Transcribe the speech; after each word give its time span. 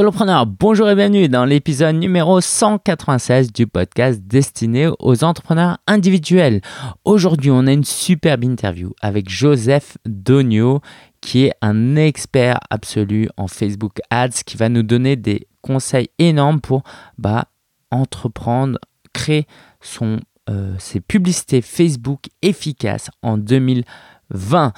Bonjour 0.00 0.88
et 0.88 0.94
bienvenue 0.94 1.28
dans 1.28 1.44
l'épisode 1.44 1.96
numéro 1.96 2.40
196 2.40 3.52
du 3.52 3.66
podcast 3.66 4.20
destiné 4.22 4.88
aux 5.00 5.24
entrepreneurs 5.24 5.78
individuels. 5.88 6.60
Aujourd'hui, 7.04 7.50
on 7.50 7.66
a 7.66 7.72
une 7.72 7.82
superbe 7.82 8.44
interview 8.44 8.92
avec 9.00 9.28
Joseph 9.28 9.98
Dogno, 10.06 10.82
qui 11.20 11.46
est 11.46 11.52
un 11.62 11.96
expert 11.96 12.60
absolu 12.70 13.28
en 13.36 13.48
Facebook 13.48 13.98
Ads, 14.10 14.44
qui 14.46 14.56
va 14.56 14.68
nous 14.68 14.84
donner 14.84 15.16
des 15.16 15.48
conseils 15.62 16.10
énormes 16.20 16.60
pour 16.60 16.84
bah, 17.18 17.46
entreprendre, 17.90 18.78
créer 19.12 19.48
son, 19.80 20.20
euh, 20.48 20.76
ses 20.78 21.00
publicités 21.00 21.60
Facebook 21.60 22.20
efficaces 22.40 23.10
en 23.22 23.36
2020. 23.36 24.72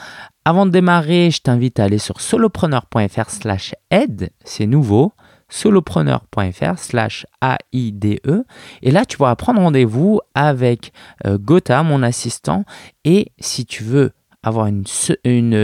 Avant 0.47 0.65
de 0.65 0.71
démarrer, 0.71 1.31
je 1.31 1.43
t'invite 1.43 1.79
à 1.79 1.85
aller 1.85 1.99
sur 1.99 2.21
solopreneur.fr 2.21 3.29
slash 3.29 3.75
aide, 3.91 4.31
c'est 4.43 4.67
nouveau, 4.67 5.13
solopreneur.fr 5.51 6.79
slash 6.79 7.27
A-I-D-E. 7.43 8.45
Et 8.81 8.91
là, 8.91 9.05
tu 9.05 9.19
pourras 9.19 9.35
prendre 9.37 9.61
rendez-vous 9.61 10.21
avec 10.35 10.93
euh, 11.27 11.37
Gotha, 11.37 11.83
mon 11.83 12.03
assistant. 12.03 12.65
Et 13.05 13.33
si 13.39 13.67
tu 13.67 13.85
veux 13.85 14.13
avoir 14.43 14.67
une, 14.67 14.85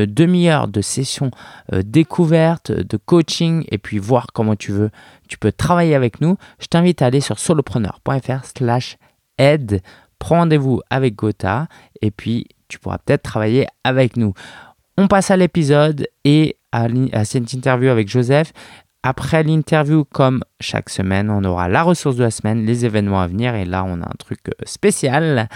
demi-heure 0.04 0.68
de 0.68 0.82
session 0.82 1.30
euh, 1.72 1.82
découverte, 1.82 2.70
de 2.70 2.98
coaching, 2.98 3.64
et 3.70 3.78
puis 3.78 3.98
voir 3.98 4.26
comment 4.34 4.56
tu 4.56 4.72
veux, 4.72 4.90
tu 5.26 5.38
peux 5.38 5.52
travailler 5.52 5.94
avec 5.94 6.20
nous, 6.20 6.36
je 6.58 6.66
t'invite 6.66 7.00
à 7.00 7.06
aller 7.06 7.22
sur 7.22 7.38
solopreneur.fr 7.38 8.44
slash 8.44 8.98
aide. 9.38 9.80
Prends 10.18 10.40
rendez-vous 10.40 10.82
avec 10.90 11.14
Gotha 11.14 11.68
et 12.02 12.10
puis 12.10 12.46
tu 12.68 12.78
pourras 12.78 12.98
peut-être 12.98 13.22
travailler 13.22 13.66
avec 13.84 14.16
nous. 14.16 14.34
On 14.98 15.08
passe 15.08 15.30
à 15.30 15.36
l'épisode 15.36 16.08
et 16.24 16.56
à, 16.72 17.24
cette 17.24 17.52
interview 17.52 17.90
avec 17.90 18.08
Joseph. 18.08 18.52
Après 19.02 19.42
l'interview, 19.42 20.04
comme 20.04 20.42
chaque 20.58 20.88
semaine, 20.88 21.28
on 21.30 21.44
aura 21.44 21.68
la 21.68 21.82
ressource 21.82 22.16
de 22.16 22.22
la 22.22 22.30
semaine, 22.30 22.64
les 22.64 22.86
événements 22.86 23.20
à 23.20 23.26
venir. 23.26 23.54
Et 23.54 23.66
là, 23.66 23.84
on 23.84 24.00
a 24.00 24.06
un 24.06 24.16
truc 24.18 24.40
euh, 24.48 24.52
spécial 24.64 25.48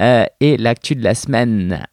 euh, 0.00 0.24
et 0.40 0.56
l'actu 0.56 0.94
de 0.94 1.04
la 1.04 1.14
semaine. 1.14 1.86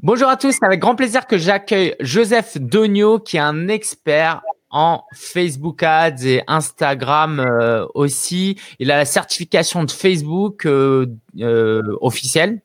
Bonjour 0.00 0.28
à 0.28 0.36
tous, 0.36 0.50
c'est 0.50 0.66
avec 0.66 0.80
grand 0.80 0.96
plaisir 0.96 1.28
que 1.28 1.38
j'accueille 1.38 1.94
Joseph 2.00 2.58
Dogno, 2.58 3.20
qui 3.20 3.36
est 3.36 3.40
un 3.40 3.68
expert 3.68 4.42
en 4.68 5.04
Facebook 5.14 5.84
Ads 5.84 6.26
et 6.26 6.42
Instagram 6.48 7.38
euh, 7.38 7.86
aussi. 7.94 8.58
Il 8.80 8.90
a 8.90 8.96
la 8.96 9.04
certification 9.04 9.84
de 9.84 9.92
Facebook 9.92 10.66
officielle 12.00 12.62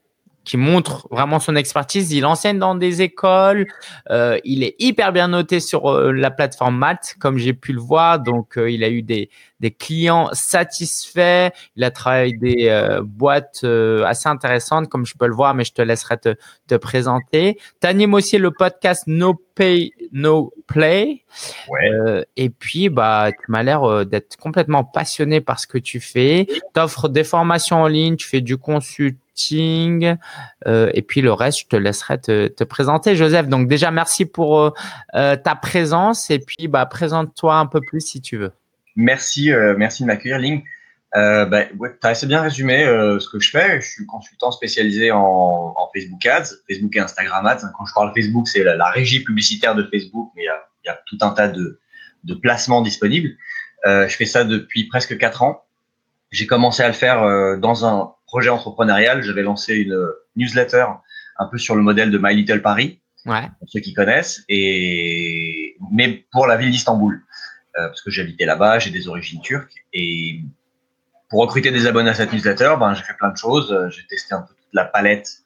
qui 0.47 0.55
montre 0.55 1.09
vraiment 1.11 1.41
son 1.41 1.57
expertise. 1.57 2.13
Il 2.13 2.25
enseigne 2.25 2.57
dans 2.57 2.73
des 2.73 3.01
écoles. 3.01 3.67
Euh, 4.09 4.39
il 4.45 4.63
est 4.63 4.75
hyper 4.79 5.11
bien 5.11 5.27
noté 5.27 5.59
sur 5.59 5.91
euh, 5.91 6.13
la 6.13 6.31
plateforme 6.31 6.77
Math, 6.77 7.15
comme 7.19 7.37
j'ai 7.37 7.51
pu 7.51 7.73
le 7.73 7.81
voir. 7.81 8.21
Donc, 8.21 8.57
euh, 8.57 8.71
il 8.71 8.85
a 8.85 8.89
eu 8.89 9.01
des, 9.01 9.29
des 9.59 9.71
clients 9.71 10.29
satisfaits. 10.33 11.51
Il 11.75 11.83
a 11.83 11.91
travaillé 11.91 12.21
avec 12.21 12.39
des 12.39 12.99
boîtes 13.03 13.63
assez 14.05 14.29
intéressantes, 14.29 14.89
comme 14.89 15.05
je 15.05 15.15
peux 15.17 15.27
le 15.27 15.33
voir, 15.33 15.53
mais 15.53 15.63
je 15.63 15.73
te 15.73 15.81
laisserai 15.81 16.17
te, 16.17 16.35
te 16.67 16.75
présenter. 16.75 17.59
Tu 17.81 17.87
animes 17.87 18.13
aussi 18.13 18.37
le 18.37 18.51
podcast 18.51 19.03
No 19.07 19.35
Pay, 19.55 19.91
No 20.11 20.53
Play. 20.67 21.23
Ouais. 21.69 22.25
et 22.35 22.49
puis, 22.49 22.89
bah, 22.89 23.29
tu 23.31 23.51
m'as 23.51 23.63
l'air 23.63 24.05
d'être 24.05 24.37
complètement 24.37 24.83
passionné 24.83 25.41
par 25.41 25.59
ce 25.59 25.67
que 25.67 25.77
tu 25.77 25.99
fais. 25.99 26.47
Tu 26.47 26.79
offres 26.79 27.09
des 27.09 27.23
formations 27.23 27.81
en 27.81 27.87
ligne, 27.87 28.15
tu 28.15 28.27
fais 28.27 28.41
du 28.41 28.57
consulting 28.57 29.17
euh, 30.67 30.91
et 30.93 31.01
puis 31.01 31.21
le 31.21 31.31
reste, 31.31 31.61
je 31.61 31.67
te 31.67 31.75
laisserai 31.75 32.19
te, 32.19 32.63
présenter, 32.63 33.15
Joseph. 33.15 33.47
Donc 33.47 33.67
déjà, 33.67 33.91
merci 33.91 34.25
pour 34.25 34.59
euh, 34.59 34.71
euh, 35.15 35.35
ta 35.35 35.55
présence 35.55 36.29
et 36.29 36.39
puis 36.39 36.67
bah, 36.67 36.85
présente-toi 36.85 37.55
un 37.55 37.65
peu 37.65 37.79
plus 37.81 38.01
si 38.01 38.21
tu 38.21 38.37
veux. 38.37 38.51
Merci, 38.97 39.51
merci 39.77 40.03
de 40.03 40.07
m'accueillir, 40.07 40.39
Ling. 40.39 40.63
Bah, 41.13 41.65
tu 41.65 41.87
as 42.03 42.09
assez 42.09 42.27
bien 42.27 42.41
résumé 42.41 42.83
ce 42.83 43.29
que 43.29 43.39
je 43.39 43.49
fais. 43.49 43.79
Je 43.79 43.87
suis 43.87 44.05
consultant 44.05 44.51
spécialisé 44.51 45.11
en, 45.11 45.89
Facebook 45.95 46.25
Ads, 46.25 46.49
Facebook 46.69 46.95
et 46.95 46.99
Instagram 46.99 47.45
Ads. 47.45 47.61
Quand 47.77 47.85
je 47.85 47.93
parle 47.93 48.11
Facebook, 48.13 48.47
c'est 48.47 48.63
la, 48.63 48.89
régie 48.89 49.23
publicitaire 49.23 49.75
de 49.75 49.83
Facebook, 49.83 50.31
mais 50.35 50.43
il 50.43 50.87
y 50.87 50.89
a, 50.89 50.99
tout 51.05 51.17
un 51.21 51.29
tas 51.29 51.47
de, 51.47 51.79
de 52.23 52.33
placements 52.33 52.81
disponibles. 52.81 53.37
je 53.85 54.13
fais 54.17 54.25
ça 54.25 54.43
depuis 54.43 54.85
presque 54.85 55.17
quatre 55.17 55.43
ans. 55.43 55.63
J'ai 56.31 56.47
commencé 56.47 56.83
à 56.83 56.87
le 56.87 56.93
faire 56.93 57.57
dans 57.59 57.85
un 57.85 58.11
projet 58.25 58.49
entrepreneurial, 58.49 59.23
j'avais 59.23 59.43
lancé 59.43 59.75
une 59.75 60.07
newsletter 60.35 60.85
un 61.39 61.45
peu 61.47 61.57
sur 61.57 61.75
le 61.75 61.81
modèle 61.81 62.11
de 62.11 62.19
My 62.21 62.35
Little 62.35 62.61
Paris, 62.61 62.99
ouais. 63.25 63.41
pour 63.59 63.69
ceux 63.69 63.79
qui 63.79 63.93
connaissent, 63.93 64.43
et 64.49 65.75
mais 65.91 66.25
pour 66.31 66.47
la 66.47 66.57
ville 66.57 66.71
d'Istanbul, 66.71 67.15
euh, 67.15 67.21
parce 67.77 68.01
que 68.01 68.11
j'habitais 68.11 68.45
là-bas, 68.45 68.79
j'ai 68.79 68.89
des 68.89 69.07
origines 69.07 69.41
turques, 69.41 69.73
et 69.93 70.41
pour 71.29 71.41
recruter 71.41 71.71
des 71.71 71.85
abonnés 71.85 72.09
à 72.09 72.13
cette 72.13 72.33
newsletter, 72.33 72.75
ben, 72.79 72.93
j'ai 72.93 73.03
fait 73.03 73.15
plein 73.17 73.29
de 73.29 73.37
choses. 73.37 73.75
J'ai 73.89 74.05
testé 74.07 74.33
un 74.33 74.41
peu 74.41 74.53
toute 74.53 74.73
la 74.73 74.85
palette 74.85 75.43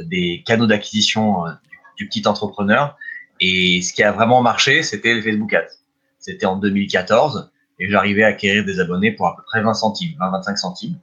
des 0.00 0.42
canaux 0.46 0.66
d'acquisition 0.66 1.46
euh, 1.46 1.50
du, 1.96 2.08
petit 2.08 2.26
entrepreneur, 2.26 2.96
et 3.40 3.82
ce 3.82 3.92
qui 3.92 4.02
a 4.02 4.12
vraiment 4.12 4.42
marché, 4.42 4.82
c'était 4.82 5.14
les 5.14 5.22
Facebook 5.22 5.52
Ads. 5.54 5.78
C'était 6.18 6.46
en 6.46 6.56
2014, 6.56 7.50
et 7.78 7.90
j'arrivais 7.90 8.24
à 8.24 8.28
acquérir 8.28 8.64
des 8.64 8.80
abonnés 8.80 9.12
pour 9.12 9.26
à 9.26 9.36
peu 9.36 9.42
près 9.46 9.62
20 9.62 9.74
centimes, 9.74 10.12
20-25 10.20 10.56
centimes. 10.56 10.98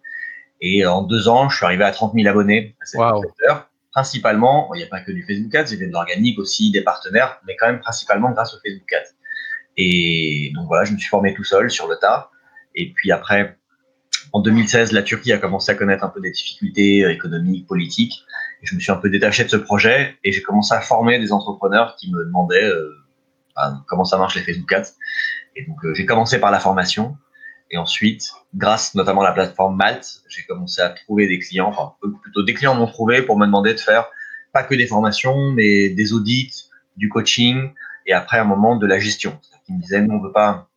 Et 0.61 0.85
en 0.85 1.03
deux 1.03 1.27
ans, 1.27 1.49
je 1.49 1.57
suis 1.57 1.65
arrivé 1.65 1.83
à 1.83 1.91
30 1.91 2.13
000 2.13 2.27
abonnés 2.27 2.75
à 2.81 2.85
cette 2.85 2.99
wow. 2.99 3.23
Principalement, 3.91 4.73
il 4.75 4.77
n'y 4.77 4.83
a 4.83 4.87
pas 4.87 5.01
que 5.01 5.11
du 5.11 5.23
Facebook 5.23 5.53
Ads, 5.55 5.71
il 5.71 5.79
y 5.79 5.83
a 5.83 5.87
de 5.87 5.91
l'organique 5.91 6.37
aussi, 6.37 6.71
des 6.71 6.81
partenaires, 6.81 7.39
mais 7.47 7.55
quand 7.55 7.67
même 7.67 7.79
principalement 7.79 8.31
grâce 8.31 8.53
au 8.53 8.57
Facebook 8.63 8.91
Ads. 8.93 9.13
Et 9.81 10.51
donc 10.53 10.67
voilà, 10.67 10.83
je 10.83 10.91
me 10.91 10.97
suis 10.97 11.07
formé 11.07 11.33
tout 11.33 11.45
seul 11.45 11.71
sur 11.71 11.87
le 11.87 11.95
tas. 11.95 12.29
Et 12.75 12.91
puis 12.91 13.13
après, 13.13 13.57
en 14.33 14.41
2016, 14.41 14.91
la 14.91 15.03
Turquie 15.03 15.31
a 15.31 15.37
commencé 15.37 15.71
à 15.71 15.75
connaître 15.75 16.03
un 16.03 16.09
peu 16.09 16.19
des 16.19 16.31
difficultés 16.31 17.09
économiques, 17.09 17.65
politiques. 17.65 18.25
Et 18.61 18.65
je 18.65 18.75
me 18.75 18.81
suis 18.81 18.91
un 18.91 18.97
peu 18.97 19.09
détaché 19.09 19.45
de 19.45 19.49
ce 19.49 19.55
projet 19.55 20.17
et 20.25 20.33
j'ai 20.33 20.41
commencé 20.41 20.73
à 20.73 20.81
former 20.81 21.17
des 21.17 21.31
entrepreneurs 21.31 21.95
qui 21.95 22.11
me 22.11 22.25
demandaient 22.25 22.61
euh, 22.61 22.93
ben, 23.55 23.81
comment 23.87 24.03
ça 24.03 24.17
marche 24.17 24.35
les 24.35 24.41
Facebook 24.41 24.71
Ads. 24.73 24.91
Et 25.55 25.65
donc 25.65 25.77
euh, 25.85 25.93
j'ai 25.93 26.05
commencé 26.05 26.39
par 26.39 26.51
la 26.51 26.59
formation. 26.59 27.15
Et 27.71 27.77
ensuite, 27.77 28.33
grâce 28.55 28.95
notamment 28.95 29.21
à 29.21 29.25
la 29.25 29.31
plateforme 29.31 29.77
Malte, 29.77 30.23
j'ai 30.27 30.43
commencé 30.43 30.81
à 30.81 30.89
trouver 30.89 31.27
des 31.27 31.39
clients, 31.39 31.69
enfin 31.69 31.93
plutôt 32.21 32.43
des 32.43 32.53
clients 32.53 32.75
m'ont 32.75 32.87
trouvé 32.87 33.21
pour 33.21 33.37
me 33.37 33.45
demander 33.45 33.73
de 33.73 33.79
faire 33.79 34.09
pas 34.51 34.63
que 34.63 34.75
des 34.75 34.87
formations, 34.87 35.53
mais 35.53 35.89
des 35.89 36.11
audits, 36.11 36.65
du 36.97 37.07
coaching 37.07 37.71
et 38.05 38.13
après 38.13 38.39
un 38.39 38.43
moment 38.43 38.75
de 38.75 38.85
la 38.85 38.99
gestion. 38.99 39.39
Ils 39.69 39.75
me 39.75 39.81
disaient, 39.81 40.01
nous, 40.01 40.15
on 40.15 40.21
veut 40.21 40.31
pas, 40.31 40.67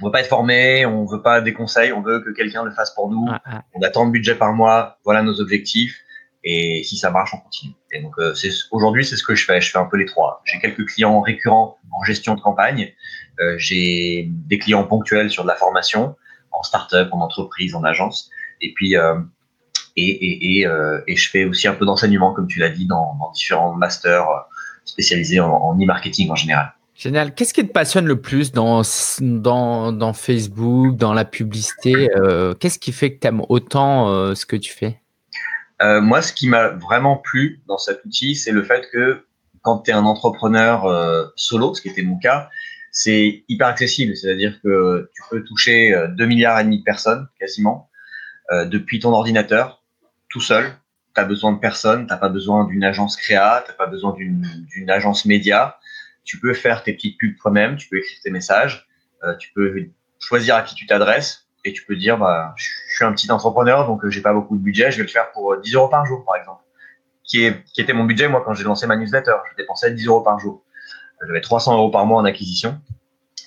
on 0.00 0.06
veut 0.06 0.12
pas 0.12 0.20
être 0.20 0.28
formé, 0.28 0.86
on 0.86 1.04
veut 1.04 1.22
pas 1.22 1.40
des 1.40 1.52
conseils, 1.52 1.92
on 1.92 2.02
veut 2.02 2.20
que 2.20 2.30
quelqu'un 2.30 2.64
le 2.64 2.70
fasse 2.70 2.94
pour 2.94 3.10
nous. 3.10 3.28
On 3.74 3.82
a 3.82 3.90
tant 3.90 4.06
de 4.06 4.12
budget 4.12 4.36
par 4.36 4.52
mois, 4.52 4.98
voilà 5.04 5.22
nos 5.22 5.40
objectifs. 5.40 6.00
Et 6.44 6.82
si 6.84 6.96
ça 6.96 7.10
marche, 7.10 7.34
on 7.34 7.38
continue. 7.38 7.74
Et 7.92 8.00
donc, 8.00 8.14
euh, 8.18 8.32
aujourd'hui, 8.70 9.04
c'est 9.04 9.16
ce 9.16 9.24
que 9.24 9.34
je 9.34 9.44
fais. 9.44 9.60
Je 9.60 9.70
fais 9.70 9.78
un 9.78 9.86
peu 9.86 9.96
les 9.96 10.06
trois. 10.06 10.40
J'ai 10.44 10.58
quelques 10.60 10.86
clients 10.86 11.20
récurrents 11.20 11.78
en 11.92 12.04
gestion 12.04 12.34
de 12.36 12.40
campagne. 12.40 12.92
Euh, 13.40 13.56
j'ai 13.58 14.28
des 14.30 14.58
clients 14.58 14.84
ponctuels 14.84 15.30
sur 15.30 15.42
de 15.42 15.48
la 15.48 15.56
formation 15.56 16.16
en 16.52 16.62
start-up, 16.62 17.08
en 17.12 17.20
entreprise, 17.20 17.74
en 17.74 17.84
agence. 17.84 18.30
Et 18.60 18.72
puis, 18.72 18.96
euh, 18.96 19.18
et, 19.96 20.08
et, 20.08 20.60
et, 20.60 20.68
et, 21.08 21.16
je 21.16 21.28
fais 21.28 21.44
aussi 21.44 21.66
un 21.66 21.74
peu 21.74 21.84
d'enseignement, 21.84 22.32
comme 22.32 22.46
tu 22.46 22.60
l'as 22.60 22.70
dit, 22.70 22.86
dans, 22.86 23.16
dans, 23.16 23.32
différents 23.32 23.74
masters 23.74 24.26
spécialisés 24.84 25.40
en, 25.40 25.74
e-marketing 25.74 26.30
en 26.30 26.36
général. 26.36 26.72
Génial. 26.98 27.34
Qu'est-ce 27.34 27.54
qui 27.54 27.66
te 27.66 27.72
passionne 27.72 28.06
le 28.06 28.20
plus 28.20 28.52
dans, 28.52 28.82
dans, 29.20 29.92
dans 29.92 30.12
Facebook, 30.12 30.96
dans 30.96 31.14
la 31.14 31.24
publicité 31.24 32.10
euh, 32.16 32.54
Qu'est-ce 32.54 32.78
qui 32.78 32.92
fait 32.92 33.14
que 33.14 33.20
tu 33.20 33.28
aimes 33.28 33.42
autant 33.48 34.08
euh, 34.08 34.34
ce 34.34 34.44
que 34.44 34.56
tu 34.56 34.72
fais? 34.72 35.00
Euh, 35.80 36.00
Moi, 36.00 36.22
ce 36.22 36.32
qui 36.32 36.48
m'a 36.48 36.68
vraiment 36.68 37.16
plu 37.16 37.62
dans 37.68 37.78
cet 37.78 38.04
outil, 38.04 38.34
c'est 38.34 38.50
le 38.50 38.64
fait 38.64 38.88
que 38.92 39.24
quand 39.62 39.78
tu 39.78 39.92
es 39.92 39.94
un 39.94 40.04
entrepreneur 40.04 41.32
solo, 41.36 41.74
ce 41.74 41.82
qui 41.82 41.88
était 41.88 42.02
mon 42.02 42.18
cas, 42.18 42.48
c'est 42.90 43.44
hyper 43.48 43.68
accessible. 43.68 44.16
C'est-à-dire 44.16 44.60
que 44.60 45.08
tu 45.14 45.22
peux 45.30 45.44
toucher 45.44 45.90
2 46.16 46.24
euh, 46.24 46.26
milliards 46.26 46.58
et 46.58 46.64
demi 46.64 46.80
de 46.80 46.84
personnes 46.84 47.28
quasiment 47.38 47.88
euh, 48.50 48.64
depuis 48.64 48.98
ton 48.98 49.12
ordinateur, 49.12 49.84
tout 50.28 50.40
seul. 50.40 50.72
Tu 51.14 51.20
as 51.20 51.24
besoin 51.24 51.52
de 51.52 51.58
personne, 51.58 52.08
tu 52.08 52.18
pas 52.18 52.28
besoin 52.28 52.64
d'une 52.64 52.82
agence 52.82 53.16
créa, 53.16 53.64
tu 53.66 53.72
pas 53.76 53.86
besoin 53.86 54.14
d'une 54.14 54.90
agence 54.90 55.26
média. 55.26 55.78
Tu 56.28 56.38
peux 56.38 56.52
faire 56.52 56.82
tes 56.82 56.92
petites 56.92 57.18
pubs 57.18 57.38
toi-même, 57.38 57.76
tu 57.76 57.88
peux 57.88 57.96
écrire 57.96 58.18
tes 58.22 58.30
messages, 58.30 58.86
euh, 59.24 59.34
tu 59.36 59.50
peux 59.54 59.88
choisir 60.18 60.56
à 60.56 60.62
qui 60.62 60.74
tu 60.74 60.86
t'adresses 60.86 61.48
et 61.64 61.72
tu 61.72 61.86
peux 61.86 61.96
dire 61.96 62.18
bah, 62.18 62.52
je 62.56 62.68
suis 62.94 63.04
un 63.06 63.12
petit 63.12 63.32
entrepreneur 63.32 63.86
donc 63.86 64.06
j'ai 64.08 64.20
pas 64.20 64.34
beaucoup 64.34 64.58
de 64.58 64.62
budget, 64.62 64.90
je 64.90 64.98
vais 64.98 65.04
le 65.04 65.08
faire 65.08 65.32
pour 65.32 65.56
10 65.56 65.74
euros 65.74 65.88
par 65.88 66.04
jour 66.04 66.22
par 66.26 66.36
exemple. 66.36 66.62
Qui, 67.24 67.46
est, 67.46 67.64
qui 67.64 67.80
était 67.80 67.94
mon 67.94 68.04
budget 68.04 68.28
moi 68.28 68.42
quand 68.44 68.52
j'ai 68.52 68.64
lancé 68.64 68.86
ma 68.86 68.96
newsletter. 68.96 69.36
Je 69.50 69.56
dépensais 69.56 69.90
10 69.90 70.06
euros 70.06 70.20
par 70.20 70.38
jour. 70.38 70.62
J'avais 71.26 71.40
300 71.40 71.74
euros 71.76 71.90
par 71.90 72.04
mois 72.04 72.20
en 72.20 72.26
acquisition. 72.26 72.78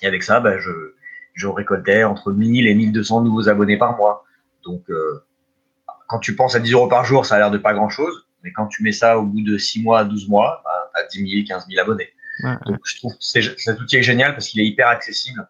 Et 0.02 0.06
avec 0.06 0.24
ça, 0.24 0.40
bah, 0.40 0.58
je, 0.58 1.46
récoltais 1.46 2.02
entre 2.02 2.32
1000 2.32 2.66
et 2.66 2.74
1200 2.74 3.22
nouveaux 3.22 3.48
abonnés 3.48 3.78
par 3.78 3.96
mois. 3.96 4.24
Donc, 4.64 4.82
euh, 4.90 5.24
quand 6.08 6.18
tu 6.18 6.34
penses 6.34 6.56
à 6.56 6.60
10 6.60 6.72
euros 6.72 6.88
par 6.88 7.04
jour, 7.04 7.24
ça 7.24 7.36
a 7.36 7.38
l'air 7.38 7.50
de 7.50 7.58
pas 7.58 7.74
grand 7.74 7.88
chose. 7.88 8.26
Mais 8.42 8.52
quand 8.52 8.66
tu 8.66 8.82
mets 8.82 8.92
ça 8.92 9.18
au 9.18 9.22
bout 9.22 9.40
de 9.40 9.56
6 9.56 9.82
mois 9.82 10.00
à 10.00 10.04
12 10.04 10.28
mois, 10.28 10.62
bah, 10.64 10.90
tu 11.10 11.20
as 11.20 11.24
10 11.24 11.46
000, 11.46 11.48
15 11.48 11.66
000 11.68 11.80
abonnés. 11.80 12.12
Donc, 12.66 12.78
je 12.84 12.96
trouve 12.98 13.12
que 13.12 13.18
cet 13.20 13.80
outil 13.80 13.96
est 13.96 14.02
génial 14.02 14.32
parce 14.32 14.48
qu'il 14.48 14.60
est 14.60 14.66
hyper 14.66 14.88
accessible 14.88 15.48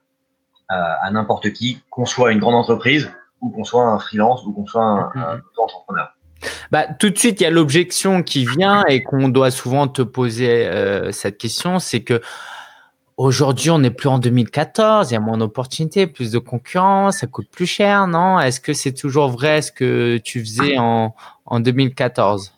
à, 0.68 1.10
n'importe 1.10 1.52
qui, 1.52 1.82
qu'on 1.90 2.06
soit 2.06 2.32
une 2.32 2.38
grande 2.38 2.54
entreprise 2.54 3.10
ou 3.40 3.50
qu'on 3.50 3.64
soit 3.64 3.84
un 3.84 3.98
freelance 3.98 4.44
ou 4.46 4.52
qu'on 4.52 4.66
soit 4.66 4.84
un, 4.84 5.12
un 5.14 5.42
entrepreneur. 5.58 6.14
Bah, 6.70 6.86
tout 6.86 7.10
de 7.10 7.18
suite, 7.18 7.40
il 7.40 7.44
y 7.44 7.46
a 7.46 7.50
l'objection 7.50 8.22
qui 8.22 8.44
vient 8.44 8.84
et 8.88 9.02
qu'on 9.02 9.28
doit 9.28 9.50
souvent 9.50 9.88
te 9.88 10.02
poser 10.02 10.66
euh, 10.66 11.12
cette 11.12 11.38
question, 11.38 11.78
c'est 11.78 12.00
que 12.00 12.20
aujourd'hui, 13.16 13.70
on 13.70 13.78
n'est 13.78 13.90
plus 13.90 14.08
en 14.08 14.18
2014, 14.18 15.10
il 15.10 15.14
y 15.14 15.16
a 15.16 15.20
moins 15.20 15.38
d'opportunités, 15.38 16.06
plus 16.06 16.30
de 16.30 16.38
concurrence, 16.38 17.18
ça 17.18 17.26
coûte 17.26 17.48
plus 17.50 17.66
cher, 17.66 18.06
non? 18.06 18.40
Est-ce 18.40 18.60
que 18.60 18.72
c'est 18.72 18.92
toujours 18.92 19.28
vrai 19.28 19.62
ce 19.62 19.70
que 19.70 20.18
tu 20.18 20.40
faisais 20.40 20.78
en, 20.78 21.14
en 21.46 21.60
2014 21.60 22.52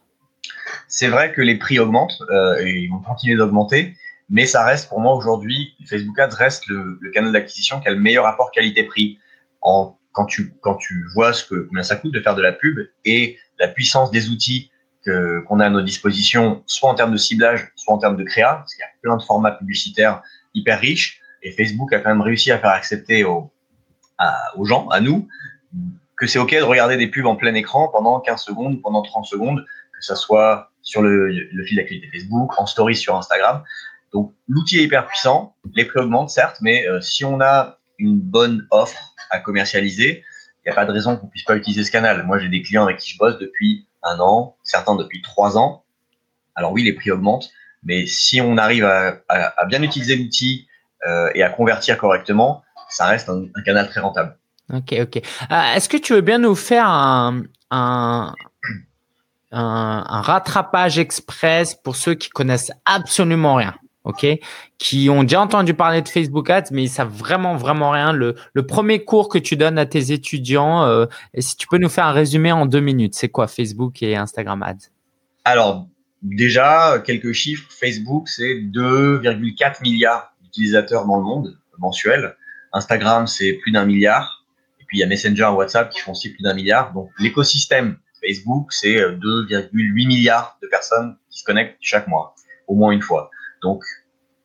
C'est 0.89 1.09
vrai 1.09 1.33
que 1.33 1.43
les 1.43 1.57
prix 1.57 1.79
augmentent 1.79 2.23
euh, 2.31 2.65
et 2.65 2.83
ils 2.83 2.89
vont 2.89 3.01
continuer 3.01 3.37
d'augmenter, 3.37 3.95
mais 4.29 4.47
ça 4.47 4.65
reste 4.65 4.89
pour 4.89 5.01
moi 5.01 5.15
aujourd'hui, 5.15 5.75
Facebook 5.87 6.19
Ads 6.19 6.37
reste 6.37 6.67
le, 6.67 6.99
le 7.01 7.11
canal 7.11 7.33
d'acquisition 7.33 7.81
qui 7.81 7.89
a 7.89 7.91
le 7.91 8.01
meilleur 8.01 8.25
rapport 8.25 8.51
qualité-prix. 8.51 9.19
Quand 9.61 10.27
tu, 10.27 10.55
quand 10.61 10.77
tu 10.77 11.05
vois 11.15 11.33
ce 11.33 11.45
que, 11.45 11.67
combien 11.69 11.83
ça 11.83 11.97
coûte 11.97 12.13
de 12.13 12.21
faire 12.21 12.37
de 12.37 12.43
la 12.43 12.53
pub 12.53 12.79
et 13.05 13.37
la 13.59 13.69
puissance 13.69 14.11
des 14.11 14.31
outils 14.31 14.71
qu'on 15.05 15.61
a 15.61 15.67
à 15.67 15.71
nos 15.71 15.83
dispositions, 15.83 16.63
soit 16.67 16.89
en 16.89 16.95
termes 16.95 17.13
de 17.13 17.17
ciblage, 17.17 17.73
soit 17.75 17.93
en 17.93 17.99
termes 17.99 18.17
de 18.17 18.25
créa, 18.25 18.55
parce 18.55 18.75
qu'il 18.75 18.83
y 18.83 18.85
a 18.85 18.91
plein 19.03 19.17
de 19.17 19.23
formats 19.23 19.53
publicitaires 19.53 20.23
hyper 20.55 20.81
riches, 20.81 21.21
et 21.43 21.53
Facebook 21.53 21.93
a 21.93 21.99
quand 21.99 22.09
même 22.09 22.23
réussi 22.23 22.51
à 22.53 22.59
faire 22.59 22.71
accepter 22.71 23.25
aux, 23.25 23.53
aux 24.57 24.65
gens, 24.65 24.89
à 24.89 25.01
nous, 25.01 25.29
que 26.17 26.27
c'est 26.27 26.39
OK 26.39 26.53
de 26.53 26.63
regarder 26.63 26.97
des 26.97 27.09
pubs 27.09 27.27
en 27.27 27.37
plein 27.37 27.55
écran 27.55 27.89
pendant 27.89 28.21
15 28.21 28.41
secondes, 28.41 28.81
pendant 28.81 29.03
30 29.03 29.27
secondes, 29.27 29.65
que 29.93 30.05
ça 30.05 30.17
soit 30.17 30.71
sur 30.83 31.03
le, 31.03 31.29
le 31.29 31.65
fil 31.65 31.77
d'actualité 31.77 32.09
Facebook, 32.13 32.53
en 32.59 32.67
story 32.67 32.97
sur 32.97 33.17
Instagram. 33.17 33.63
Donc 34.15 34.33
l'outil 34.49 34.79
est 34.79 34.85
hyper 34.85 35.07
puissant, 35.07 35.57
les 35.75 35.85
prix 35.85 35.99
augmentent 35.99 36.31
certes, 36.31 36.59
mais 36.61 36.87
euh, 36.89 37.01
si 37.01 37.25
on 37.25 37.41
a 37.41 37.79
une 37.99 38.21
bonne 38.21 38.67
offre 38.71 39.15
à 39.31 39.41
commercialiser, 39.41 40.25
il 40.65 40.69
n'y 40.69 40.73
a 40.73 40.75
pas 40.75 40.87
de 40.87 40.93
raison 40.93 41.17
qu'on 41.17 41.27
puisse 41.27 41.43
pas 41.43 41.57
utiliser 41.57 41.83
ce 41.83 41.91
canal. 41.91 42.25
Moi, 42.25 42.39
j'ai 42.39 42.49
des 42.49 42.63
clients 42.63 42.85
avec 42.85 42.99
qui 42.99 43.11
je 43.13 43.19
bosse 43.19 43.39
depuis 43.39 43.87
un 44.05 44.21
an, 44.21 44.57
certains 44.63 44.95
depuis 44.95 45.21
trois 45.21 45.59
ans. 45.59 45.85
Alors 46.55 46.71
oui, 46.73 46.85
les 46.85 46.93
prix 46.93 47.11
augmentent, 47.11 47.51
mais 47.83 48.07
si 48.07 48.41
on 48.41 48.57
arrive 48.57 48.85
à, 48.85 49.67
bien 49.67 49.83
utiliser 49.83 50.15
l'outil 50.15 50.69
euh, 51.07 51.29
et 51.35 51.43
à 51.43 51.51
convertir 51.51 51.99
correctement, 51.99 52.63
ça 52.89 53.07
reste 53.07 53.29
un, 53.29 53.47
canal 53.65 53.89
très 53.91 54.01
rentable. 54.01 54.39
Ok, 54.73 54.95
ok. 55.01 55.17
Euh, 55.17 55.75
est-ce 55.75 55.89
que 55.89 55.97
tu 55.97 56.15
veux 56.15 56.21
bien 56.21 56.39
nous 56.39 56.55
faire 56.55 56.87
un 56.87 57.43
rattrapage 59.51 61.01
express 61.01 61.75
pour 61.75 61.97
ceux 61.97 62.15
qui 62.15 62.29
connaissent 62.31 62.71
absolument 62.87 63.57
rien? 63.57 63.75
Ok, 64.05 64.27
qui 64.79 65.09
ont 65.11 65.23
déjà 65.23 65.41
entendu 65.41 65.75
parler 65.75 66.03
de 66.03 66.09
Facebook 66.09 66.49
Ads, 66.51 66.69
mais 66.71 66.85
ils 66.85 66.89
savent 66.89 67.13
vraiment, 67.13 67.57
vraiment 67.57 67.91
rien. 67.91 68.13
Le, 68.13 68.35
premier 68.67 69.05
cours 69.05 69.29
que 69.29 69.39
tu 69.39 69.57
donnes 69.57 69.79
à 69.79 69.87
tes 69.87 70.13
étudiants, 70.13 70.85
euh, 70.85 71.07
et 71.33 71.41
si 71.41 71.57
tu 71.57 71.67
peux 71.67 71.79
nous 71.79 71.89
faire 71.89 72.07
un 72.07 72.13
résumé 72.13 72.53
en 72.53 72.67
deux 72.67 72.81
minutes, 72.81 73.15
c'est 73.15 73.29
quoi 73.29 73.49
Facebook 73.49 74.03
et 74.03 74.17
Instagram 74.17 74.63
Ads? 74.63 74.91
Alors, 75.45 75.89
déjà, 76.23 77.03
quelques 77.05 77.33
chiffres. 77.33 77.67
Facebook, 77.71 78.29
c'est 78.29 78.55
2,4 78.57 79.83
milliards 79.83 80.35
d'utilisateurs 80.43 81.07
dans 81.07 81.17
le 81.17 81.25
monde 81.25 81.59
mensuels. 81.79 82.37
Instagram, 82.73 83.27
c'est 83.27 83.55
plus 83.55 83.73
d'un 83.73 83.85
milliard. 83.85 84.45
Et 84.81 84.85
puis, 84.87 84.99
il 84.99 85.01
y 85.01 85.05
a 85.05 85.07
Messenger, 85.07 85.51
WhatsApp 85.55 85.91
qui 85.91 86.01
font 86.01 86.13
aussi 86.13 86.31
plus 86.31 86.43
d'un 86.43 86.55
milliard. 86.55 86.93
Donc, 86.93 87.11
l'écosystème 87.19 87.97
Facebook, 88.21 88.73
c'est 88.73 88.97
2,8 88.97 90.07
milliards 90.07 90.59
de 90.63 90.69
personnes 90.69 91.17
qui 91.31 91.41
se 91.41 91.45
connectent 91.45 91.77
chaque 91.81 92.07
mois, 92.09 92.35
au 92.67 92.75
moins 92.75 92.93
une 92.93 93.03
fois. 93.03 93.31
Donc, 93.65 93.83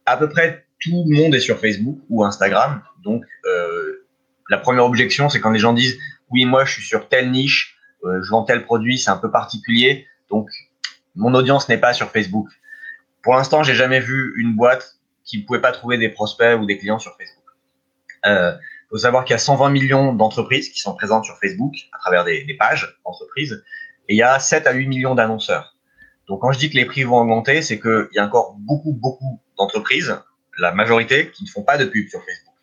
à 0.06 0.18
peu 0.18 0.30
près 0.30 0.66
tout 0.80 1.04
le 1.06 1.16
monde 1.16 1.36
est 1.36 1.42
sur 1.42 1.60
Facebook 1.60 2.00
ou 2.10 2.24
Instagram. 2.24 2.82
Donc, 3.04 3.26
euh, 3.46 4.08
la 4.50 4.58
première 4.58 4.86
objection, 4.86 5.30
c'est 5.30 5.42
quand 5.42 5.52
les 5.52 5.60
gens 5.60 5.74
disent 5.74 6.00
oui, 6.32 6.46
moi, 6.46 6.64
je 6.64 6.74
suis 6.74 6.84
sur 6.84 7.10
telle 7.10 7.32
niche, 7.32 7.78
euh, 8.06 8.22
je 8.24 8.30
vends 8.30 8.44
tel 8.44 8.64
produit, 8.64 8.98
c'est 8.98 9.10
un 9.10 9.18
peu 9.18 9.30
particulier. 9.30 10.08
Donc, 10.30 10.50
mon 11.16 11.34
audience 11.34 11.68
n'est 11.68 11.78
pas 11.78 11.94
sur 11.94 12.10
Facebook. 12.12 12.48
Pour 13.22 13.36
l'instant, 13.36 13.62
j'ai 13.62 13.76
jamais 13.76 14.00
vu 14.00 14.34
une 14.38 14.56
boîte 14.56 14.96
qui 15.26 15.42
ne 15.42 15.46
pouvait 15.46 15.62
pas 15.62 15.74
trouver 15.74 15.98
des 15.98 16.10
prospects 16.10 16.58
ou 16.60 16.66
des 16.66 16.78
clients 16.78 17.00
sur 17.00 17.16
Facebook. 17.18 17.44
Il 18.24 18.32
euh, 18.32 18.54
faut 18.90 18.98
savoir 18.98 19.26
qu'il 19.26 19.34
y 19.34 19.36
a 19.36 19.40
120 19.40 19.70
millions 19.70 20.14
d'entreprises 20.14 20.70
qui 20.70 20.80
sont 20.80 20.96
présentes 20.96 21.26
sur 21.26 21.38
Facebook 21.40 21.74
à 21.92 22.00
travers 22.00 22.24
des, 22.24 22.46
des 22.46 22.54
pages 22.56 22.98
d'entreprises 23.06 23.64
et 24.08 24.14
il 24.14 24.18
y 24.18 24.24
a 24.24 24.40
7 24.40 24.66
à 24.66 24.72
8 24.72 24.88
millions 24.88 25.16
d'annonceurs. 25.16 25.76
Donc 26.30 26.42
quand 26.42 26.52
je 26.52 26.60
dis 26.60 26.70
que 26.70 26.76
les 26.76 26.86
prix 26.86 27.04
vont 27.04 27.18
augmenter, 27.18 27.62
c'est 27.62 27.80
qu'il 27.80 28.08
y 28.14 28.20
a 28.20 28.26
encore 28.26 28.56
beaucoup, 28.60 28.94
beaucoup 28.94 29.42
d'entreprises, 29.58 30.16
la 30.60 30.72
majorité, 30.72 31.32
qui 31.32 31.44
ne 31.44 31.50
font 31.50 31.64
pas 31.64 31.78
de 31.78 31.86
pub 31.86 32.08
sur 32.08 32.20
Facebook. 32.20 32.54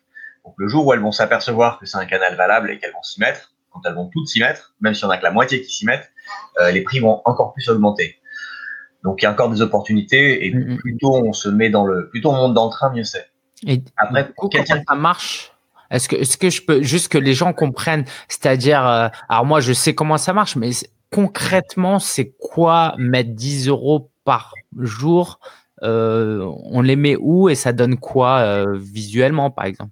Donc 0.45 0.53
le 0.57 0.69
jour 0.69 0.87
où 0.87 0.93
elles 0.93 1.01
vont 1.01 1.11
s'apercevoir 1.11 1.77
que 1.77 1.85
c'est 1.85 1.97
un 1.97 2.05
canal 2.05 2.35
valable 2.35 2.71
et 2.71 2.79
qu'elles 2.79 2.93
vont 2.93 3.03
s'y 3.03 3.19
mettre, 3.19 3.53
quand 3.69 3.81
elles 3.85 3.93
vont 3.93 4.09
toutes 4.11 4.27
s'y 4.27 4.39
mettre, 4.39 4.73
même 4.79 4.93
si 4.93 5.03
on 5.03 5.09
a 5.09 5.17
que 5.17 5.23
la 5.23 5.31
moitié 5.31 5.61
qui 5.61 5.69
s'y 5.69 5.85
mettent, 5.85 6.09
euh, 6.61 6.71
les 6.71 6.81
prix 6.81 6.99
vont 6.99 7.21
encore 7.25 7.53
plus 7.53 7.67
augmenter. 7.69 8.15
Donc 9.03 9.21
il 9.21 9.25
y 9.25 9.27
a 9.27 9.31
encore 9.31 9.49
des 9.49 9.61
opportunités 9.61 10.45
et 10.45 10.53
mm, 10.53 10.73
mm. 10.73 10.77
plus 10.77 10.97
tôt 10.97 11.15
on 11.15 11.33
se 11.33 11.49
met 11.49 11.69
dans 11.69 11.85
le, 11.85 12.09
plus 12.09 12.21
tôt 12.21 12.31
on 12.31 12.35
monte 12.35 12.53
dans 12.53 12.65
le 12.65 12.71
train, 12.71 12.91
mieux 12.93 13.03
c'est. 13.03 13.27
Et 13.65 13.83
après, 13.97 14.31
comment 14.37 14.63
ça 14.65 14.95
marche? 14.95 15.51
Est-ce 15.89 16.09
que, 16.09 16.15
est-ce 16.15 16.37
que 16.37 16.49
je 16.49 16.61
peux 16.61 16.83
juste 16.83 17.09
que 17.09 17.17
les 17.17 17.33
gens 17.33 17.53
comprennent, 17.53 18.05
c'est-à-dire, 18.27 18.85
euh, 18.85 19.07
alors 19.29 19.45
moi 19.45 19.59
je 19.59 19.73
sais 19.73 19.95
comment 19.95 20.17
ça 20.17 20.33
marche, 20.33 20.55
mais 20.55 20.71
concrètement, 21.11 21.99
c'est 21.99 22.33
quoi 22.39 22.95
mettre 22.97 23.31
10 23.31 23.67
euros 23.69 24.11
par 24.23 24.53
jour 24.77 25.39
euh, 25.83 26.41
On 26.65 26.81
les 26.81 26.95
met 26.95 27.15
où 27.15 27.49
et 27.49 27.55
ça 27.55 27.73
donne 27.73 27.97
quoi 27.97 28.39
euh, 28.39 28.77
visuellement, 28.77 29.51
par 29.51 29.65
exemple? 29.65 29.91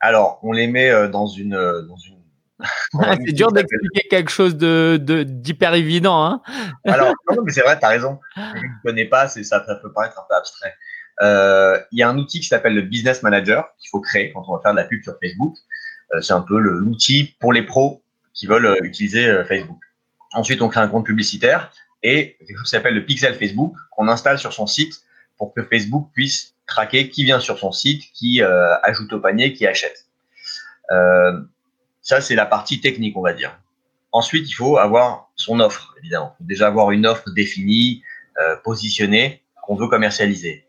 Alors, 0.00 0.38
on 0.42 0.52
les 0.52 0.66
met 0.66 0.90
euh, 0.90 1.08
dans 1.08 1.26
une. 1.26 1.54
Dans 1.54 1.96
une... 1.96 2.16
c'est 3.26 3.32
dur 3.32 3.52
d'expliquer 3.52 4.08
quelque 4.08 4.30
chose 4.30 4.56
de 4.56 4.98
d'hyper 5.24 5.74
évident. 5.74 6.24
Hein 6.24 6.42
Alors, 6.86 7.12
non, 7.30 7.42
mais 7.44 7.52
c'est 7.52 7.60
vrai, 7.60 7.78
tu 7.78 7.84
as 7.84 7.88
raison. 7.88 8.18
Je 8.36 8.40
ne 8.40 8.82
connais 8.82 9.04
pas, 9.04 9.28
ça, 9.28 9.42
ça 9.42 9.74
peut 9.82 9.92
paraître 9.92 10.18
un 10.18 10.24
peu 10.28 10.34
abstrait. 10.34 10.74
Il 11.92 11.98
y 11.98 12.02
a 12.02 12.08
un 12.08 12.16
outil 12.18 12.40
qui 12.40 12.46
s'appelle 12.46 12.74
le 12.74 12.82
Business 12.82 13.22
Manager 13.22 13.68
qu'il 13.78 13.90
faut 13.90 14.00
créer 14.00 14.32
quand 14.32 14.44
on 14.48 14.56
va 14.56 14.62
faire 14.62 14.72
de 14.72 14.78
la 14.78 14.84
pub 14.84 15.02
sur 15.02 15.16
Facebook. 15.22 15.54
c'est 16.20 16.32
un 16.32 16.40
peu 16.40 16.58
l'outil 16.58 17.36
pour 17.40 17.52
les 17.52 17.62
pros 17.62 18.02
qui 18.32 18.46
veulent 18.46 18.78
utiliser 18.82 19.44
Facebook. 19.44 19.78
Ensuite, 20.36 20.60
on 20.60 20.68
crée 20.68 20.80
un 20.80 20.88
compte 20.88 21.06
publicitaire 21.06 21.72
et 22.02 22.36
quelque 22.46 22.58
chose 22.58 22.64
qui 22.64 22.70
s'appelle 22.70 22.94
le 22.94 23.06
pixel 23.06 23.34
Facebook 23.34 23.74
qu'on 23.90 24.06
installe 24.06 24.38
sur 24.38 24.52
son 24.52 24.66
site 24.66 25.02
pour 25.38 25.54
que 25.54 25.62
Facebook 25.62 26.10
puisse 26.12 26.54
traquer 26.66 27.08
qui 27.08 27.24
vient 27.24 27.40
sur 27.40 27.58
son 27.58 27.72
site, 27.72 28.02
qui 28.12 28.42
euh, 28.42 28.76
ajoute 28.82 29.10
au 29.14 29.20
panier, 29.20 29.54
qui 29.54 29.66
achète. 29.66 30.06
Euh, 30.90 31.40
ça, 32.02 32.20
c'est 32.20 32.34
la 32.34 32.44
partie 32.44 32.82
technique, 32.82 33.16
on 33.16 33.22
va 33.22 33.32
dire. 33.32 33.58
Ensuite, 34.12 34.48
il 34.50 34.52
faut 34.52 34.76
avoir 34.76 35.30
son 35.36 35.58
offre, 35.58 35.94
évidemment. 36.00 36.36
Déjà 36.40 36.66
avoir 36.66 36.90
une 36.90 37.06
offre 37.06 37.30
définie, 37.30 38.02
euh, 38.38 38.56
positionnée, 38.62 39.42
qu'on 39.62 39.74
veut 39.74 39.88
commercialiser. 39.88 40.66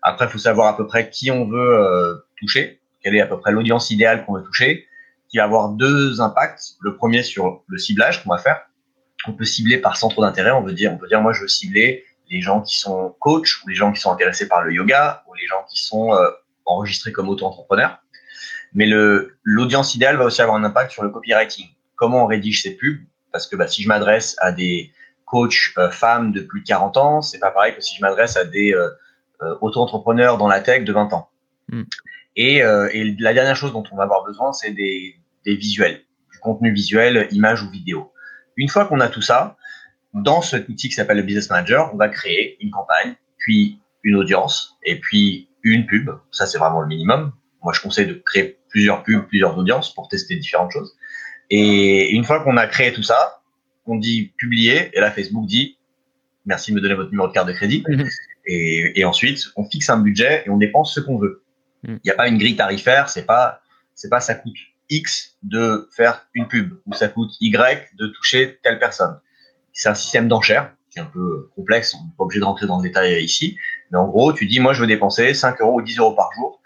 Après, 0.00 0.24
il 0.24 0.30
faut 0.30 0.38
savoir 0.38 0.68
à 0.68 0.76
peu 0.78 0.86
près 0.86 1.10
qui 1.10 1.30
on 1.30 1.46
veut 1.46 1.78
euh, 1.78 2.14
toucher, 2.38 2.80
quelle 3.02 3.14
est 3.14 3.20
à 3.20 3.26
peu 3.26 3.38
près 3.38 3.52
l'audience 3.52 3.90
idéale 3.90 4.24
qu'on 4.24 4.32
veut 4.32 4.44
toucher, 4.44 4.86
qui 5.28 5.36
va 5.36 5.44
avoir 5.44 5.68
deux 5.68 6.22
impacts. 6.22 6.76
Le 6.80 6.96
premier 6.96 7.22
sur 7.22 7.62
le 7.66 7.76
ciblage 7.76 8.24
qu'on 8.24 8.30
va 8.30 8.38
faire 8.38 8.62
on 9.26 9.32
peut 9.32 9.44
cibler 9.44 9.78
par 9.78 9.96
centre 9.96 10.20
d'intérêt. 10.20 10.50
On 10.50 10.62
veut 10.62 10.72
dire, 10.72 10.92
on 10.92 10.98
peut 10.98 11.08
dire, 11.08 11.20
moi, 11.20 11.32
je 11.32 11.42
veux 11.42 11.48
cibler 11.48 12.04
les 12.30 12.40
gens 12.40 12.60
qui 12.60 12.78
sont 12.78 13.14
coachs 13.18 13.62
ou 13.64 13.68
les 13.68 13.74
gens 13.74 13.92
qui 13.92 14.00
sont 14.00 14.12
intéressés 14.12 14.48
par 14.48 14.62
le 14.62 14.72
yoga 14.72 15.24
ou 15.28 15.34
les 15.34 15.46
gens 15.46 15.64
qui 15.68 15.82
sont 15.82 16.14
euh, 16.14 16.30
enregistrés 16.64 17.12
comme 17.12 17.28
auto-entrepreneurs. 17.28 17.98
Mais 18.72 18.86
le, 18.86 19.36
l'audience 19.42 19.94
idéale 19.94 20.16
va 20.16 20.24
aussi 20.24 20.40
avoir 20.40 20.56
un 20.56 20.64
impact 20.64 20.92
sur 20.92 21.02
le 21.02 21.10
copywriting. 21.10 21.66
Comment 21.96 22.24
on 22.24 22.26
rédige 22.26 22.62
ces 22.62 22.76
pubs? 22.76 23.00
Parce 23.32 23.46
que 23.46 23.56
bah, 23.56 23.66
si 23.66 23.82
je 23.82 23.88
m'adresse 23.88 24.36
à 24.38 24.52
des 24.52 24.92
coachs 25.24 25.72
euh, 25.78 25.90
femmes 25.90 26.32
de 26.32 26.40
plus 26.40 26.60
de 26.60 26.66
40 26.66 26.96
ans, 26.96 27.22
c'est 27.22 27.40
pas 27.40 27.50
pareil 27.50 27.74
que 27.74 27.80
si 27.80 27.96
je 27.96 28.00
m'adresse 28.00 28.36
à 28.36 28.44
des 28.44 28.74
euh, 28.74 28.90
auto-entrepreneurs 29.60 30.38
dans 30.38 30.48
la 30.48 30.60
tech 30.60 30.84
de 30.84 30.92
20 30.92 31.12
ans. 31.12 31.30
Hmm. 31.68 31.82
Et, 32.36 32.58
et, 32.58 33.16
la 33.18 33.34
dernière 33.34 33.56
chose 33.56 33.72
dont 33.72 33.82
on 33.90 33.96
va 33.96 34.04
avoir 34.04 34.24
besoin, 34.24 34.52
c'est 34.52 34.70
des, 34.70 35.16
des 35.44 35.56
visuels, 35.56 36.04
du 36.32 36.38
contenu 36.38 36.72
visuel, 36.72 37.26
image 37.32 37.62
ou 37.62 37.70
vidéo. 37.70 38.12
Une 38.60 38.68
fois 38.68 38.84
qu'on 38.84 39.00
a 39.00 39.08
tout 39.08 39.22
ça, 39.22 39.56
dans 40.12 40.42
cet 40.42 40.68
outil 40.68 40.90
qui 40.90 40.94
s'appelle 40.94 41.16
le 41.16 41.22
Business 41.22 41.48
Manager, 41.48 41.90
on 41.94 41.96
va 41.96 42.10
créer 42.10 42.58
une 42.60 42.70
campagne, 42.70 43.14
puis 43.38 43.80
une 44.02 44.16
audience, 44.16 44.76
et 44.84 45.00
puis 45.00 45.48
une 45.62 45.86
pub. 45.86 46.10
Ça, 46.30 46.44
c'est 46.44 46.58
vraiment 46.58 46.82
le 46.82 46.86
minimum. 46.86 47.32
Moi, 47.62 47.72
je 47.72 47.80
conseille 47.80 48.06
de 48.06 48.22
créer 48.26 48.58
plusieurs 48.68 49.02
pubs, 49.02 49.26
plusieurs 49.28 49.56
audiences 49.56 49.94
pour 49.94 50.08
tester 50.08 50.36
différentes 50.36 50.72
choses. 50.72 50.94
Et 51.48 52.10
une 52.10 52.22
fois 52.22 52.44
qu'on 52.44 52.58
a 52.58 52.66
créé 52.66 52.92
tout 52.92 53.02
ça, 53.02 53.40
on 53.86 53.96
dit 53.96 54.34
publier, 54.36 54.90
et 54.92 55.00
là, 55.00 55.10
Facebook 55.10 55.46
dit 55.46 55.78
merci 56.44 56.72
de 56.72 56.76
me 56.76 56.82
donner 56.82 56.94
votre 56.94 57.10
numéro 57.10 57.28
de 57.28 57.32
carte 57.32 57.48
de 57.48 57.54
crédit. 57.54 57.82
Mhm. 57.88 58.06
Et, 58.44 59.04
ensuite, 59.06 59.46
on 59.56 59.64
fixe 59.64 59.88
un 59.88 60.00
budget 60.00 60.42
et 60.44 60.50
on 60.50 60.58
dépense 60.58 60.94
ce 60.94 61.00
qu'on 61.00 61.16
veut. 61.16 61.44
Mhm. 61.84 61.98
Il 62.04 62.08
n'y 62.08 62.10
a 62.10 62.14
pas 62.14 62.28
une 62.28 62.36
grille 62.36 62.56
tarifaire, 62.56 63.08
c'est 63.08 63.24
pas, 63.24 63.62
c'est 63.94 64.10
pas 64.10 64.20
ça 64.20 64.34
coûte 64.34 64.58
X 64.90 65.36
de 65.42 65.88
faire 65.96 66.26
une 66.34 66.48
pub 66.48 66.74
ou 66.86 66.94
ça 66.94 67.08
coûte 67.08 67.30
Y 67.40 67.88
de 67.96 68.06
toucher 68.08 68.58
telle 68.62 68.78
personne. 68.78 69.18
C'est 69.72 69.88
un 69.88 69.94
système 69.94 70.28
d'enchères 70.28 70.74
qui 70.90 70.98
est 70.98 71.02
un 71.02 71.06
peu 71.06 71.50
complexe, 71.54 71.94
on 71.94 72.04
n'est 72.04 72.12
pas 72.18 72.24
obligé 72.24 72.40
de 72.40 72.44
rentrer 72.44 72.66
dans 72.66 72.78
le 72.78 72.82
détail 72.82 73.22
ici, 73.22 73.56
Mais 73.90 73.98
en 73.98 74.08
gros, 74.08 74.32
tu 74.32 74.46
dis, 74.46 74.58
moi, 74.58 74.72
je 74.72 74.80
veux 74.80 74.88
dépenser 74.88 75.34
5 75.34 75.60
euros 75.60 75.78
ou 75.78 75.82
10 75.82 75.98
euros 75.98 76.14
par 76.14 76.32
jour. 76.32 76.60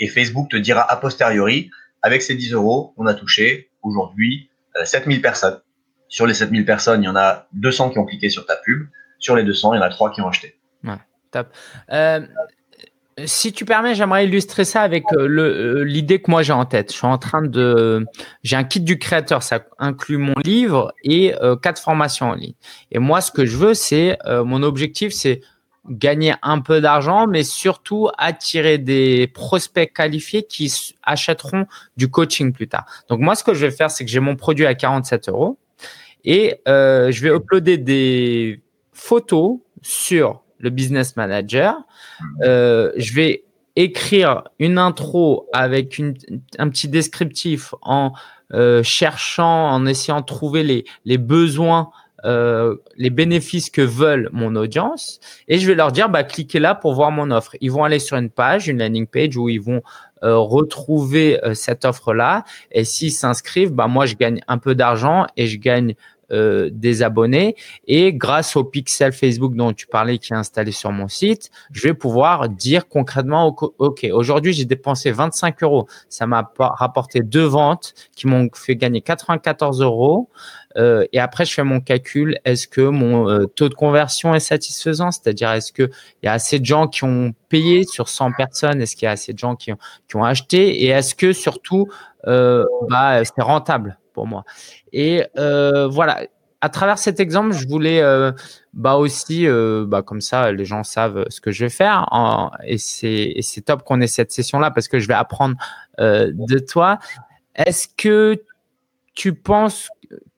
Et 0.00 0.08
Facebook 0.08 0.50
te 0.50 0.56
dira 0.56 0.82
a 0.82 0.96
posteriori, 0.96 1.70
avec 2.02 2.22
ces 2.22 2.34
10 2.34 2.52
euros, 2.54 2.94
on 2.96 3.06
a 3.06 3.14
touché 3.14 3.70
aujourd'hui 3.82 4.50
7000 4.84 5.20
personnes. 5.22 5.60
Sur 6.08 6.26
les 6.26 6.34
7000 6.34 6.64
personnes, 6.64 7.02
il 7.02 7.06
y 7.06 7.08
en 7.08 7.16
a 7.16 7.46
200 7.52 7.90
qui 7.90 7.98
ont 7.98 8.04
cliqué 8.04 8.30
sur 8.30 8.46
ta 8.46 8.56
pub. 8.56 8.88
Sur 9.18 9.36
les 9.36 9.42
200, 9.42 9.74
il 9.74 9.76
y 9.78 9.80
en 9.80 9.82
a 9.82 9.90
3 9.90 10.12
qui 10.12 10.20
ont 10.20 10.28
acheté. 10.28 10.58
Euh, 11.92 12.20
si 13.26 13.52
tu 13.52 13.64
permets, 13.64 13.94
j'aimerais 13.94 14.26
illustrer 14.26 14.64
ça 14.64 14.82
avec 14.82 15.04
euh, 15.12 15.28
euh, 15.28 15.84
l'idée 15.84 16.20
que 16.20 16.30
moi 16.30 16.42
j'ai 16.42 16.52
en 16.52 16.64
tête. 16.64 16.92
Je 16.92 16.96
suis 16.96 17.06
en 17.06 17.18
train 17.18 17.42
de, 17.42 18.06
j'ai 18.42 18.56
un 18.56 18.64
kit 18.64 18.80
du 18.80 18.98
créateur, 18.98 19.42
ça 19.42 19.60
inclut 19.78 20.18
mon 20.18 20.34
livre 20.44 20.92
et 21.02 21.34
quatre 21.62 21.80
formations 21.80 22.30
en 22.30 22.34
ligne. 22.34 22.54
Et 22.90 22.98
moi, 22.98 23.20
ce 23.20 23.30
que 23.30 23.46
je 23.46 23.56
veux, 23.56 23.74
c'est 23.74 24.18
mon 24.26 24.62
objectif, 24.62 25.12
c'est 25.12 25.40
gagner 25.88 26.34
un 26.42 26.60
peu 26.60 26.80
d'argent, 26.80 27.26
mais 27.26 27.42
surtout 27.42 28.08
attirer 28.18 28.78
des 28.78 29.26
prospects 29.26 29.92
qualifiés 29.92 30.42
qui 30.42 30.94
achèteront 31.02 31.66
du 31.96 32.10
coaching 32.10 32.52
plus 32.52 32.68
tard. 32.68 32.86
Donc 33.08 33.20
moi, 33.20 33.34
ce 33.34 33.44
que 33.44 33.54
je 33.54 33.66
vais 33.66 33.72
faire, 33.72 33.90
c'est 33.90 34.04
que 34.04 34.10
j'ai 34.10 34.20
mon 34.20 34.36
produit 34.36 34.66
à 34.66 34.74
47 34.74 35.28
euros 35.28 35.58
et 36.24 36.60
euh, 36.68 37.10
je 37.10 37.22
vais 37.22 37.34
uploader 37.34 37.78
des 37.78 38.60
photos 38.92 39.58
sur 39.82 40.42
le 40.58 40.70
business 40.70 41.16
manager. 41.16 41.76
Euh, 42.42 42.92
je 42.96 43.14
vais 43.14 43.44
écrire 43.76 44.44
une 44.58 44.78
intro 44.78 45.48
avec 45.52 45.98
une, 45.98 46.14
un 46.58 46.68
petit 46.68 46.88
descriptif 46.88 47.74
en 47.82 48.12
euh, 48.52 48.82
cherchant, 48.82 49.70
en 49.70 49.86
essayant 49.86 50.20
de 50.20 50.26
trouver 50.26 50.62
les, 50.62 50.84
les 51.04 51.18
besoins 51.18 51.90
euh, 52.24 52.74
les 52.96 53.10
bénéfices 53.10 53.70
que 53.70 53.80
veulent 53.80 54.28
mon 54.32 54.56
audience 54.56 55.20
et 55.46 55.60
je 55.60 55.66
vais 55.68 55.76
leur 55.76 55.92
dire 55.92 56.08
bah 56.08 56.24
cliquez 56.24 56.58
là 56.58 56.74
pour 56.74 56.94
voir 56.94 57.12
mon 57.12 57.30
offre. 57.30 57.54
Ils 57.60 57.70
vont 57.70 57.84
aller 57.84 58.00
sur 58.00 58.16
une 58.16 58.28
page, 58.28 58.66
une 58.66 58.78
landing 58.80 59.06
page 59.06 59.36
où 59.36 59.48
ils 59.48 59.60
vont 59.60 59.82
euh, 60.24 60.36
retrouver 60.36 61.38
euh, 61.44 61.54
cette 61.54 61.84
offre 61.84 62.12
là 62.12 62.42
et 62.72 62.82
s'ils 62.82 63.12
s'inscrivent, 63.12 63.70
bah 63.70 63.86
moi 63.86 64.04
je 64.04 64.16
gagne 64.16 64.40
un 64.48 64.58
peu 64.58 64.74
d'argent 64.74 65.26
et 65.36 65.46
je 65.46 65.58
gagne 65.58 65.94
euh, 66.30 66.68
des 66.70 67.02
abonnés. 67.02 67.56
Et 67.86 68.12
grâce 68.12 68.54
au 68.54 68.62
pixel 68.62 69.12
Facebook 69.12 69.54
dont 69.54 69.72
tu 69.72 69.86
parlais 69.86 70.18
qui 70.18 70.34
est 70.34 70.36
installé 70.36 70.72
sur 70.72 70.92
mon 70.92 71.08
site, 71.08 71.50
je 71.72 71.80
vais 71.88 71.94
pouvoir 71.94 72.50
dire 72.50 72.86
concrètement 72.86 73.56
OK, 73.78 74.06
aujourd'hui 74.12 74.52
j'ai 74.52 74.66
dépensé 74.66 75.10
25 75.10 75.62
euros, 75.62 75.88
ça 76.10 76.26
m'a 76.26 76.52
rapporté 76.58 77.20
deux 77.20 77.46
ventes 77.46 77.94
qui 78.14 78.26
m'ont 78.26 78.50
fait 78.54 78.76
gagner 78.76 79.00
94 79.00 79.80
euros. 79.80 80.28
Euh, 80.76 81.06
et 81.14 81.18
après, 81.18 81.46
je 81.46 81.54
fais 81.54 81.64
mon 81.64 81.80
calcul. 81.80 82.38
Est-ce 82.44 82.68
que 82.68 82.82
mon 82.82 83.28
euh, 83.30 83.46
taux 83.46 83.70
de 83.70 83.74
conversion 83.74 84.34
est 84.34 84.40
satisfaisant? 84.40 85.10
C'est-à-dire, 85.10 85.50
est-ce 85.52 85.72
qu'il 85.72 85.90
y 86.22 86.26
a 86.26 86.32
assez 86.32 86.60
de 86.60 86.66
gens 86.66 86.88
qui 86.88 87.04
ont 87.04 87.32
payé 87.48 87.84
sur 87.84 88.10
100 88.10 88.32
personnes? 88.32 88.82
Est-ce 88.82 88.96
qu'il 88.96 89.06
y 89.06 89.08
a 89.08 89.12
assez 89.12 89.32
de 89.32 89.38
gens 89.38 89.56
qui 89.56 89.72
ont, 89.72 90.24
acheté? 90.24 90.84
Et 90.84 90.88
est-ce 90.88 91.14
que 91.14 91.32
surtout, 91.32 91.88
bah, 92.24 93.24
c'est 93.24 93.42
rentable? 93.42 93.98
Moi 94.26 94.44
Et 94.92 95.24
euh, 95.38 95.86
voilà. 95.88 96.26
À 96.60 96.70
travers 96.70 96.98
cet 96.98 97.20
exemple, 97.20 97.52
je 97.52 97.68
voulais 97.68 98.00
euh, 98.02 98.32
bah 98.72 98.96
aussi, 98.96 99.46
bah 99.86 100.02
comme 100.02 100.20
ça, 100.20 100.50
les 100.50 100.64
gens 100.64 100.82
savent 100.82 101.24
ce 101.28 101.40
que 101.40 101.52
je 101.52 101.64
vais 101.64 101.70
faire. 101.70 102.08
Et 102.64 102.78
c'est 102.78 103.60
top 103.64 103.84
qu'on 103.84 104.00
ait 104.00 104.08
cette 104.08 104.32
session-là 104.32 104.72
parce 104.72 104.88
que 104.88 104.98
je 104.98 105.06
vais 105.06 105.14
apprendre 105.14 105.54
de 105.98 106.58
toi. 106.58 106.98
Est-ce 107.54 107.86
que 107.96 108.42
tu 109.14 109.34
penses 109.34 109.88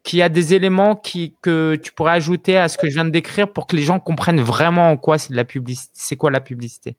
qu'il 0.03 0.19
y 0.19 0.23
a 0.23 0.29
des 0.29 0.55
éléments 0.55 0.97
qui, 0.97 1.35
que 1.43 1.77
tu 1.77 1.93
pourrais 1.93 2.13
ajouter 2.13 2.57
à 2.57 2.69
ce 2.69 2.79
que 2.79 2.89
je 2.89 2.95
viens 2.95 3.05
de 3.05 3.11
décrire 3.11 3.53
pour 3.53 3.67
que 3.67 3.77
les 3.77 3.83
gens 3.83 4.01
comprennent 4.01 4.41
vraiment 4.41 4.91
en 4.91 4.97
quoi 4.97 5.19
c'est 5.19 5.35
la 5.35 5.45
publicité, 5.45 5.93
c'est 5.95 6.17
quoi 6.17 6.31
la 6.31 6.41
publicité? 6.41 6.97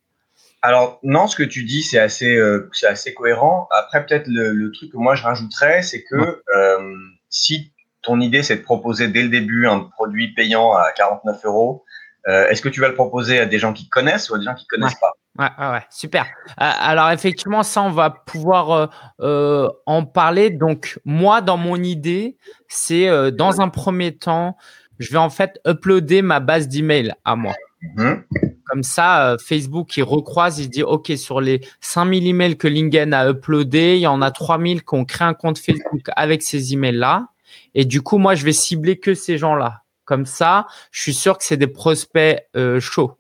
Alors 0.62 1.00
non, 1.04 1.28
ce 1.28 1.36
que 1.36 1.44
tu 1.44 1.64
dis 1.64 1.84
c'est 1.84 2.00
assez, 2.00 2.36
euh, 2.36 2.70
c'est 2.74 2.88
assez 2.88 3.14
cohérent. 3.14 3.68
Après 3.72 4.06
peut-être 4.06 4.28
le, 4.28 4.72
truc 4.72 4.92
que 4.92 4.98
moi 4.98 5.16
je 5.16 5.24
rajouterais, 5.24 5.82
c'est 5.82 6.04
que 6.04 6.42
euh, 6.56 6.96
si 7.30 7.74
ton 8.02 8.20
idée 8.20 8.44
c'est 8.44 8.58
de 8.58 8.62
proposer 8.62 9.08
dès 9.08 9.24
le 9.24 9.30
début 9.30 9.68
un 9.68 9.80
produit 9.80 10.34
payant 10.34 10.74
à 10.74 10.92
49 10.92 11.46
euros, 11.46 11.86
euh, 12.28 12.48
est-ce 12.50 12.62
que 12.62 12.70
tu 12.70 12.80
vas 12.82 12.88
le 12.88 12.94
proposer 12.94 13.40
à 13.40 13.46
des 13.46 13.58
gens 13.58 13.74
qui 13.74 13.90
connaissent 13.90 14.30
ou 14.30 14.36
à 14.36 14.38
des 14.38 14.46
gens 14.46 14.54
qui 14.54 14.68
connaissent 14.68 15.00
pas? 15.00 15.14
Ouais, 15.40 15.72
ouais, 15.72 15.84
super. 15.90 16.24
Euh, 16.24 16.54
alors 16.58 17.10
effectivement, 17.12 17.64
ça, 17.64 17.82
on 17.82 17.90
va 17.90 18.12
pouvoir 18.12 18.92
euh, 19.22 19.70
en 19.86 20.06
parler. 20.06 20.52
Donc 20.52 21.00
moi, 21.04 21.42
dans 21.42 21.58
mon 21.58 21.78
idée, 21.78 22.38
c'est 22.68 23.32
dans 23.32 23.62
un 23.62 23.70
premier 23.70 24.16
temps, 24.16 24.58
je 25.00 25.12
vais 25.12 25.18
en 25.18 25.30
fait 25.30 25.60
uploader 25.66 26.22
ma 26.22 26.40
base 26.40 26.68
d'email 26.68 27.14
à 27.26 27.36
moi. 27.36 27.54
Mhm. 27.96 28.24
Comme 28.72 28.84
ça, 28.84 29.36
Facebook, 29.46 29.98
il 29.98 30.04
recroise, 30.04 30.60
il 30.60 30.70
dit, 30.70 30.82
OK, 30.82 31.12
sur 31.18 31.42
les 31.42 31.60
5000 31.82 32.26
emails 32.26 32.58
que 32.58 32.70
Lingen 32.70 33.14
a 33.14 33.30
uploadés, 33.30 33.98
il 33.98 34.02
y 34.02 34.08
en 34.08 34.22
a 34.22 34.32
3000 34.32 34.84
qui 34.84 34.96
ont 34.96 35.04
créé 35.04 35.28
un 35.28 35.34
compte 35.34 35.60
Facebook 35.60 36.04
avec 36.16 36.42
ces 36.42 36.72
emails-là. 36.74 37.28
Et 37.76 37.84
du 37.84 38.02
coup, 38.02 38.18
moi, 38.18 38.34
je 38.34 38.46
vais 38.46 38.54
cibler 38.54 38.98
que 38.98 39.14
ces 39.14 39.38
gens-là. 39.38 39.82
Comme 40.06 40.26
ça, 40.26 40.68
je 40.92 41.02
suis 41.02 41.14
sûr 41.14 41.38
que 41.38 41.44
c'est 41.44 41.58
des 41.58 41.68
prospects 41.68 42.40
chauds. 42.80 43.18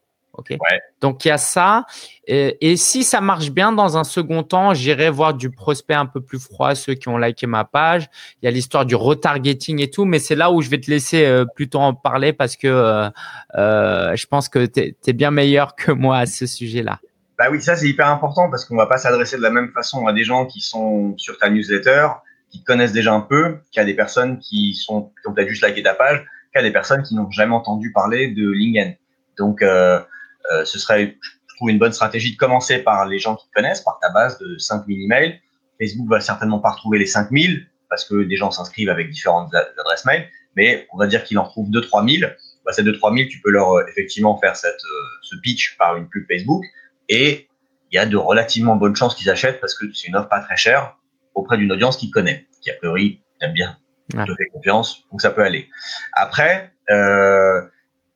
Donc 1.02 1.26
il 1.26 1.28
y 1.28 1.32
a 1.32 1.38
ça. 1.38 1.86
Et, 2.28 2.78
si 2.78 3.04
ça 3.04 3.20
marche 3.20 3.52
bien 3.52 3.72
dans 3.72 3.98
un 3.98 4.04
second 4.04 4.44
temps, 4.44 4.74
j'irai 4.74 5.10
voir 5.10 5.34
du 5.34 5.50
prospect 5.50 5.94
un 5.94 6.06
peu 6.06 6.22
plus 6.22 6.40
froid, 6.40 6.76
ceux 6.76 6.94
qui 6.94 7.10
ont 7.10 7.18
liké 7.18 7.48
ma 7.48 7.66
page. 7.66 8.10
Il 8.42 8.46
y 8.46 8.48
a 8.48 8.52
l'histoire 8.52 8.86
du 8.86 8.96
retargeting 8.96 9.82
et 9.82 9.90
tout, 9.90 10.06
mais 10.06 10.20
c'est 10.20 10.36
là 10.36 10.52
où 10.52 10.62
je 10.62 10.70
vais 10.70 10.80
te 10.80 10.90
laisser 10.90 11.26
euh, 11.26 11.46
plutôt 11.46 11.80
en 11.80 11.94
parler 11.94 12.34
parce 12.34 12.56
que 12.56 12.68
euh, 12.68 13.10
euh, 13.56 14.16
je 14.16 14.26
pense 14.28 14.50
que 14.50 14.66
tu 14.66 14.96
es, 15.06 15.14
bien 15.14 15.32
meilleur 15.32 15.76
que 15.76 15.92
moi 15.92 16.20
à 16.20 16.26
ce 16.26 16.46
sujet-là. 16.46 17.00
Bah 17.38 17.46
oui, 17.52 17.62
ça 17.62 17.76
c'est 17.76 17.90
hyper 17.90 18.08
important 18.08 18.50
parce 18.50 18.66
qu'on 18.66 18.78
va 18.78 18.86
pas 18.86 18.98
s'adresser 18.98 19.36
de 19.38 19.42
la 19.42 19.50
même 19.50 19.72
façon 19.74 20.06
à 20.08 20.14
des 20.14 20.24
gens 20.24 20.46
qui 20.46 20.62
sont 20.62 21.18
sur 21.18 21.38
ta 21.38 21.50
newsletter, 21.50 22.08
qui 22.50 22.64
connaissent 22.64 22.94
déjà 22.94 23.14
un 23.14 23.22
peu, 23.22 23.58
qu'à 23.72 23.84
des 23.84 23.96
personnes 23.96 24.40
qui 24.40 24.76
sont 24.76 25.12
qui 25.22 25.28
ont 25.28 25.34
peut-être 25.34 25.50
juste 25.50 25.66
liké 25.66 25.84
ta 25.84 25.96
page, 25.96 26.24
qu'à 26.54 26.62
des 26.62 26.72
personnes 26.72 27.02
qui 27.02 27.16
n'ont 27.16 27.32
jamais 27.32 27.56
entendu 27.56 27.92
parler 27.92 28.30
de 28.30 28.50
LinkedIn. 28.50 28.94
Donc 29.38 29.64
euh, 30.52 30.66
ce 30.66 30.80
serait, 30.80 31.18
je 31.22 31.56
trouve, 31.56 31.70
une 31.70 31.80
bonne 31.80 31.94
stratégie 31.94 32.34
de 32.34 32.38
commencer 32.38 32.80
par 32.80 33.06
les 33.06 33.20
gens 33.20 33.36
qui 33.36 33.48
connaissent, 33.54 33.82
par 33.82 34.00
ta 34.02 34.10
base 34.10 34.38
de 34.40 34.58
5000 34.58 35.04
emails. 35.04 35.40
Facebook 35.80 36.10
va 36.10 36.20
certainement 36.20 36.60
pas 36.60 36.72
retrouver 36.72 37.00
les 37.00 37.06
5000 37.06 37.68
parce 37.90 38.06
que 38.06 38.24
des 38.24 38.38
gens 38.38 38.52
s'inscrivent 38.52 38.90
avec 38.90 39.10
différentes 39.10 39.54
adresses 39.54 40.06
mail, 40.06 40.28
mais 40.56 40.88
on 40.94 40.98
va 40.98 41.08
dire 41.08 41.24
qu'il 41.24 41.38
en 41.38 41.44
trouve 41.44 41.70
2-3 41.70 42.30
Bah, 42.66 42.72
ces 42.72 42.84
2-3 42.84 43.18
000, 43.18 43.30
tu 43.30 43.42
peux 43.42 43.52
leur 43.52 43.74
euh, 43.74 43.86
effectivement 43.90 44.40
faire 44.40 44.56
cette, 44.56 44.74
euh, 44.74 45.06
ce 45.22 45.36
pitch 45.36 45.78
par 45.78 45.98
une 45.98 46.08
pub 46.08 46.26
Facebook 46.28 46.64
et 47.10 47.50
il 47.92 47.96
y 47.96 48.00
a 48.00 48.06
de 48.06 48.16
relativement 48.16 48.78
bonnes 48.78 48.96
chances 48.96 49.14
qu'ils 49.14 49.30
achètent 49.30 49.60
parce 49.60 49.76
que 49.76 49.86
c'est 49.94 50.08
une 50.08 50.16
offre 50.16 50.30
pas 50.30 50.40
très 50.40 50.56
chère 50.56 50.98
auprès 51.36 51.58
d'une 51.58 51.72
audience 51.72 51.98
qu'ils 51.98 52.12
connaît, 52.12 52.48
qui 52.62 52.72
a 52.72 52.74
priori 52.76 53.22
aime 53.42 53.54
bien, 53.54 53.78
te 54.10 54.36
fait 54.36 54.46
confiance, 54.54 55.04
donc 55.12 55.22
ça 55.22 55.32
peut 55.32 55.44
aller. 55.44 55.70
Après, 56.14 56.72
euh, 56.90 57.62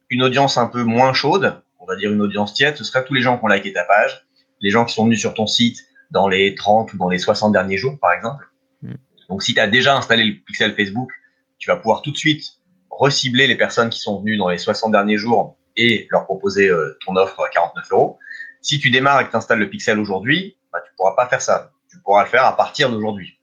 une 0.09 0.23
audience 0.23 0.57
un 0.57 0.67
peu 0.67 0.83
moins 0.83 1.13
chaude, 1.13 1.61
on 1.85 1.91
va 1.91 1.95
dire 1.95 2.11
une 2.11 2.21
audience 2.21 2.53
tiède, 2.53 2.75
ce 2.75 2.83
serait 2.83 3.05
tous 3.05 3.13
les 3.13 3.21
gens 3.21 3.37
qui 3.37 3.45
ont 3.45 3.47
liké 3.47 3.71
ta 3.71 3.83
page, 3.83 4.25
les 4.61 4.71
gens 4.71 4.85
qui 4.85 4.93
sont 4.93 5.05
venus 5.05 5.19
sur 5.19 5.33
ton 5.33 5.45
site 5.45 5.77
dans 6.11 6.27
les 6.27 6.55
30 6.55 6.93
ou 6.93 6.97
dans 6.97 7.09
les 7.09 7.19
60 7.19 7.51
derniers 7.51 7.77
jours, 7.77 7.97
par 7.99 8.13
exemple. 8.13 8.49
Mm. 8.81 8.93
Donc, 9.29 9.43
si 9.43 9.53
tu 9.53 9.59
as 9.59 9.67
déjà 9.67 9.95
installé 9.95 10.23
le 10.23 10.33
pixel 10.35 10.75
Facebook, 10.75 11.11
tu 11.59 11.69
vas 11.69 11.77
pouvoir 11.77 12.01
tout 12.01 12.11
de 12.11 12.17
suite 12.17 12.43
recibler 12.89 13.47
les 13.47 13.55
personnes 13.55 13.89
qui 13.89 13.99
sont 13.99 14.19
venues 14.19 14.37
dans 14.37 14.49
les 14.49 14.57
60 14.57 14.91
derniers 14.91 15.17
jours 15.17 15.57
et 15.77 16.07
leur 16.09 16.25
proposer 16.25 16.69
euh, 16.69 16.97
ton 17.05 17.15
offre 17.15 17.43
à 17.43 17.49
49 17.49 17.91
euros. 17.91 18.17
Si 18.61 18.79
tu 18.79 18.89
démarres 18.89 19.21
et 19.21 19.25
que 19.25 19.31
tu 19.31 19.35
installes 19.35 19.59
le 19.59 19.69
pixel 19.69 19.99
aujourd'hui, 19.99 20.57
bah, 20.71 20.79
tu 20.85 20.91
pourras 20.95 21.15
pas 21.15 21.27
faire 21.27 21.41
ça. 21.41 21.71
Tu 21.91 21.99
pourras 21.99 22.23
le 22.23 22.29
faire 22.29 22.45
à 22.45 22.55
partir 22.55 22.89
d'aujourd'hui. 22.89 23.39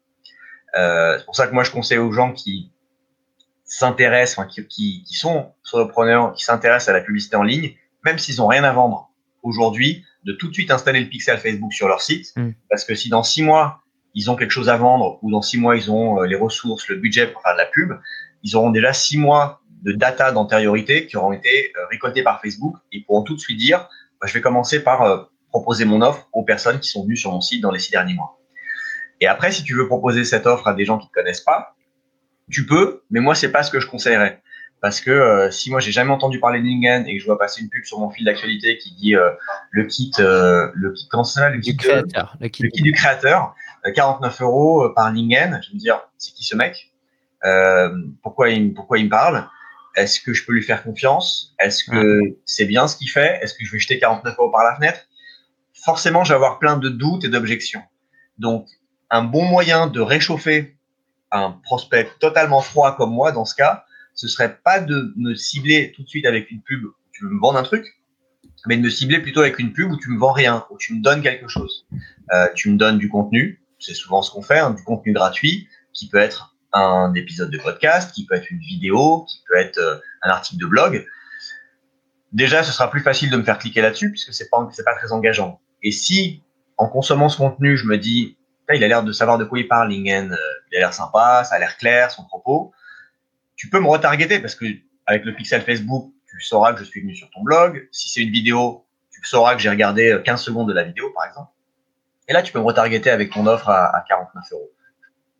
Euh, 0.76 1.18
c'est 1.18 1.24
pour 1.24 1.36
ça 1.36 1.46
que 1.46 1.54
moi, 1.54 1.62
je 1.62 1.70
conseille 1.70 1.98
aux 1.98 2.12
gens 2.12 2.32
qui 2.32 2.72
s'intéressent, 3.64 4.46
qui, 4.46 4.66
qui, 4.66 5.04
qui 5.04 5.14
sont 5.14 5.52
solopreneurs, 5.62 6.32
qui 6.32 6.44
s'intéressent 6.44 6.88
à 6.88 6.92
la 6.92 7.00
publicité 7.00 7.36
en 7.36 7.42
ligne, 7.42 7.74
même 8.04 8.18
s'ils 8.18 8.36
n'ont 8.36 8.46
rien 8.46 8.64
à 8.64 8.72
vendre 8.72 9.10
aujourd'hui, 9.42 10.04
de 10.24 10.32
tout 10.32 10.48
de 10.48 10.54
suite 10.54 10.70
installer 10.70 11.00
le 11.00 11.08
pixel 11.08 11.38
Facebook 11.38 11.72
sur 11.72 11.88
leur 11.88 12.00
site. 12.00 12.32
Mm. 12.36 12.50
Parce 12.70 12.84
que 12.84 12.94
si 12.94 13.08
dans 13.08 13.22
six 13.22 13.42
mois, 13.42 13.82
ils 14.14 14.30
ont 14.30 14.36
quelque 14.36 14.50
chose 14.50 14.68
à 14.68 14.76
vendre 14.76 15.18
ou 15.22 15.30
dans 15.30 15.42
six 15.42 15.58
mois, 15.58 15.76
ils 15.76 15.90
ont 15.90 16.20
euh, 16.20 16.26
les 16.26 16.36
ressources, 16.36 16.88
le 16.88 16.96
budget 16.96 17.26
pour 17.26 17.42
faire 17.42 17.54
de 17.54 17.58
la 17.58 17.66
pub, 17.66 17.92
ils 18.42 18.56
auront 18.56 18.70
déjà 18.70 18.92
six 18.92 19.18
mois 19.18 19.60
de 19.82 19.92
data 19.92 20.30
d'antériorité 20.32 21.06
qui 21.06 21.16
auront 21.16 21.32
été 21.32 21.72
euh, 21.76 21.86
récoltés 21.90 22.22
par 22.22 22.40
Facebook. 22.40 22.76
Ils 22.92 23.04
pourront 23.04 23.22
tout 23.22 23.34
de 23.34 23.40
suite 23.40 23.58
dire, 23.58 23.88
bah, 24.20 24.26
je 24.26 24.32
vais 24.34 24.40
commencer 24.40 24.82
par 24.82 25.02
euh, 25.02 25.24
proposer 25.48 25.84
mon 25.84 26.02
offre 26.02 26.28
aux 26.32 26.44
personnes 26.44 26.78
qui 26.80 26.88
sont 26.88 27.04
venues 27.04 27.16
sur 27.16 27.32
mon 27.32 27.40
site 27.40 27.62
dans 27.62 27.70
les 27.70 27.78
six 27.78 27.90
derniers 27.90 28.14
mois. 28.14 28.38
Et 29.20 29.26
après, 29.26 29.52
si 29.52 29.62
tu 29.62 29.74
veux 29.74 29.86
proposer 29.86 30.24
cette 30.24 30.46
offre 30.46 30.66
à 30.66 30.74
des 30.74 30.84
gens 30.84 30.98
qui 30.98 31.06
ne 31.06 31.08
te 31.08 31.14
connaissent 31.14 31.42
pas, 31.42 31.76
tu 32.50 32.66
peux, 32.66 33.02
mais 33.10 33.20
moi, 33.20 33.34
c'est 33.34 33.52
pas 33.52 33.62
ce 33.62 33.70
que 33.70 33.80
je 33.80 33.86
conseillerais. 33.86 34.42
Parce 34.82 35.00
que 35.00 35.12
euh, 35.12 35.50
si 35.52 35.70
moi 35.70 35.78
j'ai 35.78 35.92
jamais 35.92 36.10
entendu 36.10 36.40
parler 36.40 36.58
de 36.60 36.64
Lingen 36.66 37.06
et 37.06 37.14
que 37.14 37.20
je 37.20 37.24
vois 37.24 37.38
passer 37.38 37.62
une 37.62 37.68
pub 37.68 37.84
sur 37.84 38.00
mon 38.00 38.10
fil 38.10 38.24
d'actualité 38.24 38.78
qui 38.78 38.92
dit 38.92 39.14
euh, 39.14 39.30
le 39.70 39.84
kit, 39.84 40.10
euh, 40.18 40.72
le 40.74 40.90
kit, 40.90 41.06
comment 41.08 41.22
ça, 41.22 41.50
le 41.50 41.60
kit, 41.60 41.70
du 41.70 41.76
créateur, 41.76 42.36
le 42.40 42.48
kit, 42.48 42.82
du 42.82 42.90
créateur, 42.90 43.54
49 43.94 44.42
euros 44.42 44.90
par 44.90 45.12
Lingen, 45.12 45.60
je 45.62 45.68
vais 45.68 45.74
me 45.74 45.78
dire 45.78 46.00
c'est 46.18 46.34
qui 46.34 46.44
ce 46.44 46.56
mec? 46.56 46.92
Pourquoi 48.22 48.50
il 48.50 48.74
pourquoi 48.74 48.98
il 48.98 49.04
me 49.04 49.10
parle? 49.10 49.46
Est-ce 49.94 50.20
que 50.20 50.32
je 50.34 50.44
peux 50.44 50.52
lui 50.52 50.62
faire 50.62 50.82
confiance? 50.82 51.54
Est-ce 51.60 51.84
que 51.84 52.20
c'est 52.44 52.64
bien 52.64 52.88
ce 52.88 52.96
qu'il 52.96 53.08
fait? 53.08 53.38
Est-ce 53.40 53.54
que 53.54 53.64
je 53.64 53.70
vais 53.70 53.78
jeter 53.78 54.00
49 54.00 54.34
euros 54.36 54.50
par 54.50 54.64
la 54.64 54.74
fenêtre? 54.74 55.02
Forcément, 55.84 56.24
je 56.24 56.30
vais 56.30 56.36
avoir 56.36 56.58
plein 56.58 56.76
de 56.76 56.88
doutes 56.88 57.24
et 57.24 57.28
d'objections. 57.28 57.82
Donc, 58.38 58.66
un 59.10 59.22
bon 59.22 59.44
moyen 59.44 59.86
de 59.86 60.00
réchauffer 60.00 60.76
un 61.30 61.52
prospect 61.52 62.08
totalement 62.18 62.62
froid 62.62 62.96
comme 62.96 63.12
moi, 63.12 63.30
dans 63.30 63.44
ce 63.44 63.54
cas, 63.54 63.84
ce 64.14 64.28
serait 64.28 64.58
pas 64.64 64.80
de 64.80 65.12
me 65.16 65.34
cibler 65.34 65.92
tout 65.92 66.02
de 66.02 66.08
suite 66.08 66.26
avec 66.26 66.50
une 66.50 66.62
pub 66.62 66.84
où 66.84 66.94
tu 67.12 67.24
veux 67.24 67.30
me 67.30 67.40
vendre 67.40 67.58
un 67.58 67.62
truc, 67.62 67.86
mais 68.66 68.76
de 68.76 68.82
me 68.82 68.90
cibler 68.90 69.18
plutôt 69.18 69.40
avec 69.40 69.58
une 69.58 69.72
pub 69.72 69.90
où 69.90 69.96
tu 69.96 70.10
me 70.10 70.18
vends 70.18 70.32
rien, 70.32 70.64
où 70.70 70.78
tu 70.78 70.94
me 70.94 71.02
donnes 71.02 71.22
quelque 71.22 71.48
chose. 71.48 71.86
Euh, 72.32 72.48
tu 72.54 72.70
me 72.70 72.76
donnes 72.76 72.98
du 72.98 73.08
contenu, 73.08 73.62
c'est 73.78 73.94
souvent 73.94 74.22
ce 74.22 74.30
qu'on 74.30 74.42
fait, 74.42 74.58
hein, 74.58 74.70
du 74.70 74.82
contenu 74.84 75.12
gratuit, 75.12 75.68
qui 75.92 76.08
peut 76.08 76.18
être 76.18 76.54
un 76.72 77.12
épisode 77.14 77.50
de 77.50 77.58
podcast, 77.58 78.12
qui 78.12 78.24
peut 78.24 78.34
être 78.34 78.50
une 78.50 78.60
vidéo, 78.60 79.26
qui 79.28 79.42
peut 79.48 79.56
être 79.56 79.78
euh, 79.78 79.96
un 80.22 80.30
article 80.30 80.60
de 80.60 80.66
blog. 80.66 81.06
Déjà, 82.32 82.62
ce 82.62 82.72
sera 82.72 82.90
plus 82.90 83.00
facile 83.00 83.30
de 83.30 83.36
me 83.36 83.42
faire 83.42 83.58
cliquer 83.58 83.82
là-dessus 83.82 84.10
puisque 84.10 84.32
c'est 84.32 84.48
pas 84.48 84.66
c'est 84.72 84.84
pas 84.84 84.94
très 84.94 85.12
engageant. 85.12 85.60
Et 85.82 85.90
si 85.90 86.42
en 86.78 86.88
consommant 86.88 87.28
ce 87.28 87.36
contenu, 87.36 87.76
je 87.76 87.86
me 87.86 87.98
dis, 87.98 88.38
il 88.74 88.82
a 88.82 88.88
l'air 88.88 89.02
de 89.02 89.12
savoir 89.12 89.38
de 89.38 89.44
quoi 89.44 89.58
il 89.58 89.68
parle, 89.68 89.90
Lingen, 89.90 90.32
euh, 90.32 90.36
il 90.70 90.76
a 90.76 90.80
l'air 90.80 90.94
sympa, 90.94 91.44
ça 91.44 91.56
a 91.56 91.58
l'air 91.58 91.76
clair, 91.76 92.10
son 92.10 92.24
propos, 92.24 92.72
tu 93.62 93.68
peux 93.68 93.78
me 93.78 93.86
retargeter 93.86 94.40
parce 94.40 94.56
que 94.56 94.64
avec 95.06 95.24
le 95.24 95.36
pixel 95.36 95.62
Facebook, 95.62 96.12
tu 96.28 96.40
sauras 96.40 96.72
que 96.72 96.80
je 96.80 96.84
suis 96.84 97.00
venu 97.00 97.14
sur 97.14 97.30
ton 97.30 97.42
blog. 97.42 97.88
Si 97.92 98.08
c'est 98.08 98.20
une 98.20 98.32
vidéo, 98.32 98.84
tu 99.12 99.24
sauras 99.24 99.54
que 99.54 99.62
j'ai 99.62 99.68
regardé 99.68 100.20
15 100.24 100.40
euh, 100.40 100.42
secondes 100.42 100.66
de 100.68 100.72
la 100.72 100.82
vidéo, 100.82 101.12
par 101.14 101.26
exemple. 101.26 101.52
Et 102.26 102.32
là, 102.32 102.42
tu 102.42 102.52
peux 102.52 102.58
me 102.58 102.64
retargeter 102.64 103.08
avec 103.08 103.30
ton 103.30 103.46
offre 103.46 103.68
à, 103.68 104.04
49 104.08 104.42
euros. 104.50 104.72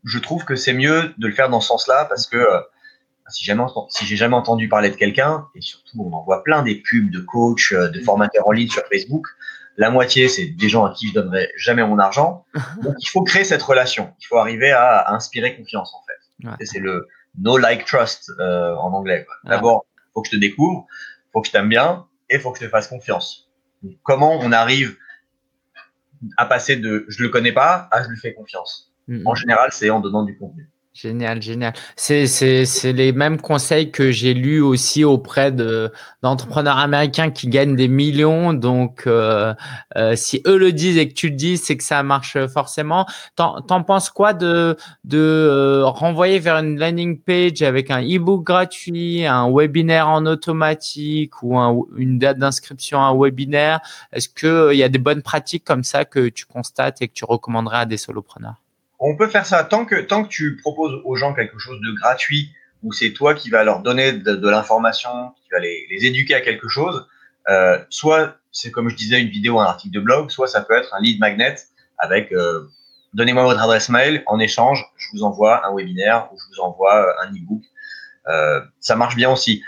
Je 0.05 0.21
trouve 0.21 0.45
que 0.45 0.55
c'est 0.55 0.73
mieux 0.73 1.13
de 1.19 1.27
le 1.27 1.33
faire 1.33 1.49
dans 1.49 1.61
ce 1.61 1.67
sens-là 1.67 2.05
parce 2.05 2.29
que 2.29 2.37
euh, 2.37 2.61
si 3.29 3.45
jamais 3.45 3.65
si 3.89 4.07
j'ai 4.07 4.17
jamais 4.17 4.37
entendu 4.37 4.69
parler 4.69 4.91
de 4.91 4.97
quelqu'un 4.97 5.49
et 5.57 5.61
surtout 5.61 6.05
on 6.09 6.13
en 6.13 6.23
voit 6.23 6.45
plein 6.45 6.63
des 6.63 6.77
pubs 6.77 7.11
de 7.11 7.19
coach, 7.19 7.73
de 7.73 8.01
formateurs 8.03 8.47
en 8.47 8.53
ligne 8.53 8.69
sur 8.69 8.85
Facebook, 8.87 9.27
la 9.77 9.91
moitié 9.91 10.29
c'est 10.29 10.47
des 10.47 10.69
gens 10.69 10.85
à 10.85 10.95
qui 10.95 11.09
je 11.09 11.15
donnerai 11.15 11.51
jamais 11.57 11.85
mon 11.85 11.99
argent. 11.99 12.45
Donc 12.83 12.95
il 13.01 13.09
faut 13.09 13.23
créer 13.23 13.43
cette 13.43 13.63
relation. 13.63 14.15
Il 14.21 14.27
faut 14.27 14.39
arriver 14.39 14.71
à, 14.71 15.13
inspirer 15.13 15.57
confiance 15.57 15.93
en 15.93 16.05
fait. 16.07 16.65
C'est 16.65 16.79
le 16.79 17.09
no 17.39 17.57
like 17.57 17.85
trust 17.85 18.31
euh, 18.39 18.75
en 18.77 18.93
anglais. 18.93 19.27
D'abord, 19.45 19.87
il 19.97 20.11
faut 20.15 20.23
que 20.23 20.29
je 20.29 20.37
te 20.37 20.41
découvre, 20.41 20.87
faut 21.33 21.41
que 21.41 21.49
je 21.49 21.53
t'aime 21.53 21.69
bien 21.69 22.07
et 22.29 22.39
faut 22.39 22.53
que 22.53 22.59
je 22.59 22.65
te 22.65 22.71
fasse 22.71 22.89
confiance. 22.89 23.51
comment 24.03 24.39
on 24.41 24.53
arrive 24.53 24.97
à 26.37 26.47
passer 26.47 26.77
de 26.77 27.05
je 27.09 27.23
le 27.23 27.29
connais 27.29 27.53
pas 27.53 27.89
à 27.91 28.03
je 28.03 28.09
lui 28.09 28.19
fais 28.19 28.35
confiance? 28.35 28.93
Mm-hmm. 29.09 29.23
En 29.27 29.35
général, 29.35 29.73
c'est 29.73 29.91
en 29.91 30.01
donnant 30.01 30.23
du 30.23 30.37
contenu. 30.37 30.69
Génial, 30.95 31.41
génial. 31.41 31.73
C'est, 31.97 32.27
c'est, 32.27 32.93
les 32.93 33.13
mêmes 33.13 33.41
conseils 33.41 33.91
que 33.91 34.11
j'ai 34.13 34.35
lus 34.35 34.61
aussi 34.61 35.05
auprès 35.05 35.51
de, 35.51 35.91
d'entrepreneurs 36.21 36.77
américains 36.77 37.31
qui 37.31 37.49
gagnent 37.49 37.77
des 37.77 37.89
millions. 37.89 38.53
Donc, 38.53 39.05
euh, 39.07 39.55
euh, 39.97 40.15
si 40.17 40.43
eux 40.47 40.59
le 40.59 40.71
disent 40.71 40.99
et 40.99 41.09
que 41.09 41.15
tu 41.15 41.31
le 41.31 41.35
dis, 41.35 41.57
c'est 41.57 41.79
que 41.79 41.83
ça 41.83 42.03
marche 42.03 42.37
forcément. 42.49 43.07
T'en, 43.37 43.63
penses 43.85 44.11
quoi 44.11 44.35
de, 44.35 44.77
de 45.05 45.19
euh, 45.19 45.87
renvoyer 45.87 46.39
vers 46.39 46.59
une 46.59 46.79
landing 46.79 47.19
page 47.19 47.63
avec 47.63 47.91
un 47.91 48.03
e-book 48.03 48.45
gratuit, 48.45 49.25
un 49.25 49.51
webinaire 49.51 50.09
en 50.09 50.27
automatique 50.27 51.43
ou 51.43 51.59
un, 51.59 51.75
une 51.97 52.19
date 52.19 52.37
d'inscription 52.37 53.01
à 53.01 53.07
un 53.07 53.19
webinaire? 53.19 53.81
Est-ce 54.13 54.29
qu'il 54.29 54.77
y 54.77 54.83
a 54.83 54.91
des 54.91 54.99
bonnes 54.99 55.23
pratiques 55.23 55.65
comme 55.65 55.85
ça 55.85 56.05
que 56.05 56.29
tu 56.29 56.45
constates 56.45 57.01
et 57.01 57.09
que 57.09 57.15
tu 57.15 57.25
recommanderais 57.25 57.79
à 57.79 57.87
des 57.87 57.97
solopreneurs? 57.97 58.57
On 59.05 59.17
peut 59.17 59.29
faire 59.29 59.45
ça 59.45 59.65
tant 59.65 59.85
que, 59.85 59.97
tant 59.97 60.23
que 60.23 60.29
tu 60.29 60.57
proposes 60.57 61.01
aux 61.05 61.17
gens 61.17 61.35
quelque 61.35 61.59
chose 61.59 61.81
de 61.81 61.93
gratuit, 61.93 62.51
où 62.83 62.93
c'est 62.93 63.13
toi 63.13 63.35
qui 63.35 63.51
vas 63.51 63.65
leur 63.65 63.81
donner 63.81 64.13
de, 64.13 64.49
l'information, 64.49 65.33
qui 65.43 65.49
va 65.51 65.59
les, 65.59 65.87
éduquer 65.91 66.35
à 66.35 66.41
quelque 66.41 66.69
chose. 66.69 67.07
Euh, 67.49 67.79
soit 67.91 68.37
c'est 68.53 68.71
comme 68.71 68.89
je 68.89 68.95
disais 68.95 69.21
une 69.21 69.29
vidéo, 69.29 69.59
un 69.59 69.65
article 69.65 69.95
de 69.95 70.01
blog, 70.01 70.31
soit 70.31 70.47
ça 70.47 70.63
peut 70.63 70.75
être 70.75 70.95
un 70.95 71.01
lead 71.01 71.19
magnet 71.19 71.57
avec 71.99 72.33
euh, 72.33 72.69
donnez-moi 73.15 73.43
votre 73.43 73.61
adresse 73.61 73.89
mail, 73.89 74.23
en 74.27 74.39
échange 74.39 74.85
je 74.97 75.07
vous 75.13 75.25
envoie 75.25 75.67
un 75.67 75.75
webinaire 75.75 76.29
ou 76.33 76.39
je 76.39 76.45
vous 76.55 76.63
envoie 76.63 76.97
euh, 76.97 77.27
un 77.27 77.33
e-book. 77.33 77.63
ça 78.79 78.95
marche 78.95 79.17
bien 79.17 79.31
aussi. 79.31 79.65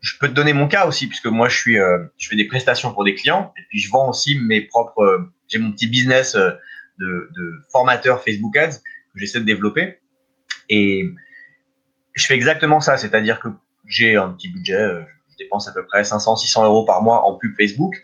Je 0.00 0.16
peux 0.18 0.28
te 0.28 0.32
donner 0.32 0.54
mon 0.54 0.68
cas 0.68 0.86
aussi 0.86 1.06
puisque 1.06 1.26
moi 1.26 1.48
je 1.48 1.56
suis, 1.56 1.74
je 1.74 2.28
fais 2.28 2.36
des 2.36 2.46
prestations 2.46 2.94
pour 2.94 3.04
des 3.04 3.14
clients 3.14 3.52
et 3.58 3.62
puis 3.68 3.78
je 3.78 3.90
vends 3.90 4.08
aussi 4.08 4.38
mes 4.38 4.62
propres, 4.62 5.28
j'ai 5.48 5.58
mon 5.58 5.72
petit 5.72 5.88
business 5.88 6.36
de, 6.98 7.64
formateur 7.70 8.22
Facebook 8.22 8.56
Ads 8.56 8.78
que 8.78 9.18
j'essaie 9.18 9.40
de 9.40 9.44
développer. 9.44 9.98
Et 10.68 11.08
je 12.14 12.26
fais 12.26 12.34
exactement 12.34 12.80
ça, 12.80 12.96
c'est-à-dire 12.96 13.40
que 13.40 13.48
j'ai 13.86 14.16
un 14.16 14.30
petit 14.30 14.48
budget, 14.48 14.74
euh, 14.74 15.02
je 15.30 15.36
dépense 15.44 15.68
à 15.68 15.72
peu 15.72 15.84
près 15.86 16.02
500-600 16.02 16.64
euros 16.64 16.84
par 16.84 17.02
mois 17.02 17.24
en 17.24 17.36
pub 17.36 17.54
Facebook 17.56 17.94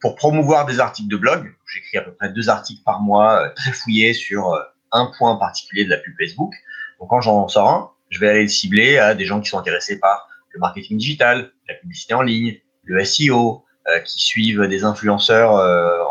pour 0.00 0.16
promouvoir 0.16 0.66
des 0.66 0.80
articles 0.80 1.08
de 1.08 1.16
blog. 1.16 1.52
J'écris 1.72 1.98
à 1.98 2.02
peu 2.02 2.12
près 2.12 2.30
deux 2.30 2.48
articles 2.48 2.82
par 2.84 3.00
mois, 3.00 3.42
euh, 3.42 3.48
très 3.54 3.72
fouillés 3.72 4.14
sur 4.14 4.52
euh, 4.52 4.60
un 4.92 5.10
point 5.18 5.36
particulier 5.36 5.84
de 5.84 5.90
la 5.90 5.98
pub 5.98 6.14
Facebook. 6.18 6.52
Donc 6.98 7.10
quand 7.10 7.20
j'en 7.20 7.46
sors 7.48 7.70
un, 7.70 7.90
je 8.10 8.18
vais 8.18 8.28
aller 8.28 8.42
le 8.42 8.48
cibler 8.48 8.98
à 8.98 9.14
des 9.14 9.24
gens 9.24 9.40
qui 9.40 9.48
sont 9.48 9.58
intéressés 9.58 9.98
par 9.98 10.28
le 10.50 10.60
marketing 10.60 10.96
digital, 10.96 11.52
la 11.68 11.74
publicité 11.74 12.14
en 12.14 12.22
ligne, 12.22 12.58
le 12.84 13.04
SEO, 13.04 13.64
qui 14.04 14.20
suivent 14.20 14.66
des 14.66 14.84
influenceurs 14.84 15.52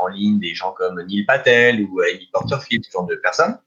des 0.10 0.54
gens 0.54 0.72
comme 0.72 1.02
Neil 1.04 1.24
Patel 1.26 1.84
ou 1.84 2.02
Amy 2.02 2.30
Porterfield, 2.32 2.84
ce 2.86 2.92
genre 2.92 3.06
de 3.06 3.16
personnes. 3.16 3.58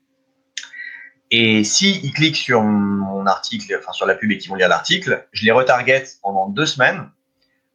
Et 1.30 1.62
s'ils 1.62 2.04
ils 2.04 2.12
cliquent 2.12 2.36
sur 2.36 2.62
mon 2.62 3.26
article, 3.26 3.76
enfin 3.78 3.92
sur 3.92 4.06
la 4.06 4.14
pub 4.14 4.32
et 4.32 4.38
qu'ils 4.38 4.50
vont 4.50 4.56
lire 4.56 4.68
l'article, 4.68 5.28
je 5.32 5.44
les 5.44 5.52
retarget 5.52 6.04
pendant 6.22 6.48
deux 6.48 6.66
semaines 6.66 7.08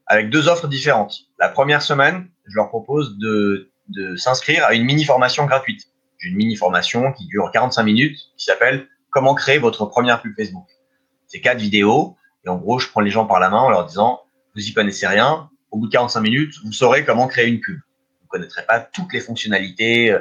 avec 0.07 0.29
deux 0.29 0.47
offres 0.47 0.67
différentes. 0.67 1.27
La 1.39 1.49
première 1.49 1.81
semaine, 1.81 2.29
je 2.45 2.55
leur 2.55 2.69
propose 2.69 3.17
de, 3.17 3.71
de 3.87 4.15
s'inscrire 4.17 4.65
à 4.65 4.73
une 4.73 4.83
mini 4.83 5.05
formation 5.05 5.45
gratuite. 5.45 5.87
J'ai 6.19 6.29
une 6.29 6.35
mini 6.35 6.55
formation 6.55 7.11
qui 7.13 7.27
dure 7.27 7.49
45 7.51 7.83
minutes 7.83 8.19
qui 8.37 8.45
s'appelle 8.45 8.87
Comment 9.09 9.33
créer 9.33 9.59
votre 9.59 9.85
première 9.85 10.21
pub 10.21 10.35
Facebook. 10.35 10.67
C'est 11.27 11.39
quatre 11.39 11.59
vidéos 11.59 12.17
et 12.45 12.49
en 12.49 12.57
gros, 12.57 12.79
je 12.79 12.89
prends 12.89 13.01
les 13.01 13.11
gens 13.11 13.25
par 13.25 13.39
la 13.39 13.49
main 13.49 13.59
en 13.59 13.69
leur 13.69 13.85
disant 13.85 14.21
vous 14.55 14.67
y 14.67 14.73
connaissez 14.73 15.07
rien, 15.07 15.49
au 15.71 15.77
bout 15.77 15.87
de 15.87 15.91
45 15.91 16.21
minutes, 16.21 16.53
vous 16.63 16.71
saurez 16.71 17.03
comment 17.03 17.27
créer 17.27 17.47
une 17.47 17.59
pub. 17.59 17.79
Vous 18.25 18.29
connaîtrez 18.37 18.65
pas 18.65 18.79
toutes 18.79 19.13
les 19.13 19.21
fonctionnalités 19.21 20.11
euh, 20.11 20.19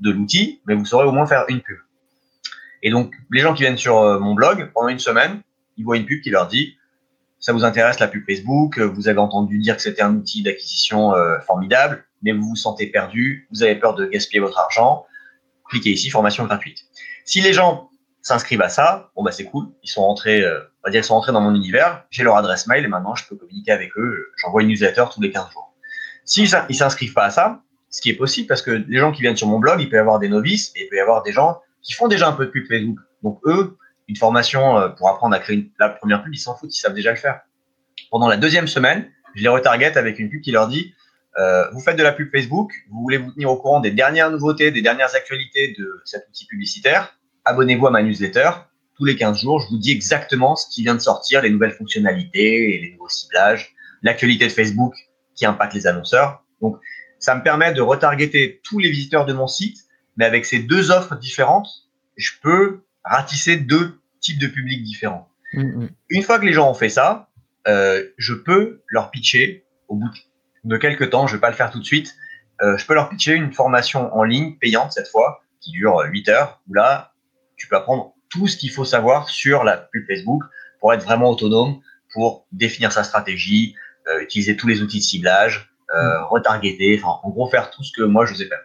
de 0.00 0.10
l'outil, 0.10 0.60
mais 0.66 0.74
vous 0.74 0.84
saurez 0.84 1.06
au 1.06 1.12
moins 1.12 1.26
faire 1.26 1.44
une 1.48 1.60
pub. 1.60 1.78
Et 2.82 2.90
donc, 2.90 3.14
les 3.30 3.40
gens 3.40 3.52
qui 3.52 3.62
viennent 3.62 3.76
sur 3.76 3.98
euh, 3.98 4.18
mon 4.18 4.34
blog, 4.34 4.70
pendant 4.72 4.88
une 4.88 4.98
semaine, 4.98 5.42
ils 5.76 5.84
voient 5.84 5.96
une 5.96 6.06
pub 6.06 6.22
qui 6.22 6.30
leur 6.30 6.46
dit 6.46 6.76
ça 7.40 7.54
vous 7.54 7.64
intéresse 7.64 7.98
la 7.98 8.06
pub 8.06 8.24
Facebook, 8.26 8.78
vous 8.78 9.08
avez 9.08 9.18
entendu 9.18 9.58
dire 9.58 9.74
que 9.74 9.82
c'était 9.82 10.02
un 10.02 10.14
outil 10.14 10.42
d'acquisition 10.42 11.14
euh, 11.14 11.40
formidable, 11.40 12.04
mais 12.22 12.32
vous 12.32 12.50
vous 12.50 12.56
sentez 12.56 12.86
perdu, 12.86 13.48
vous 13.50 13.62
avez 13.62 13.74
peur 13.76 13.94
de 13.94 14.06
gaspiller 14.06 14.40
votre 14.40 14.58
argent, 14.58 15.06
cliquez 15.64 15.90
ici, 15.90 16.10
formation 16.10 16.44
gratuite. 16.44 16.84
Si 17.24 17.40
les 17.40 17.54
gens 17.54 17.88
s'inscrivent 18.20 18.60
à 18.60 18.68
ça, 18.68 19.10
bon 19.16 19.22
bah 19.22 19.32
c'est 19.32 19.44
cool, 19.44 19.68
ils 19.82 19.88
sont 19.88 20.02
rentrés, 20.02 20.42
euh, 20.42 20.60
on 20.60 20.88
va 20.88 20.90
dire 20.90 21.00
qu'ils 21.00 21.04
sont 21.04 21.14
rentrés 21.14 21.32
dans 21.32 21.40
mon 21.40 21.54
univers, 21.54 22.04
j'ai 22.10 22.24
leur 22.24 22.36
adresse 22.36 22.66
mail 22.66 22.84
et 22.84 22.88
maintenant 22.88 23.14
je 23.14 23.26
peux 23.26 23.36
communiquer 23.36 23.72
avec 23.72 23.96
eux, 23.96 24.30
j'envoie 24.36 24.62
une 24.62 24.68
newsletter 24.68 25.06
tous 25.12 25.22
les 25.22 25.30
15 25.30 25.50
jours. 25.50 25.69
S'ils 26.24 26.50
ils 26.68 26.76
s'inscrivent 26.76 27.12
pas 27.12 27.24
à 27.24 27.30
ça, 27.30 27.62
ce 27.88 28.00
qui 28.00 28.10
est 28.10 28.14
possible 28.14 28.46
parce 28.46 28.62
que 28.62 28.70
les 28.70 28.98
gens 28.98 29.12
qui 29.12 29.22
viennent 29.22 29.36
sur 29.36 29.48
mon 29.48 29.58
blog, 29.58 29.80
il 29.80 29.88
peut 29.88 29.96
y 29.96 29.98
avoir 29.98 30.18
des 30.18 30.28
novices 30.28 30.72
et 30.76 30.84
il 30.84 30.88
peut 30.88 30.96
y 30.96 31.00
avoir 31.00 31.22
des 31.22 31.32
gens 31.32 31.60
qui 31.82 31.92
font 31.92 32.08
déjà 32.08 32.28
un 32.28 32.32
peu 32.32 32.46
de 32.46 32.50
pub 32.50 32.66
Facebook. 32.66 32.98
Donc 33.22 33.40
eux, 33.44 33.76
une 34.08 34.16
formation 34.16 34.78
euh, 34.78 34.88
pour 34.88 35.08
apprendre 35.08 35.34
à 35.34 35.38
créer 35.38 35.70
la 35.78 35.88
première 35.88 36.22
pub, 36.22 36.32
ils 36.32 36.38
s'en 36.38 36.56
foutent, 36.56 36.74
ils 36.76 36.80
savent 36.80 36.94
déjà 36.94 37.10
le 37.10 37.16
faire. 37.16 37.40
Pendant 38.10 38.28
la 38.28 38.36
deuxième 38.36 38.68
semaine, 38.68 39.10
je 39.34 39.42
les 39.42 39.48
retarget 39.48 39.96
avec 39.96 40.18
une 40.18 40.30
pub 40.30 40.40
qui 40.40 40.52
leur 40.52 40.68
dit 40.68 40.94
euh, 41.38 41.70
vous 41.72 41.80
faites 41.80 41.96
de 41.96 42.02
la 42.02 42.12
pub 42.12 42.30
Facebook, 42.30 42.72
vous 42.90 43.02
voulez 43.02 43.18
vous 43.18 43.30
tenir 43.32 43.50
au 43.50 43.56
courant 43.56 43.80
des 43.80 43.92
dernières 43.92 44.30
nouveautés, 44.30 44.70
des 44.70 44.82
dernières 44.82 45.14
actualités 45.14 45.74
de 45.78 46.02
cet 46.04 46.28
outil 46.28 46.46
publicitaire 46.46 47.16
abonnez-vous 47.44 47.86
à 47.86 47.90
ma 47.90 48.02
newsletter. 48.02 48.50
Tous 48.96 49.04
les 49.04 49.16
15 49.16 49.40
jours, 49.40 49.60
je 49.60 49.68
vous 49.68 49.78
dis 49.78 49.92
exactement 49.92 50.56
ce 50.56 50.66
qui 50.70 50.82
vient 50.82 50.94
de 50.94 51.00
sortir, 51.00 51.42
les 51.42 51.50
nouvelles 51.50 51.72
fonctionnalités 51.72 52.74
et 52.74 52.80
les 52.80 52.92
nouveaux 52.92 53.08
ciblages, 53.08 53.74
l'actualité 54.02 54.46
de 54.46 54.52
Facebook 54.52 54.94
qui 55.40 55.46
impacte 55.46 55.72
les 55.72 55.86
annonceurs. 55.86 56.44
Donc, 56.60 56.76
ça 57.18 57.34
me 57.34 57.42
permet 57.42 57.72
de 57.72 57.80
retargeter 57.80 58.60
tous 58.62 58.78
les 58.78 58.90
visiteurs 58.90 59.24
de 59.24 59.32
mon 59.32 59.46
site, 59.46 59.78
mais 60.18 60.26
avec 60.26 60.44
ces 60.44 60.58
deux 60.58 60.90
offres 60.90 61.16
différentes, 61.16 61.88
je 62.18 62.32
peux 62.42 62.82
ratisser 63.02 63.56
deux 63.56 63.98
types 64.20 64.38
de 64.38 64.46
publics 64.46 64.82
différents. 64.82 65.30
Mm, 65.54 65.62
mm. 65.62 65.88
Une 66.10 66.22
fois 66.22 66.38
que 66.38 66.44
les 66.44 66.52
gens 66.52 66.70
ont 66.70 66.74
fait 66.74 66.90
ça, 66.90 67.30
euh, 67.68 68.04
je 68.18 68.34
peux 68.34 68.82
leur 68.88 69.10
pitcher 69.10 69.64
au 69.88 69.96
bout 69.96 70.10
de 70.64 70.76
quelques 70.76 71.08
temps, 71.08 71.26
je 71.26 71.36
vais 71.36 71.40
pas 71.40 71.48
le 71.48 71.56
faire 71.56 71.70
tout 71.70 71.80
de 71.80 71.86
suite, 71.86 72.14
euh, 72.60 72.76
je 72.76 72.84
peux 72.84 72.92
leur 72.92 73.08
pitcher 73.08 73.32
une 73.32 73.54
formation 73.54 74.14
en 74.14 74.22
ligne 74.22 74.58
payante 74.58 74.92
cette 74.92 75.08
fois 75.08 75.42
qui 75.62 75.70
dure 75.70 76.02
8 76.06 76.28
heures 76.28 76.60
où 76.68 76.74
là 76.74 77.14
tu 77.56 77.66
peux 77.66 77.76
apprendre 77.76 78.12
tout 78.28 78.46
ce 78.46 78.58
qu'il 78.58 78.70
faut 78.70 78.84
savoir 78.84 79.30
sur 79.30 79.64
la 79.64 79.78
pub 79.78 80.06
Facebook 80.06 80.42
pour 80.80 80.92
être 80.92 81.02
vraiment 81.02 81.30
autonome, 81.30 81.80
pour 82.12 82.46
définir 82.52 82.92
sa 82.92 83.04
stratégie, 83.04 83.74
utiliser 84.20 84.56
tous 84.56 84.66
les 84.66 84.82
outils 84.82 84.98
de 84.98 85.04
ciblage, 85.04 85.70
euh, 85.94 86.24
retargeter, 86.26 87.00
enfin, 87.02 87.18
en 87.22 87.30
gros, 87.30 87.48
faire 87.48 87.70
tout 87.70 87.82
ce 87.82 87.92
que 87.92 88.02
moi 88.02 88.24
je 88.24 88.34
sais 88.34 88.46
faire. 88.46 88.60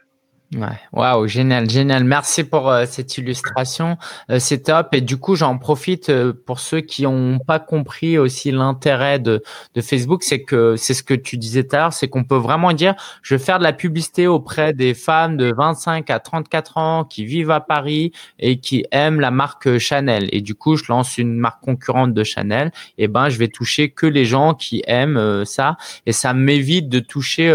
Ouais, 0.53 0.67
waouh, 0.93 1.27
génial, 1.27 1.69
génial. 1.69 2.03
Merci 2.03 2.43
pour 2.43 2.69
euh, 2.69 2.85
cette 2.87 3.17
illustration. 3.17 3.97
Euh, 4.29 4.39
c'est 4.39 4.59
top. 4.59 4.93
Et 4.93 5.01
du 5.01 5.17
coup, 5.17 5.35
j'en 5.35 5.57
profite 5.57 6.09
euh, 6.09 6.33
pour 6.45 6.59
ceux 6.59 6.81
qui 6.81 7.03
n'ont 7.03 7.39
pas 7.39 7.59
compris 7.59 8.17
aussi 8.19 8.51
l'intérêt 8.51 9.19
de, 9.19 9.43
de 9.73 9.81
Facebook, 9.81 10.23
c'est 10.23 10.43
que 10.43 10.75
c'est 10.77 10.93
ce 10.93 11.03
que 11.03 11.15
tu 11.15 11.37
disais 11.37 11.63
tout 11.63 11.75
à 11.75 11.79
l'heure, 11.79 11.93
c'est 11.93 12.07
qu'on 12.07 12.23
peut 12.23 12.37
vraiment 12.37 12.73
dire, 12.73 12.93
je 13.23 13.35
vais 13.35 13.43
faire 13.43 13.57
de 13.57 13.63
la 13.63 13.73
publicité 13.73 14.27
auprès 14.27 14.71
des 14.71 14.93
femmes 14.93 15.35
de 15.35 15.51
25 15.51 16.09
à 16.11 16.19
34 16.19 16.77
ans 16.77 17.03
qui 17.05 17.25
vivent 17.25 17.51
à 17.51 17.59
Paris 17.59 18.11
et 18.39 18.59
qui 18.59 18.85
aiment 18.91 19.19
la 19.19 19.31
marque 19.31 19.77
Chanel. 19.79 20.29
Et 20.31 20.41
du 20.41 20.53
coup, 20.53 20.77
je 20.77 20.83
lance 20.87 21.17
une 21.17 21.35
marque 21.35 21.61
concurrente 21.61 22.13
de 22.13 22.23
Chanel. 22.23 22.71
Et 22.97 23.07
ben, 23.07 23.29
je 23.29 23.39
vais 23.39 23.49
toucher 23.49 23.89
que 23.89 24.05
les 24.05 24.25
gens 24.25 24.53
qui 24.53 24.83
aiment 24.85 25.43
ça, 25.43 25.75
et 26.05 26.11
ça 26.11 26.33
m'évite 26.33 26.87
de 26.87 26.99
toucher 26.99 27.49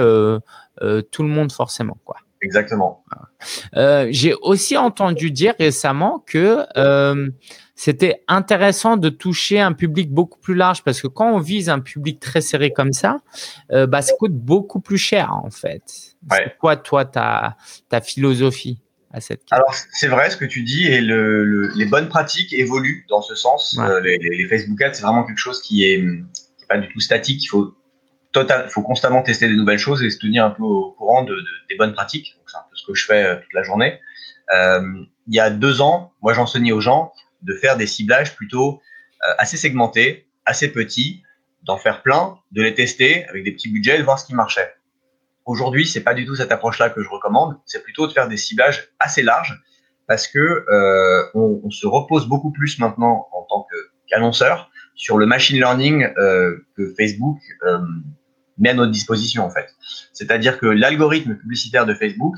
tout 1.10 1.22
le 1.22 1.28
monde 1.28 1.52
forcément, 1.52 1.96
quoi. 2.04 2.16
Exactement. 2.42 3.04
Euh, 3.76 4.08
j'ai 4.10 4.34
aussi 4.34 4.76
entendu 4.76 5.30
dire 5.30 5.54
récemment 5.58 6.24
que 6.26 6.64
euh, 6.76 7.30
c'était 7.74 8.22
intéressant 8.28 8.96
de 8.96 9.10
toucher 9.10 9.60
un 9.60 9.72
public 9.72 10.10
beaucoup 10.10 10.38
plus 10.38 10.54
large 10.54 10.82
parce 10.82 11.02
que 11.02 11.06
quand 11.06 11.30
on 11.30 11.38
vise 11.38 11.68
un 11.68 11.80
public 11.80 12.18
très 12.18 12.40
serré 12.40 12.72
comme 12.72 12.92
ça, 12.92 13.18
euh, 13.72 13.86
bah, 13.86 14.00
ça 14.00 14.14
coûte 14.18 14.32
beaucoup 14.32 14.80
plus 14.80 14.98
cher 14.98 15.32
en 15.34 15.50
fait. 15.50 15.82
C'est 16.30 16.56
quoi 16.58 16.76
toi 16.76 17.04
ta, 17.04 17.56
ta 17.90 18.00
philosophie 18.00 18.80
à 19.12 19.20
cette 19.20 19.40
question? 19.40 19.56
Alors 19.56 19.74
c'est 19.92 20.08
vrai 20.08 20.30
ce 20.30 20.36
que 20.38 20.46
tu 20.46 20.62
dis 20.62 20.86
et 20.86 21.02
le, 21.02 21.68
les 21.76 21.86
bonnes 21.86 22.08
pratiques 22.08 22.54
évoluent 22.54 23.04
dans 23.10 23.22
ce 23.22 23.34
sens. 23.34 23.78
les, 24.02 24.18
les, 24.18 24.48
Facebook 24.48 24.80
Ads 24.80 24.94
c'est 24.94 25.02
vraiment 25.02 25.24
quelque 25.24 25.38
chose 25.38 25.60
qui 25.60 25.84
est, 25.84 25.98
qui 25.98 26.64
est 26.64 26.68
pas 26.68 26.78
du 26.78 26.88
tout 26.88 27.00
statique. 27.00 27.44
Il 27.44 27.48
faut 27.48 27.74
total, 28.32 28.68
faut 28.70 28.82
constamment 28.82 29.22
tester 29.22 29.48
des 29.48 29.56
nouvelles 29.56 29.78
choses 29.78 30.02
et 30.02 30.10
se 30.10 30.18
tenir 30.18 30.44
un 30.44 30.50
peu 30.50 30.62
au 30.62 30.92
courant 30.92 31.22
de, 31.22 31.34
de 31.34 31.46
des 31.68 31.76
bonnes 31.76 31.92
pratiques. 31.92 32.36
C'est 32.46 32.56
un 32.56 32.64
peu 32.68 32.76
ce 32.76 32.86
que 32.86 32.94
je 32.94 33.04
fais 33.04 33.24
euh, 33.24 33.36
toute 33.36 33.52
la 33.52 33.62
journée. 33.62 34.00
Euh, 34.54 34.80
il 35.26 35.34
y 35.34 35.40
a 35.40 35.50
deux 35.50 35.80
ans, 35.80 36.12
moi 36.22 36.32
j'enseignais 36.32 36.72
aux 36.72 36.80
gens 36.80 37.12
de 37.42 37.54
faire 37.54 37.76
des 37.76 37.86
ciblages 37.86 38.34
plutôt 38.36 38.80
euh, 39.22 39.34
assez 39.38 39.56
segmentés, 39.56 40.26
assez 40.44 40.72
petits, 40.72 41.22
d'en 41.62 41.76
faire 41.76 42.02
plein, 42.02 42.38
de 42.52 42.62
les 42.62 42.74
tester 42.74 43.26
avec 43.28 43.44
des 43.44 43.52
petits 43.52 43.70
budgets, 43.70 43.98
de 43.98 44.02
voir 44.02 44.18
ce 44.18 44.26
qui 44.26 44.34
marchait. 44.34 44.74
Aujourd'hui, 45.44 45.86
c'est 45.86 46.02
pas 46.02 46.14
du 46.14 46.26
tout 46.26 46.34
cette 46.34 46.52
approche-là 46.52 46.90
que 46.90 47.02
je 47.02 47.08
recommande. 47.08 47.58
C'est 47.66 47.82
plutôt 47.82 48.06
de 48.06 48.12
faire 48.12 48.28
des 48.28 48.36
ciblages 48.36 48.88
assez 48.98 49.22
larges 49.22 49.60
parce 50.06 50.26
que 50.26 50.38
euh, 50.38 51.30
on, 51.34 51.60
on, 51.64 51.70
se 51.70 51.86
repose 51.86 52.26
beaucoup 52.26 52.50
plus 52.50 52.78
maintenant 52.78 53.28
en 53.32 53.42
tant 53.42 53.66
qu'annonceur 54.08 54.70
sur 55.00 55.16
le 55.16 55.24
machine 55.24 55.56
learning 55.56 56.06
euh, 56.18 56.58
que 56.76 56.92
Facebook 56.94 57.38
euh, 57.62 57.78
met 58.60 58.70
à 58.70 58.74
notre 58.74 58.92
disposition 58.92 59.44
en 59.44 59.50
fait. 59.50 59.74
C'est-à-dire 60.12 60.58
que 60.58 60.66
l'algorithme 60.66 61.34
publicitaire 61.34 61.86
de 61.86 61.94
Facebook 61.94 62.36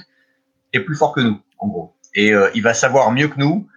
est 0.73 0.81
plus 0.81 0.97
fort 0.97 1.13
que 1.13 1.21
nous, 1.21 1.41
en 1.59 1.69
gros. 1.69 1.95
Et 2.15 2.33
euh, 2.33 2.51
il 2.55 2.63
va 2.63 2.73
savoir 2.75 3.11
mieux 3.13 3.29
que 3.29 3.39
nous 3.39 3.69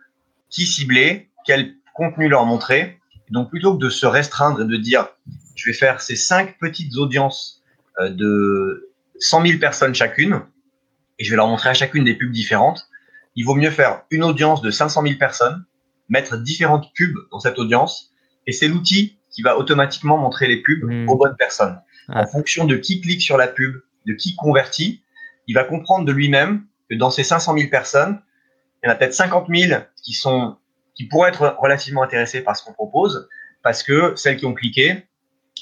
qui 0.49 0.65
cibler, 0.65 1.29
quel 1.45 1.73
contenu 1.93 2.29
leur 2.29 2.45
montrer. 2.45 2.99
donc 3.29 3.49
plutôt 3.49 3.75
que 3.77 3.83
de 3.83 3.89
se 3.89 4.05
restreindre 4.05 4.61
et 4.61 4.65
de 4.65 4.77
dire 4.77 5.07
je 5.55 5.65
vais 5.69 5.73
faire 5.73 6.01
ces 6.01 6.15
cinq 6.15 6.57
petites 6.59 6.95
audiences 6.97 7.63
euh, 7.99 8.09
de 8.09 8.91
100 9.19 9.45
000 9.45 9.59
personnes 9.59 9.95
chacune 9.95 10.41
et 11.17 11.23
je 11.23 11.29
vais 11.29 11.37
leur 11.37 11.47
montrer 11.47 11.69
à 11.69 11.73
chacune 11.73 12.03
des 12.03 12.15
pubs 12.15 12.31
différentes, 12.31 12.89
il 13.35 13.45
vaut 13.45 13.55
mieux 13.55 13.71
faire 13.71 14.03
une 14.11 14.23
audience 14.23 14.61
de 14.61 14.69
500 14.69 15.01
000 15.03 15.15
personnes, 15.17 15.63
mettre 16.09 16.37
différentes 16.37 16.93
pubs 16.93 17.15
dans 17.31 17.39
cette 17.39 17.57
audience 17.57 18.11
et 18.47 18.51
c'est 18.51 18.67
l'outil 18.67 19.17
qui 19.29 19.41
va 19.41 19.57
automatiquement 19.57 20.17
montrer 20.17 20.47
les 20.47 20.61
pubs 20.61 20.83
hmm. 20.83 21.09
aux 21.09 21.17
bonnes 21.17 21.35
personnes. 21.37 21.79
En 22.09 22.25
fonction 22.27 22.65
de 22.65 22.75
qui 22.75 23.01
clique 23.01 23.21
sur 23.21 23.37
la 23.37 23.47
pub, 23.47 23.81
de 24.05 24.13
qui 24.13 24.35
convertit, 24.35 25.01
il 25.47 25.55
va 25.55 25.63
comprendre 25.63 26.05
de 26.05 26.11
lui-même 26.11 26.65
que 26.89 26.95
dans 26.95 27.09
ces 27.09 27.23
500 27.23 27.57
000 27.57 27.69
personnes, 27.69 28.21
il 28.83 28.87
y 28.87 28.89
en 28.89 28.93
a 28.93 28.95
peut-être 28.95 29.13
50 29.13 29.47
000 29.49 29.81
qui 30.03 30.13
sont, 30.13 30.57
qui 30.93 31.07
pourraient 31.07 31.29
être 31.29 31.55
relativement 31.59 32.03
intéressés 32.03 32.41
par 32.41 32.55
ce 32.55 32.63
qu'on 32.63 32.73
propose, 32.73 33.27
parce 33.63 33.83
que 33.83 34.13
celles 34.15 34.37
qui 34.37 34.45
ont 34.45 34.53
cliqué 34.53 35.05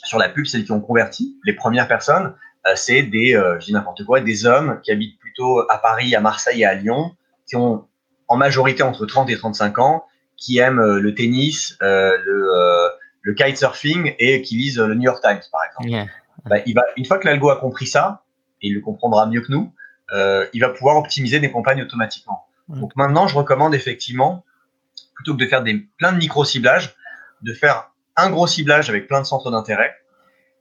sur 0.03 0.17
la 0.17 0.29
pub, 0.29 0.45
celles 0.45 0.65
qui 0.65 0.71
ont 0.71 0.81
converti, 0.81 1.39
les 1.45 1.53
premières 1.53 1.87
personnes, 1.87 2.35
euh, 2.67 2.73
c'est 2.75 3.03
des, 3.03 3.35
euh, 3.35 3.59
je 3.59 3.65
dis 3.67 3.73
n'importe 3.73 4.03
quoi, 4.05 4.21
des 4.21 4.45
hommes 4.45 4.79
qui 4.83 4.91
habitent 4.91 5.19
plutôt 5.19 5.61
à 5.69 5.77
Paris, 5.77 6.15
à 6.15 6.21
Marseille 6.21 6.61
et 6.61 6.65
à 6.65 6.73
Lyon, 6.73 7.15
qui 7.47 7.55
ont 7.55 7.87
en 8.27 8.37
majorité 8.37 8.83
entre 8.83 9.05
30 9.05 9.29
et 9.29 9.37
35 9.37 9.79
ans, 9.79 10.05
qui 10.37 10.57
aiment 10.57 10.79
euh, 10.79 10.99
le 10.99 11.13
tennis, 11.13 11.77
le, 11.81 12.89
le 13.21 13.33
kitesurfing 13.33 14.15
et 14.19 14.41
qui 14.41 14.55
lisent 14.55 14.79
le 14.79 14.95
New 14.95 15.03
York 15.03 15.21
Times, 15.21 15.41
par 15.51 15.61
exemple. 15.65 16.09
Bah, 16.45 16.57
il 16.65 16.73
va, 16.75 16.83
une 16.97 17.05
fois 17.05 17.17
que 17.17 17.27
l'algo 17.27 17.49
a 17.49 17.59
compris 17.59 17.87
ça, 17.87 18.23
et 18.61 18.67
il 18.67 18.73
le 18.73 18.81
comprendra 18.81 19.25
mieux 19.25 19.41
que 19.41 19.51
nous, 19.51 19.73
euh, 20.13 20.45
il 20.53 20.61
va 20.61 20.69
pouvoir 20.69 20.97
optimiser 20.97 21.39
des 21.39 21.51
campagnes 21.51 21.81
automatiquement. 21.81 22.45
Donc 22.69 22.95
maintenant, 22.95 23.27
je 23.27 23.35
recommande 23.35 23.75
effectivement, 23.75 24.45
plutôt 25.15 25.35
que 25.35 25.43
de 25.43 25.47
faire 25.47 25.63
des, 25.63 25.87
plein 25.97 26.11
de 26.11 26.17
micro-ciblages, 26.17 26.95
de 27.41 27.53
faire 27.53 27.91
un 28.15 28.29
gros 28.29 28.47
ciblage 28.47 28.89
avec 28.89 29.07
plein 29.07 29.21
de 29.21 29.25
centres 29.25 29.51
d'intérêt 29.51 29.95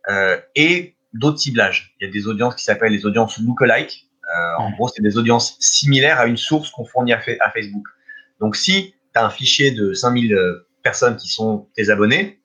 euh, 0.09 0.39
et 0.55 0.97
d'autres 1.13 1.39
ciblages. 1.39 1.95
Il 2.01 2.07
y 2.07 2.09
a 2.09 2.13
des 2.13 2.27
audiences 2.27 2.55
qui 2.55 2.65
s'appellent 2.65 2.93
les 2.93 3.07
audiences 3.07 3.39
lookalike. 3.39 4.09
Euh, 4.25 4.55
En 4.59 4.71
gros, 4.71 4.89
c'est 4.89 5.03
des 5.03 5.19
audiences 5.19 5.57
similaires 5.61 6.19
à 6.19 6.27
une 6.27 6.37
source 6.37 6.71
qu'on 6.71 6.85
fournit 6.85 7.13
à, 7.13 7.21
à, 7.41 7.51
Facebook. 7.51 7.87
Donc 8.41 8.57
si 8.57 8.95
tu 9.13 9.19
as 9.19 9.25
un 9.25 9.31
fichier 9.31 9.71
de 9.73 9.93
5000 9.93 10.35
euh, 10.35 10.67
personnes 10.83 11.17
qui 11.17 11.29
sont 11.29 11.69
tes 11.75 11.91
abonnés, 11.91 12.41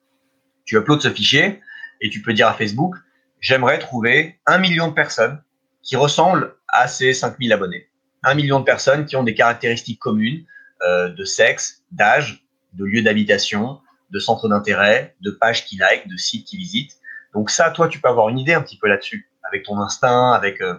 tu 0.64 0.76
uploads 0.76 1.00
ce 1.00 1.10
fichier 1.10 1.60
et 2.00 2.10
tu 2.10 2.20
peux 2.20 2.34
dire 2.34 2.46
à 2.46 2.54
Facebook, 2.54 2.94
j'aimerais 3.40 3.78
trouver 3.78 4.40
un 4.46 4.58
million 4.58 4.88
de 4.88 4.94
personnes 4.94 5.42
qui 5.82 5.96
ressemblent 5.96 6.54
à 6.68 6.88
ces 6.88 7.14
5000 7.14 7.52
abonnés. 7.52 7.88
Un 8.22 8.34
million 8.34 8.60
de 8.60 8.64
personnes 8.64 9.06
qui 9.06 9.16
ont 9.16 9.22
des 9.22 9.34
caractéristiques 9.34 10.00
communes 10.00 10.44
euh, 10.82 11.08
de 11.08 11.24
sexe, 11.24 11.82
d'âge, 11.92 12.44
de 12.74 12.84
lieu 12.84 13.02
d'habitation, 13.02 13.80
de 14.10 14.18
centre 14.18 14.48
d'intérêt, 14.48 15.14
de 15.20 15.30
pages 15.30 15.64
qui 15.64 15.76
like, 15.76 16.08
de 16.08 16.16
sites 16.16 16.46
qui 16.46 16.56
visitent. 16.56 16.96
Donc 17.34 17.50
ça, 17.50 17.70
toi, 17.70 17.88
tu 17.88 18.00
peux 18.00 18.08
avoir 18.08 18.28
une 18.28 18.38
idée 18.38 18.54
un 18.54 18.62
petit 18.62 18.78
peu 18.78 18.88
là-dessus, 18.88 19.28
avec 19.44 19.64
ton 19.64 19.80
instinct, 19.80 20.32
avec 20.32 20.60
euh, 20.60 20.74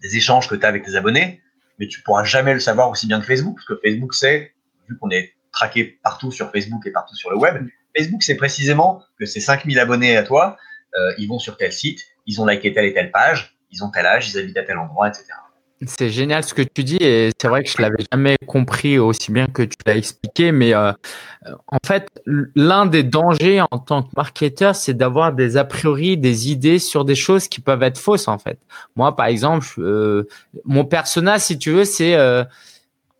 des 0.00 0.16
échanges 0.16 0.48
que 0.48 0.54
tu 0.54 0.64
as 0.64 0.68
avec 0.68 0.84
tes 0.84 0.96
abonnés, 0.96 1.40
mais 1.78 1.88
tu 1.88 2.02
pourras 2.02 2.24
jamais 2.24 2.54
le 2.54 2.60
savoir 2.60 2.90
aussi 2.90 3.06
bien 3.06 3.20
que 3.20 3.26
Facebook, 3.26 3.56
parce 3.56 3.66
que 3.66 3.88
Facebook 3.88 4.14
sait, 4.14 4.54
vu 4.88 4.96
qu'on 4.98 5.10
est 5.10 5.34
traqué 5.52 5.98
partout 6.02 6.30
sur 6.30 6.50
Facebook 6.50 6.86
et 6.86 6.90
partout 6.90 7.14
sur 7.14 7.30
le 7.30 7.36
web, 7.36 7.66
Facebook 7.96 8.22
sait 8.22 8.36
précisément 8.36 9.02
que 9.18 9.26
ces 9.26 9.40
5000 9.40 9.78
abonnés 9.78 10.16
à 10.16 10.22
toi, 10.22 10.56
euh, 10.98 11.12
ils 11.18 11.28
vont 11.28 11.38
sur 11.38 11.56
tel 11.56 11.72
site, 11.72 12.00
ils 12.26 12.40
ont 12.40 12.46
liké 12.46 12.72
telle 12.72 12.86
et 12.86 12.94
telle 12.94 13.10
page, 13.10 13.56
ils 13.70 13.84
ont 13.84 13.90
tel 13.90 14.06
âge, 14.06 14.30
ils 14.30 14.38
habitent 14.38 14.56
à 14.56 14.62
tel 14.62 14.78
endroit, 14.78 15.08
etc. 15.08 15.24
C'est 15.86 16.10
génial 16.10 16.44
ce 16.44 16.52
que 16.52 16.60
tu 16.60 16.84
dis 16.84 16.98
et 17.00 17.30
c'est 17.40 17.48
vrai 17.48 17.64
que 17.64 17.70
je 17.70 17.80
l'avais 17.80 18.04
jamais 18.12 18.36
compris 18.46 18.98
aussi 18.98 19.32
bien 19.32 19.46
que 19.46 19.62
tu 19.62 19.76
l'as 19.86 19.96
expliqué, 19.96 20.52
mais 20.52 20.74
euh, 20.74 20.92
en 21.68 21.78
fait, 21.86 22.08
l'un 22.26 22.84
des 22.84 23.02
dangers 23.02 23.62
en 23.62 23.78
tant 23.78 24.02
que 24.02 24.10
marketeur, 24.14 24.76
c'est 24.76 24.92
d'avoir 24.92 25.32
des 25.32 25.56
a 25.56 25.64
priori, 25.64 26.18
des 26.18 26.50
idées 26.50 26.78
sur 26.78 27.06
des 27.06 27.14
choses 27.14 27.48
qui 27.48 27.62
peuvent 27.62 27.82
être 27.82 27.96
fausses 27.96 28.28
en 28.28 28.38
fait. 28.38 28.58
Moi, 28.94 29.16
par 29.16 29.26
exemple, 29.26 29.66
euh, 29.78 30.28
mon 30.66 30.84
personnage, 30.84 31.40
si 31.40 31.58
tu 31.58 31.70
veux, 31.70 31.86
c'est 31.86 32.14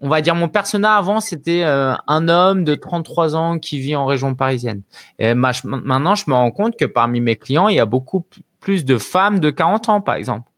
on 0.01 0.09
va 0.09 0.21
dire 0.23 0.35
mon 0.35 0.49
persona 0.49 0.97
avant 0.97 1.21
c'était 1.21 1.63
euh, 1.65 1.95
un 2.07 2.29
homme 2.29 2.65
de 2.65 2.75
33 2.75 3.37
ans 3.37 3.59
qui 3.59 3.79
vit 3.79 3.97
en 3.97 4.07
région 4.07 4.35
parisienne. 4.35 4.83
Et 5.19 5.35
maintenant 5.35 6.15
je 6.15 6.25
me 6.29 6.35
rends 6.35 6.51
compte 6.51 6.77
que 6.77 6.87
parmi 6.87 7.21
mes 7.21 7.37
clients 7.37 7.69
il 7.69 7.77
y 7.77 7.81
a 7.81 7.87
beaucoup 7.87 8.27
plus 8.61 8.85
de 8.85 8.99
femmes 8.99 9.41
de 9.41 9.51
40 9.51 9.89
ans 9.89 10.01
par 10.01 10.15
exemple. 10.15 10.51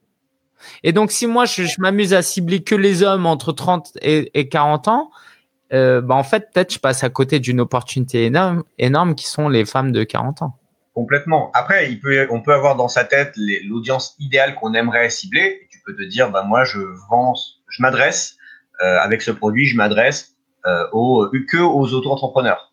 Et 0.84 0.92
donc 0.92 1.10
si 1.10 1.26
moi 1.26 1.44
je, 1.44 1.64
m'amuse 1.80 2.14
à 2.14 2.22
cibler 2.22 2.62
que 2.62 2.74
les 2.74 3.02
hommes 3.02 3.26
entre 3.26 3.52
30 3.52 3.98
et, 4.00 4.48
40 4.48 4.88
ans, 4.88 5.10
euh, 5.72 6.00
bah 6.00 6.14
en 6.14 6.22
fait 6.22 6.50
peut-être 6.52 6.72
je 6.72 6.78
passe 6.78 7.02
à 7.02 7.10
côté 7.10 7.40
d'une 7.40 7.60
opportunité 7.60 8.26
énorme, 8.26 8.62
énorme 8.78 9.14
qui 9.16 9.26
sont 9.26 9.48
les 9.48 9.64
femmes 9.64 9.90
de 9.90 10.04
40 10.04 10.42
ans. 10.42 10.58
Complètement. 10.94 11.50
Après, 11.54 11.90
il 11.90 12.00
peut, 12.00 12.28
on 12.30 12.42
peut 12.42 12.52
avoir 12.52 12.76
dans 12.76 12.88
sa 12.88 13.04
tête 13.04 13.32
l'audience 13.64 14.14
idéale 14.18 14.54
qu'on 14.56 14.74
aimerait 14.74 15.08
cibler. 15.08 15.60
Et 15.62 15.68
tu 15.70 15.80
peux 15.86 15.96
te 15.96 16.02
dire, 16.02 16.30
bah 16.30 16.42
moi, 16.42 16.64
je 16.64 16.80
vends, 17.08 17.32
je 17.70 17.80
m'adresse 17.80 18.36
avec 18.82 19.22
ce 19.22 19.30
produit, 19.30 19.66
je 19.66 19.76
m'adresse 19.76 20.32
euh, 20.64 20.86
aux, 20.92 21.28
que 21.28 21.56
aux 21.56 21.92
auto-entrepreneurs. 21.92 22.72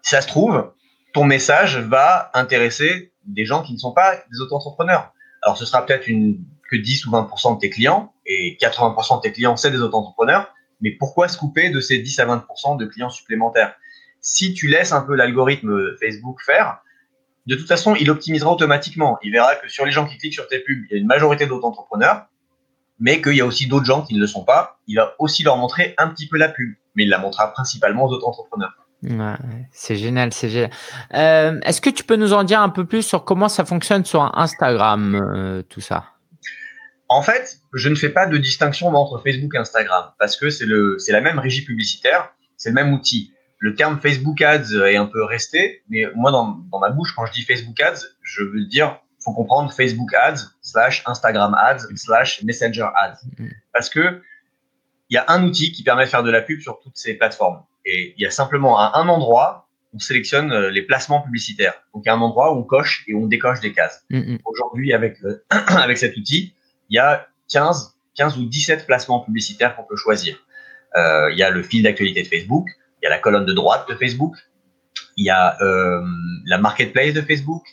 Ça 0.00 0.22
se 0.22 0.26
trouve, 0.26 0.72
ton 1.12 1.24
message 1.24 1.76
va 1.76 2.30
intéresser 2.32 3.12
des 3.26 3.44
gens 3.44 3.62
qui 3.62 3.74
ne 3.74 3.78
sont 3.78 3.92
pas 3.92 4.16
des 4.32 4.40
auto-entrepreneurs. 4.40 5.12
Alors, 5.42 5.58
ce 5.58 5.66
sera 5.66 5.84
peut-être 5.84 6.06
que 6.06 6.76
10 6.76 7.06
ou 7.06 7.10
20% 7.10 7.56
de 7.56 7.60
tes 7.60 7.68
clients, 7.68 8.14
et 8.24 8.56
80% 8.58 9.18
de 9.18 9.20
tes 9.20 9.32
clients, 9.32 9.56
c'est 9.58 9.70
des 9.70 9.82
auto-entrepreneurs, 9.82 10.50
mais 10.80 10.92
pourquoi 10.92 11.28
se 11.28 11.36
couper 11.36 11.68
de 11.68 11.80
ces 11.80 11.98
10 11.98 12.20
à 12.20 12.26
20% 12.26 12.78
de 12.78 12.86
clients 12.86 13.10
supplémentaires? 13.10 13.74
Si 14.22 14.54
tu 14.54 14.66
laisses 14.66 14.92
un 14.92 15.02
peu 15.02 15.14
l'algorithme 15.14 15.94
Facebook 15.98 16.40
faire, 16.40 16.78
de 17.46 17.54
toute 17.54 17.68
façon, 17.68 17.94
il 17.96 18.10
optimisera 18.10 18.50
automatiquement. 18.50 19.18
Il 19.22 19.32
verra 19.32 19.56
que 19.56 19.68
sur 19.68 19.84
les 19.84 19.92
gens 19.92 20.06
qui 20.06 20.16
cliquent 20.16 20.32
sur 20.32 20.48
tes 20.48 20.60
pubs, 20.60 20.86
il 20.88 20.94
y 20.94 20.94
a 20.94 21.00
une 21.00 21.06
majorité 21.06 21.46
d'auto-entrepreneurs, 21.46 22.28
mais 22.98 23.20
qu'il 23.20 23.34
y 23.34 23.40
a 23.40 23.46
aussi 23.46 23.66
d'autres 23.66 23.86
gens 23.86 24.02
qui 24.02 24.14
ne 24.14 24.20
le 24.20 24.26
sont 24.26 24.44
pas. 24.44 24.78
Il 24.86 24.96
va 24.96 25.14
aussi 25.18 25.42
leur 25.42 25.56
montrer 25.56 25.94
un 25.98 26.08
petit 26.08 26.28
peu 26.28 26.38
la 26.38 26.48
pub, 26.48 26.74
mais 26.94 27.04
il 27.04 27.08
la 27.08 27.18
montrera 27.18 27.52
principalement 27.52 28.04
aux 28.04 28.12
autres 28.12 28.26
entrepreneurs. 28.26 28.74
c'est 29.72 29.96
génial, 29.96 30.32
c'est 30.32 30.48
génial. 30.48 30.70
Euh, 31.14 31.60
est-ce 31.62 31.80
que 31.80 31.90
tu 31.90 32.04
peux 32.04 32.16
nous 32.16 32.32
en 32.32 32.44
dire 32.44 32.60
un 32.60 32.68
peu 32.68 32.86
plus 32.86 33.02
sur 33.02 33.24
comment 33.24 33.48
ça 33.48 33.64
fonctionne 33.64 34.04
sur 34.04 34.36
Instagram, 34.38 35.14
euh, 35.14 35.62
tout 35.62 35.80
ça? 35.80 36.04
En 37.08 37.22
fait, 37.22 37.58
je 37.74 37.88
ne 37.88 37.94
fais 37.94 38.08
pas 38.08 38.26
de 38.26 38.38
distinction 38.38 38.88
entre 38.88 39.22
Facebook 39.22 39.54
et 39.54 39.58
Instagram 39.58 40.12
parce 40.18 40.36
que 40.36 40.48
c'est 40.48 40.66
la 40.66 41.20
même 41.20 41.38
régie 41.38 41.64
publicitaire, 41.64 42.30
c'est 42.56 42.70
le 42.70 42.74
même 42.74 42.92
outil. 42.92 43.32
Le 43.58 43.74
terme 43.74 44.00
Facebook 44.00 44.40
Ads 44.42 44.74
est 44.86 44.96
un 44.96 45.06
peu 45.06 45.22
resté, 45.22 45.82
mais 45.88 46.04
moi, 46.14 46.30
dans, 46.30 46.60
dans 46.70 46.78
ma 46.78 46.90
bouche, 46.90 47.14
quand 47.14 47.24
je 47.26 47.32
dis 47.32 47.42
Facebook 47.42 47.80
Ads, 47.80 48.00
je 48.22 48.42
veux 48.42 48.64
dire, 48.64 48.98
faut 49.24 49.32
comprendre 49.32 49.72
Facebook 49.72 50.12
Ads 50.14 50.50
slash 50.62 51.02
Instagram 51.06 51.54
Ads 51.54 51.86
slash 51.96 52.42
Messenger 52.42 52.88
Ads. 52.96 53.24
Mm-hmm. 53.24 53.50
Parce 53.72 53.88
que 53.88 54.22
il 55.10 55.14
y 55.14 55.18
a 55.18 55.24
un 55.28 55.44
outil 55.44 55.72
qui 55.72 55.82
permet 55.82 56.04
de 56.04 56.10
faire 56.10 56.22
de 56.22 56.30
la 56.30 56.40
pub 56.40 56.60
sur 56.60 56.80
toutes 56.80 56.96
ces 56.96 57.14
plateformes. 57.14 57.62
Et 57.84 58.14
il 58.16 58.22
y 58.22 58.26
a 58.26 58.30
simplement 58.30 58.78
à 58.78 58.98
un 58.98 59.08
endroit, 59.08 59.68
on 59.92 59.98
sélectionne 59.98 60.50
euh, 60.50 60.70
les 60.70 60.82
placements 60.82 61.20
publicitaires. 61.20 61.74
Donc, 61.92 62.04
il 62.04 62.08
y 62.08 62.10
a 62.10 62.14
un 62.14 62.20
endroit 62.20 62.54
où 62.54 62.60
on 62.60 62.62
coche 62.62 63.04
et 63.06 63.14
on 63.14 63.26
décoche 63.26 63.60
des 63.60 63.72
cases. 63.72 64.04
Mm-hmm. 64.10 64.40
Aujourd'hui, 64.44 64.92
avec, 64.94 65.22
euh, 65.24 65.44
avec 65.50 65.98
cet 65.98 66.16
outil, 66.16 66.54
il 66.88 66.96
y 66.96 66.98
a 66.98 67.28
15, 67.50 67.94
15 68.16 68.38
ou 68.38 68.46
17 68.46 68.86
placements 68.86 69.20
publicitaires 69.20 69.76
qu'on 69.76 69.84
peut 69.84 69.96
choisir. 69.96 70.38
Euh, 70.96 71.30
il 71.32 71.38
y 71.38 71.42
a 71.42 71.50
le 71.50 71.62
fil 71.62 71.82
d'actualité 71.82 72.22
de 72.22 72.28
Facebook, 72.28 72.68
il 73.02 73.04
y 73.04 73.06
a 73.06 73.10
la 73.10 73.18
colonne 73.18 73.44
de 73.44 73.52
droite 73.52 73.88
de 73.88 73.94
Facebook, 73.94 74.36
il 75.16 75.26
y 75.26 75.30
a 75.30 75.60
euh, 75.60 76.02
la 76.46 76.58
marketplace 76.58 77.14
de 77.14 77.20
Facebook, 77.20 77.64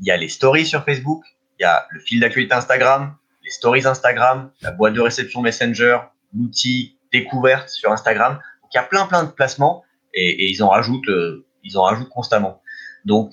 il 0.00 0.06
y 0.06 0.10
a 0.10 0.16
les 0.16 0.28
stories 0.28 0.66
sur 0.66 0.84
Facebook, 0.84 1.24
il 1.58 1.62
y 1.62 1.66
a 1.66 1.86
le 1.90 2.00
fil 2.00 2.20
d'actualité 2.20 2.54
Instagram, 2.54 3.16
les 3.42 3.50
stories 3.50 3.86
Instagram, 3.86 4.50
la 4.60 4.72
boîte 4.72 4.94
de 4.94 5.00
réception 5.00 5.40
Messenger, 5.40 5.98
l'outil 6.34 6.98
découverte 7.12 7.68
sur 7.68 7.92
Instagram. 7.92 8.34
Donc, 8.62 8.70
il 8.72 8.76
y 8.76 8.80
a 8.80 8.82
plein 8.82 9.06
plein 9.06 9.24
de 9.24 9.30
placements 9.30 9.84
et, 10.16 10.50
ils 10.50 10.62
en 10.62 10.68
rajoutent, 10.70 11.08
euh, 11.08 11.46
ils 11.62 11.78
en 11.78 11.82
rajoutent 11.82 12.08
constamment. 12.08 12.62
Donc 13.04 13.32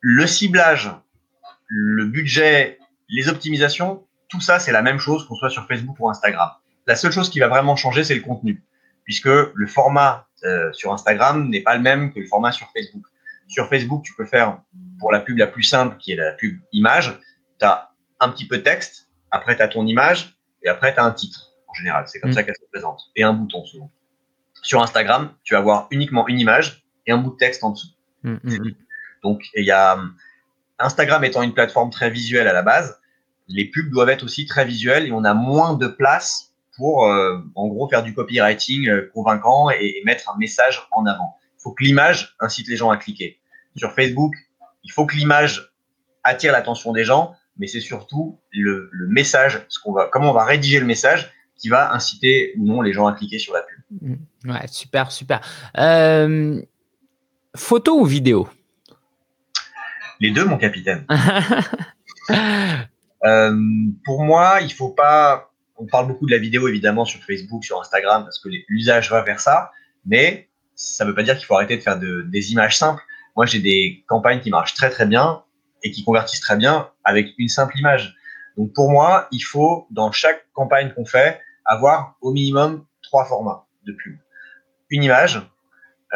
le 0.00 0.26
ciblage, 0.26 0.90
le 1.66 2.06
budget, 2.06 2.78
les 3.08 3.28
optimisations, 3.28 4.06
tout 4.28 4.40
ça, 4.40 4.58
c'est 4.58 4.72
la 4.72 4.82
même 4.82 4.98
chose 4.98 5.26
qu'on 5.26 5.34
soit 5.34 5.50
sur 5.50 5.66
Facebook 5.66 5.96
ou 5.98 6.08
Instagram. 6.08 6.50
La 6.86 6.96
seule 6.96 7.12
chose 7.12 7.30
qui 7.30 7.40
va 7.40 7.48
vraiment 7.48 7.76
changer, 7.76 8.04
c'est 8.04 8.14
le 8.14 8.22
contenu, 8.22 8.62
puisque 9.04 9.26
le 9.26 9.66
format 9.66 10.28
euh, 10.44 10.72
sur 10.72 10.92
Instagram 10.92 11.48
n'est 11.48 11.62
pas 11.62 11.76
le 11.76 11.82
même 11.82 12.12
que 12.12 12.20
le 12.20 12.26
format 12.26 12.52
sur 12.52 12.70
Facebook. 12.74 13.04
Sur 13.46 13.68
Facebook, 13.68 14.04
tu 14.04 14.14
peux 14.14 14.26
faire, 14.26 14.60
pour 14.98 15.12
la 15.12 15.20
pub 15.20 15.38
la 15.38 15.46
plus 15.46 15.62
simple, 15.62 15.96
qui 15.98 16.12
est 16.12 16.16
la 16.16 16.32
pub 16.32 16.58
image, 16.72 17.18
tu 17.58 17.64
as 17.64 17.90
un 18.20 18.28
petit 18.30 18.46
peu 18.46 18.58
de 18.58 18.62
texte, 18.62 19.08
après 19.30 19.56
tu 19.56 19.62
as 19.62 19.68
ton 19.68 19.86
image, 19.86 20.38
et 20.62 20.68
après 20.68 20.94
tu 20.94 21.00
as 21.00 21.04
un 21.04 21.12
titre, 21.12 21.52
en 21.68 21.74
général. 21.74 22.04
C'est 22.06 22.20
comme 22.20 22.30
mm. 22.30 22.34
ça 22.34 22.42
qu'elle 22.42 22.56
se 22.56 22.68
présente, 22.72 23.00
et 23.16 23.22
un 23.22 23.32
bouton 23.32 23.64
souvent. 23.64 23.90
Sur 24.62 24.82
Instagram, 24.82 25.34
tu 25.44 25.54
vas 25.54 25.60
avoir 25.60 25.86
uniquement 25.90 26.26
une 26.28 26.40
image 26.40 26.84
et 27.06 27.12
un 27.12 27.18
bout 27.18 27.30
de 27.30 27.36
texte 27.36 27.62
en 27.62 27.70
dessous. 27.70 27.88
Mm, 28.22 28.38
mm, 28.42 28.74
Donc, 29.22 29.42
il 29.54 29.64
y 29.64 29.70
a 29.70 29.98
Instagram 30.78 31.24
étant 31.24 31.42
une 31.42 31.54
plateforme 31.54 31.90
très 31.90 32.10
visuelle 32.10 32.48
à 32.48 32.52
la 32.52 32.62
base, 32.62 33.00
les 33.48 33.64
pubs 33.64 33.90
doivent 33.90 34.10
être 34.10 34.24
aussi 34.24 34.46
très 34.46 34.64
visuelles 34.64 35.06
et 35.06 35.12
on 35.12 35.24
a 35.24 35.34
moins 35.34 35.74
de 35.74 35.88
place 35.88 36.54
pour, 36.76 37.06
euh, 37.06 37.38
en 37.56 37.66
gros, 37.66 37.88
faire 37.88 38.02
du 38.02 38.14
copywriting 38.14 38.88
euh, 38.88 39.10
convaincant 39.12 39.70
et, 39.70 40.00
mettre 40.04 40.30
un 40.30 40.38
message 40.38 40.86
en 40.92 41.06
avant. 41.06 41.36
Il 41.58 41.62
faut 41.62 41.72
que 41.72 41.82
l'image 41.82 42.36
incite 42.40 42.68
les 42.68 42.76
gens 42.76 42.90
à 42.90 42.96
cliquer. 42.96 43.40
Sur 43.76 43.92
Facebook, 43.92 44.34
il 44.84 44.92
faut 44.92 45.06
que 45.06 45.16
l'image 45.16 45.72
attire 46.24 46.52
l'attention 46.52 46.92
des 46.92 47.04
gens, 47.04 47.34
mais 47.58 47.66
c'est 47.66 47.80
surtout 47.80 48.40
le, 48.52 48.90
message, 49.08 49.64
ce 49.68 49.78
qu'on 49.80 49.92
va, 49.92 50.08
comment 50.12 50.30
on 50.30 50.34
va 50.34 50.44
rédiger 50.44 50.80
le 50.80 50.86
message 50.86 51.32
qui 51.56 51.68
va 51.68 51.92
inciter 51.92 52.54
ou 52.56 52.64
non 52.64 52.80
les 52.80 52.92
gens 52.92 53.06
à 53.06 53.14
cliquer 53.14 53.38
sur 53.38 53.52
la 53.52 53.62
pub. 53.62 53.78
Mmh. 54.00 54.50
Ouais, 54.50 54.66
super, 54.68 55.10
super. 55.10 55.40
Euh, 55.76 56.62
photo 57.56 58.00
ou 58.00 58.04
vidéo? 58.04 58.48
Les 60.20 60.30
deux, 60.30 60.44
mon 60.44 60.58
capitaine. 60.58 61.06
Euh, 63.24 63.52
pour 64.04 64.22
moi, 64.22 64.60
il 64.60 64.72
faut 64.72 64.90
pas. 64.90 65.50
On 65.76 65.86
parle 65.86 66.06
beaucoup 66.06 66.26
de 66.26 66.30
la 66.30 66.38
vidéo 66.38 66.68
évidemment 66.68 67.04
sur 67.04 67.20
Facebook, 67.24 67.64
sur 67.64 67.80
Instagram, 67.80 68.22
parce 68.22 68.38
que 68.38 68.48
l'usage 68.68 69.10
va 69.10 69.22
vers 69.22 69.40
ça, 69.40 69.72
mais 70.06 70.48
ça 70.74 71.04
ne 71.04 71.10
veut 71.10 71.14
pas 71.16 71.24
dire 71.24 71.36
qu'il 71.36 71.46
faut 71.46 71.54
arrêter 71.54 71.76
de 71.76 71.82
faire 71.82 71.98
de, 71.98 72.22
des 72.22 72.52
images 72.52 72.78
simples. 72.78 73.02
Moi, 73.38 73.46
j'ai 73.46 73.60
des 73.60 74.04
campagnes 74.08 74.40
qui 74.40 74.50
marchent 74.50 74.74
très 74.74 74.90
très 74.90 75.06
bien 75.06 75.44
et 75.84 75.92
qui 75.92 76.02
convertissent 76.02 76.40
très 76.40 76.56
bien 76.56 76.90
avec 77.04 77.28
une 77.38 77.48
simple 77.48 77.78
image. 77.78 78.16
Donc 78.56 78.72
pour 78.74 78.90
moi, 78.90 79.28
il 79.30 79.38
faut 79.38 79.86
dans 79.92 80.10
chaque 80.10 80.44
campagne 80.54 80.92
qu'on 80.92 81.04
fait 81.04 81.40
avoir 81.64 82.16
au 82.20 82.32
minimum 82.32 82.84
trois 83.00 83.26
formats 83.26 83.64
de 83.86 83.92
pub. 83.92 84.18
Une 84.90 85.04
image, 85.04 85.40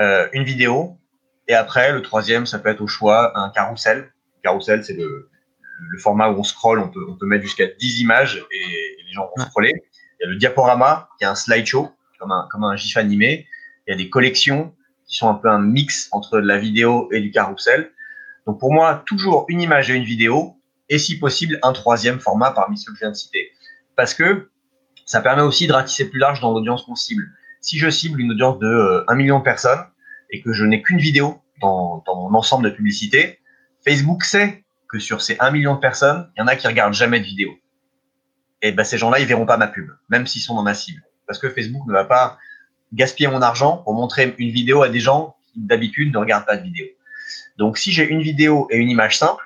euh, 0.00 0.28
une 0.32 0.42
vidéo, 0.42 0.98
et 1.46 1.54
après 1.54 1.92
le 1.92 2.02
troisième, 2.02 2.44
ça 2.44 2.58
peut 2.58 2.70
être 2.70 2.80
au 2.80 2.88
choix 2.88 3.38
un 3.38 3.50
carrousel. 3.50 4.12
Carrousel, 4.42 4.82
c'est 4.82 4.94
le, 4.94 5.30
le 5.90 5.98
format 5.98 6.28
où 6.28 6.40
on 6.40 6.42
scroll, 6.42 6.80
on 6.80 6.88
peut, 6.88 7.06
on 7.08 7.16
peut 7.16 7.26
mettre 7.26 7.44
jusqu'à 7.44 7.68
10 7.68 8.00
images 8.00 8.44
et, 8.50 8.96
les 9.06 9.12
gens 9.12 9.30
vont 9.36 9.44
scroller. 9.44 9.72
Il 10.18 10.24
y 10.24 10.26
a 10.26 10.28
le 10.28 10.38
diaporama, 10.38 11.08
qui 11.18 11.24
est 11.24 11.28
un 11.28 11.36
slideshow, 11.36 11.88
comme 12.18 12.32
un, 12.32 12.48
comme 12.50 12.64
un 12.64 12.74
GIF 12.74 12.96
animé. 12.96 13.46
Il 13.86 13.92
y 13.92 13.94
a 13.94 13.96
des 13.96 14.10
collections 14.10 14.74
qui 15.12 15.18
sont 15.18 15.28
un 15.28 15.34
peu 15.34 15.48
un 15.48 15.60
mix 15.60 16.08
entre 16.10 16.40
la 16.40 16.58
vidéo 16.58 17.08
et 17.12 17.20
du 17.20 17.30
carrousel. 17.30 17.92
Donc 18.46 18.58
pour 18.58 18.72
moi, 18.72 19.02
toujours 19.06 19.44
une 19.48 19.60
image 19.60 19.90
et 19.90 19.94
une 19.94 20.04
vidéo, 20.04 20.56
et 20.88 20.98
si 20.98 21.18
possible, 21.18 21.58
un 21.62 21.72
troisième 21.72 22.18
format 22.18 22.50
parmi 22.50 22.78
ceux 22.78 22.92
que 22.92 22.96
je 22.96 23.04
viens 23.04 23.10
de 23.10 23.16
citer. 23.16 23.52
Parce 23.94 24.14
que 24.14 24.50
ça 25.04 25.20
permet 25.20 25.42
aussi 25.42 25.66
de 25.66 25.72
ratisser 25.72 26.08
plus 26.08 26.18
large 26.18 26.40
dans 26.40 26.50
l'audience 26.50 26.84
qu'on 26.84 26.94
cible. 26.94 27.30
Si 27.60 27.78
je 27.78 27.90
cible 27.90 28.20
une 28.20 28.32
audience 28.32 28.58
de 28.58 29.04
1 29.06 29.12
euh, 29.12 29.14
million 29.14 29.38
de 29.38 29.44
personnes 29.44 29.84
et 30.30 30.40
que 30.40 30.54
je 30.54 30.64
n'ai 30.64 30.80
qu'une 30.80 30.98
vidéo 30.98 31.42
dans, 31.60 32.02
mon 32.06 32.34
ensemble 32.34 32.64
de 32.64 32.74
publicités, 32.74 33.38
Facebook 33.84 34.24
sait 34.24 34.64
que 34.88 34.98
sur 34.98 35.20
ces 35.20 35.36
1 35.38 35.50
million 35.50 35.74
de 35.74 35.80
personnes, 35.80 36.30
il 36.36 36.40
y 36.40 36.42
en 36.42 36.46
a 36.46 36.56
qui 36.56 36.66
regardent 36.66 36.94
jamais 36.94 37.20
de 37.20 37.26
vidéo. 37.26 37.50
Et 38.62 38.72
ben, 38.72 38.84
ces 38.84 38.96
gens-là, 38.96 39.20
ils 39.20 39.26
verront 39.26 39.46
pas 39.46 39.58
ma 39.58 39.68
pub, 39.68 39.90
même 40.08 40.26
s'ils 40.26 40.40
sont 40.40 40.54
dans 40.54 40.62
ma 40.62 40.74
cible. 40.74 41.02
Parce 41.26 41.38
que 41.38 41.50
Facebook 41.50 41.86
ne 41.86 41.92
va 41.92 42.04
pas 42.04 42.38
gaspiller 42.92 43.28
mon 43.28 43.42
argent 43.42 43.78
pour 43.78 43.94
montrer 43.94 44.34
une 44.38 44.50
vidéo 44.50 44.82
à 44.82 44.88
des 44.88 45.00
gens 45.00 45.36
qui, 45.52 45.60
d'habitude, 45.60 46.12
ne 46.12 46.18
regardent 46.18 46.46
pas 46.46 46.56
de 46.56 46.62
vidéo. 46.62 46.86
Donc, 47.58 47.78
si 47.78 47.92
j'ai 47.92 48.08
une 48.08 48.22
vidéo 48.22 48.66
et 48.70 48.76
une 48.76 48.90
image 48.90 49.18
simple, 49.18 49.44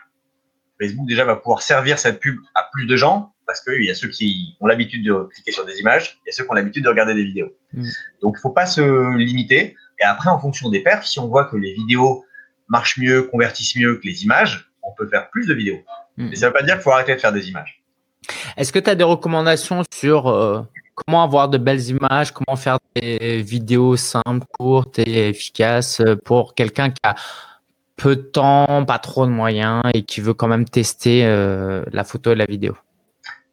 Facebook 0.81 1.09
déjà 1.09 1.25
va 1.25 1.37
pouvoir 1.37 1.63
servir 1.63 1.99
cette 1.99 2.21
pub 2.21 2.39
à 2.55 2.69
plus 2.73 2.87
de 2.87 2.97
gens 2.97 3.33
parce 3.47 3.61
qu'il 3.61 3.85
y 3.85 3.91
a 3.91 3.95
ceux 3.95 4.09
qui 4.09 4.57
ont 4.61 4.67
l'habitude 4.67 5.05
de 5.05 5.29
cliquer 5.33 5.53
sur 5.53 5.65
des 5.65 5.79
images 5.79 6.19
et 6.27 6.33
ceux 6.33 6.45
qui 6.45 6.51
ont 6.51 6.55
l'habitude 6.55 6.85
de 6.85 6.89
regarder 6.89 7.15
des 7.15 7.25
vidéos. 7.25 7.53
Mm. 7.73 7.89
Donc, 8.23 8.37
il 8.39 8.41
faut 8.41 8.51
pas 8.51 8.67
se 8.67 9.17
limiter. 9.17 9.77
Et 10.01 10.05
après, 10.05 10.29
en 10.29 10.39
fonction 10.39 10.69
des 10.69 10.81
perfs, 10.81 11.07
si 11.07 11.19
on 11.19 11.29
voit 11.29 11.45
que 11.45 11.57
les 11.57 11.73
vidéos 11.73 12.25
marchent 12.69 12.99
mieux, 12.99 13.23
convertissent 13.23 13.77
mieux 13.77 13.97
que 13.97 14.07
les 14.07 14.25
images, 14.25 14.69
on 14.83 14.93
peut 14.93 15.09
faire 15.09 15.31
plus 15.31 15.47
de 15.47 15.55
vidéos. 15.55 15.81
Hmm. 16.17 16.29
Mais 16.29 16.37
ça 16.37 16.47
ne 16.47 16.51
veut 16.51 16.55
pas 16.55 16.63
dire 16.63 16.75
qu'il 16.75 16.83
faut 16.83 16.91
arrêter 16.91 17.15
de 17.15 17.21
faire 17.21 17.33
des 17.33 17.49
images. 17.49 17.83
Est-ce 18.57 18.73
que 18.73 18.79
tu 18.79 18.91
as 18.91 18.95
des 18.95 19.05
recommandations 19.05 19.83
sur 19.93 20.27
euh, 20.29 20.63
comment 20.97 21.23
avoir 21.23 21.49
de 21.49 21.59
belles 21.59 21.89
images, 21.89 22.33
comment 22.33 22.57
faire 22.57 22.79
des 22.97 23.43
vidéos 23.43 23.97
simples, 23.97 24.47
courtes 24.59 24.99
et 24.99 25.29
efficaces 25.29 26.03
pour 26.25 26.55
quelqu'un 26.55 26.91
qui 26.91 27.01
a 27.05 27.15
peu 27.97 28.17
de 28.17 28.23
temps, 28.23 28.85
pas 28.85 28.99
trop 28.99 29.27
de 29.27 29.31
moyens 29.31 29.83
et 29.95 30.03
qui 30.03 30.21
veut 30.21 30.35
quand 30.35 30.49
même 30.49 30.65
tester 30.65 31.25
euh, 31.25 31.85
la 31.93 32.03
photo 32.03 32.33
et 32.33 32.35
la 32.35 32.47
vidéo 32.47 32.77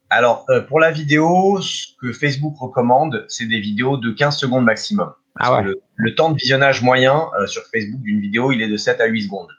Alors, 0.10 0.46
euh, 0.50 0.62
pour 0.62 0.80
la 0.80 0.92
vidéo, 0.92 1.62
ce 1.62 1.88
que 2.02 2.12
Facebook 2.12 2.56
recommande, 2.58 3.26
c'est 3.28 3.46
des 3.46 3.60
vidéos 3.60 3.98
de 3.98 4.12
15 4.12 4.36
secondes 4.36 4.66
maximum. 4.66 5.14
Ah 5.40 5.62
le, 5.62 5.82
le, 5.96 6.16
temps 6.16 6.32
de 6.32 6.38
visionnage 6.38 6.82
moyen 6.82 7.28
sur 7.48 7.64
Facebook 7.74 8.02
d'une 8.02 8.20
vidéo, 8.20 8.52
il 8.52 8.62
est 8.62 8.68
de 8.68 8.78
7 8.78 9.02
à 9.02 9.06
8 9.06 9.24
secondes 9.24 9.50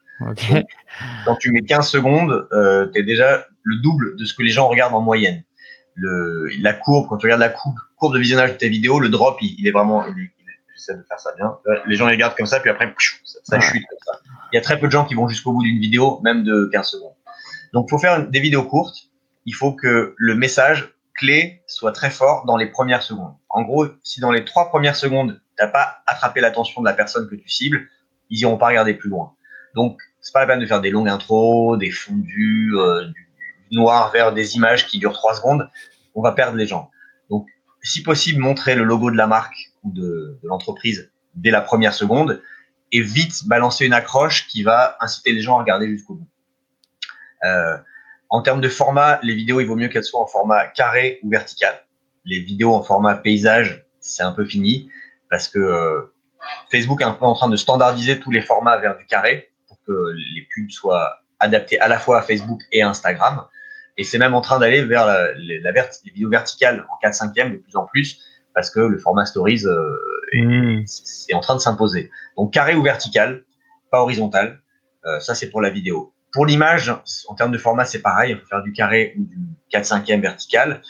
quand 1.24 1.36
tu 1.36 1.50
mets 1.50 1.62
15 1.62 1.88
secondes, 1.88 2.46
euh, 2.52 2.86
tu 2.92 3.00
es 3.00 3.02
déjà 3.02 3.46
le 3.62 3.76
double 3.82 4.16
de 4.16 4.24
ce 4.24 4.34
que 4.34 4.42
les 4.42 4.50
gens 4.50 4.68
regardent 4.68 4.94
en 4.94 5.00
moyenne. 5.00 5.42
Le, 5.94 6.48
la 6.60 6.72
courbe, 6.72 7.08
quand 7.08 7.18
tu 7.18 7.26
regardes 7.26 7.40
la 7.40 7.48
courbe, 7.48 7.76
courbe 7.96 8.14
de 8.14 8.18
visionnage 8.18 8.52
de 8.52 8.56
tes 8.56 8.68
vidéos, 8.68 8.98
le 8.98 9.08
drop, 9.08 9.38
il, 9.40 9.66
est 9.66 9.70
vraiment. 9.70 10.04
J'essaie 10.74 10.96
de 10.96 11.02
faire 11.02 11.20
ça 11.20 11.32
bien. 11.36 11.56
Les 11.86 11.96
gens 11.96 12.06
regardent 12.06 12.34
comme 12.34 12.46
ça, 12.46 12.60
puis 12.60 12.70
après, 12.70 12.92
ça, 13.24 13.60
chute 13.60 13.84
comme 13.88 13.98
ça. 14.04 14.18
Il 14.52 14.56
y 14.56 14.58
a 14.58 14.60
très 14.60 14.78
peu 14.78 14.86
de 14.86 14.92
gens 14.92 15.04
qui 15.04 15.14
vont 15.14 15.28
jusqu'au 15.28 15.52
bout 15.52 15.62
d'une 15.62 15.80
vidéo, 15.80 16.20
même 16.22 16.42
de 16.42 16.68
15 16.72 16.86
secondes. 16.86 17.14
Donc, 17.72 17.90
faut 17.90 17.98
faire 17.98 18.26
des 18.26 18.40
vidéos 18.40 18.64
courtes. 18.64 19.10
Il 19.46 19.54
faut 19.54 19.72
que 19.72 20.14
le 20.16 20.34
message 20.34 20.94
clé 21.14 21.62
soit 21.66 21.92
très 21.92 22.10
fort 22.10 22.44
dans 22.44 22.56
les 22.56 22.66
premières 22.66 23.02
secondes. 23.02 23.34
En 23.48 23.62
gros, 23.62 23.86
si 24.02 24.20
dans 24.20 24.32
les 24.32 24.44
trois 24.44 24.68
premières 24.68 24.96
secondes, 24.96 25.40
t'as 25.56 25.68
pas 25.68 26.02
attrapé 26.06 26.40
l'attention 26.40 26.82
de 26.82 26.86
la 26.86 26.94
personne 26.94 27.28
que 27.28 27.36
tu 27.36 27.48
cibles, 27.48 27.88
ils 28.30 28.40
iront 28.40 28.56
pas 28.56 28.68
regarder 28.68 28.94
plus 28.94 29.10
loin. 29.10 29.34
Donc, 29.74 30.00
c'est 30.20 30.32
pas 30.32 30.40
la 30.40 30.46
peine 30.46 30.60
de 30.60 30.66
faire 30.66 30.80
des 30.80 30.90
longues 30.90 31.08
intros, 31.08 31.78
des 31.78 31.90
fondus, 31.90 32.72
euh, 32.76 33.04
du 33.06 33.23
noir 33.74 34.10
vers 34.12 34.32
des 34.32 34.56
images 34.56 34.86
qui 34.86 34.98
durent 34.98 35.12
trois 35.12 35.34
secondes. 35.34 35.68
On 36.14 36.22
va 36.22 36.32
perdre 36.32 36.56
les 36.56 36.66
gens. 36.66 36.90
Donc, 37.30 37.48
si 37.82 38.02
possible, 38.02 38.40
montrer 38.40 38.74
le 38.74 38.84
logo 38.84 39.10
de 39.10 39.16
la 39.16 39.26
marque 39.26 39.72
ou 39.82 39.92
de, 39.92 40.38
l'entreprise 40.42 41.10
dès 41.34 41.50
la 41.50 41.60
première 41.60 41.92
seconde 41.92 42.42
et 42.92 43.00
vite 43.00 43.46
balancer 43.46 43.86
une 43.86 43.92
accroche 43.92 44.46
qui 44.48 44.62
va 44.62 44.96
inciter 45.00 45.32
les 45.32 45.40
gens 45.40 45.56
à 45.56 45.60
regarder 45.60 45.88
jusqu'au 45.88 46.14
bout. 46.14 46.28
Euh, 47.44 47.76
en 48.30 48.40
termes 48.40 48.60
de 48.60 48.68
format, 48.68 49.18
les 49.22 49.34
vidéos, 49.34 49.60
il 49.60 49.66
vaut 49.66 49.76
mieux 49.76 49.88
qu'elles 49.88 50.04
soient 50.04 50.22
en 50.22 50.26
format 50.26 50.66
carré 50.68 51.18
ou 51.22 51.30
vertical. 51.30 51.84
Les 52.24 52.40
vidéos 52.40 52.74
en 52.74 52.82
format 52.82 53.16
paysage, 53.16 53.84
c'est 54.00 54.22
un 54.22 54.32
peu 54.32 54.44
fini 54.44 54.90
parce 55.28 55.48
que 55.48 55.58
euh, 55.58 56.14
Facebook 56.70 57.00
est 57.00 57.04
un 57.04 57.12
peu 57.12 57.24
en 57.24 57.34
train 57.34 57.48
de 57.48 57.56
standardiser 57.56 58.20
tous 58.20 58.30
les 58.30 58.40
formats 58.40 58.78
vers 58.78 58.96
du 58.96 59.06
carré 59.06 59.50
que 59.86 60.14
les 60.34 60.46
pubs 60.54 60.70
soient 60.70 61.20
adaptées 61.38 61.78
à 61.80 61.88
la 61.88 61.98
fois 61.98 62.20
à 62.20 62.22
Facebook 62.22 62.62
et 62.72 62.82
Instagram. 62.82 63.44
Et 63.96 64.04
c'est 64.04 64.18
même 64.18 64.34
en 64.34 64.40
train 64.40 64.58
d'aller 64.58 64.84
vers 64.84 65.06
la, 65.06 65.32
les, 65.34 65.60
la 65.60 65.70
les 65.72 66.10
vidéos 66.12 66.30
verticales 66.30 66.86
en 66.90 66.96
4 67.00 67.14
5 67.14 67.34
de 67.34 67.56
plus 67.56 67.76
en 67.76 67.86
plus, 67.86 68.20
parce 68.54 68.70
que 68.70 68.80
le 68.80 68.98
format 68.98 69.24
Stories 69.24 69.66
euh, 69.66 69.96
est, 70.32 70.42
mmh. 70.42 70.84
est, 71.28 71.34
en 71.34 71.40
train 71.40 71.54
de 71.54 71.60
s'imposer. 71.60 72.10
Donc 72.36 72.52
carré 72.52 72.74
ou 72.74 72.82
vertical, 72.82 73.44
pas 73.90 74.02
horizontal. 74.02 74.60
Euh, 75.06 75.20
ça, 75.20 75.34
c'est 75.34 75.50
pour 75.50 75.60
la 75.60 75.70
vidéo. 75.70 76.12
Pour 76.32 76.46
l'image, 76.46 76.92
en 77.28 77.34
termes 77.34 77.52
de 77.52 77.58
format, 77.58 77.84
c'est 77.84 78.02
pareil. 78.02 78.32
Il 78.32 78.38
faut 78.38 78.46
faire 78.46 78.62
du 78.62 78.72
carré 78.72 79.14
ou 79.18 79.24
du 79.24 79.38
4 79.70 79.84
5 79.84 80.08
vertical. 80.20 80.82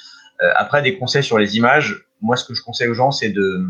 Euh, 0.42 0.50
après, 0.56 0.82
des 0.82 0.98
conseils 0.98 1.22
sur 1.22 1.38
les 1.38 1.56
images. 1.56 2.06
Moi, 2.22 2.36
ce 2.36 2.44
que 2.44 2.54
je 2.54 2.62
conseille 2.62 2.88
aux 2.88 2.94
gens, 2.94 3.10
c'est 3.10 3.28
de, 3.28 3.66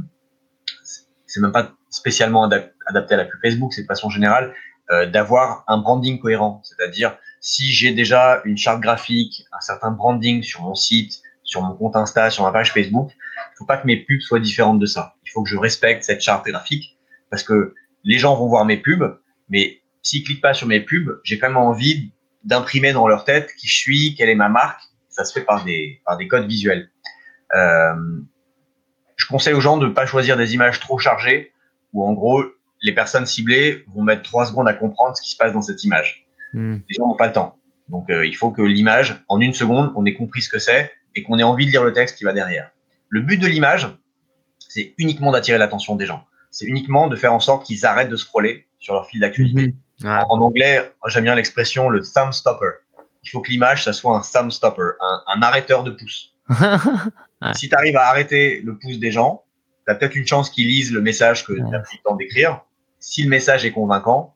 c'est 1.26 1.40
même 1.40 1.52
pas 1.52 1.72
spécialement 1.90 2.48
adapté 2.86 3.14
à 3.14 3.16
la 3.16 3.24
pub 3.24 3.40
Facebook, 3.42 3.72
c'est 3.72 3.82
de 3.82 3.86
façon 3.86 4.08
générale, 4.08 4.54
euh, 4.90 5.06
d'avoir 5.06 5.64
un 5.66 5.78
branding 5.78 6.20
cohérent. 6.20 6.60
C'est-à-dire, 6.62 7.16
si 7.44 7.70
j'ai 7.70 7.92
déjà 7.92 8.40
une 8.46 8.56
charte 8.56 8.80
graphique, 8.80 9.44
un 9.52 9.60
certain 9.60 9.90
branding 9.90 10.42
sur 10.42 10.62
mon 10.62 10.74
site, 10.74 11.20
sur 11.42 11.60
mon 11.60 11.74
compte 11.74 11.94
Insta, 11.94 12.30
sur 12.30 12.42
ma 12.42 12.50
page 12.50 12.72
Facebook, 12.72 13.10
il 13.12 13.56
faut 13.58 13.66
pas 13.66 13.76
que 13.76 13.86
mes 13.86 13.98
pubs 13.98 14.22
soient 14.22 14.40
différentes 14.40 14.78
de 14.78 14.86
ça. 14.86 15.14
Il 15.26 15.30
faut 15.30 15.42
que 15.42 15.50
je 15.50 15.58
respecte 15.58 16.04
cette 16.04 16.22
charte 16.22 16.46
graphique 16.46 16.96
parce 17.28 17.42
que 17.42 17.74
les 18.02 18.18
gens 18.18 18.34
vont 18.34 18.48
voir 18.48 18.64
mes 18.64 18.78
pubs, 18.78 19.20
mais 19.50 19.82
s'ils 20.02 20.24
cliquent 20.24 20.40
pas 20.40 20.54
sur 20.54 20.66
mes 20.66 20.80
pubs, 20.80 21.20
j'ai 21.22 21.38
quand 21.38 21.48
même 21.48 21.58
envie 21.58 22.12
d'imprimer 22.44 22.94
dans 22.94 23.06
leur 23.06 23.26
tête 23.26 23.52
qui 23.58 23.68
je 23.68 23.76
suis, 23.76 24.14
quelle 24.14 24.30
est 24.30 24.34
ma 24.34 24.48
marque. 24.48 24.80
Ça 25.10 25.26
se 25.26 25.32
fait 25.34 25.44
par 25.44 25.64
des, 25.64 26.00
par 26.06 26.16
des 26.16 26.26
codes 26.26 26.46
visuels. 26.46 26.88
Euh, 27.54 27.94
je 29.16 29.26
conseille 29.26 29.52
aux 29.52 29.60
gens 29.60 29.76
de 29.76 29.86
ne 29.86 29.92
pas 29.92 30.06
choisir 30.06 30.38
des 30.38 30.54
images 30.54 30.80
trop 30.80 30.98
chargées 30.98 31.52
où 31.92 32.06
en 32.06 32.14
gros 32.14 32.42
les 32.80 32.94
personnes 32.94 33.26
ciblées 33.26 33.84
vont 33.94 34.02
mettre 34.02 34.22
trois 34.22 34.46
secondes 34.46 34.66
à 34.66 34.72
comprendre 34.72 35.14
ce 35.14 35.20
qui 35.20 35.30
se 35.30 35.36
passe 35.36 35.52
dans 35.52 35.62
cette 35.62 35.84
image. 35.84 36.23
Hmm. 36.54 36.78
Les 36.88 36.94
gens 36.96 37.08
n'ont 37.08 37.16
pas 37.16 37.26
le 37.26 37.32
temps. 37.32 37.58
Donc 37.88 38.08
euh, 38.08 38.26
il 38.26 38.34
faut 38.34 38.50
que 38.50 38.62
l'image, 38.62 39.22
en 39.28 39.40
une 39.40 39.52
seconde, 39.52 39.92
on 39.96 40.06
ait 40.06 40.14
compris 40.14 40.40
ce 40.40 40.48
que 40.48 40.58
c'est 40.58 40.92
et 41.14 41.22
qu'on 41.22 41.38
ait 41.38 41.42
envie 41.42 41.66
de 41.66 41.70
lire 41.70 41.84
le 41.84 41.92
texte 41.92 42.16
qui 42.16 42.24
va 42.24 42.32
derrière. 42.32 42.70
Le 43.08 43.20
but 43.20 43.36
de 43.36 43.46
l'image, 43.46 43.88
c'est 44.58 44.94
uniquement 44.96 45.32
d'attirer 45.32 45.58
l'attention 45.58 45.96
des 45.96 46.06
gens. 46.06 46.24
C'est 46.50 46.64
uniquement 46.64 47.08
de 47.08 47.16
faire 47.16 47.34
en 47.34 47.40
sorte 47.40 47.66
qu'ils 47.66 47.84
arrêtent 47.84 48.08
de 48.08 48.16
scroller 48.16 48.66
sur 48.78 48.94
leur 48.94 49.06
fil 49.06 49.20
d'actualité. 49.20 49.74
Hmm. 50.00 50.08
En, 50.08 50.40
anglais, 50.40 50.92
j'aime 51.06 51.24
bien 51.24 51.34
l'expression 51.34 51.88
le 51.90 52.00
thumb 52.00 52.32
stopper. 52.32 52.70
Il 53.22 53.30
faut 53.30 53.40
que 53.40 53.50
l'image, 53.50 53.84
ça 53.84 53.92
soit 53.92 54.16
un 54.16 54.20
thumb 54.20 54.50
stopper, 54.50 54.92
un, 55.00 55.22
un 55.26 55.42
arrêteur 55.42 55.84
de 55.84 55.90
pouce. 55.90 56.34
Si 57.52 57.68
tu 57.68 57.74
arrives 57.74 57.96
à 57.96 58.08
arrêter 58.08 58.62
le 58.62 58.78
pouce 58.78 58.98
des 58.98 59.10
gens, 59.10 59.44
tu 59.86 59.92
as 59.92 59.96
peut-être 59.96 60.16
une 60.16 60.26
chance 60.26 60.48
qu'ils 60.48 60.66
lisent 60.66 60.92
le 60.92 61.02
message 61.02 61.44
que 61.44 61.52
tu 61.52 61.74
as 61.74 61.80
pris 61.80 61.98
le 61.98 62.02
temps 62.02 62.16
d'écrire. 62.16 62.62
Si 63.00 63.22
le 63.22 63.28
message 63.28 63.66
est 63.66 63.72
convaincant, 63.72 64.34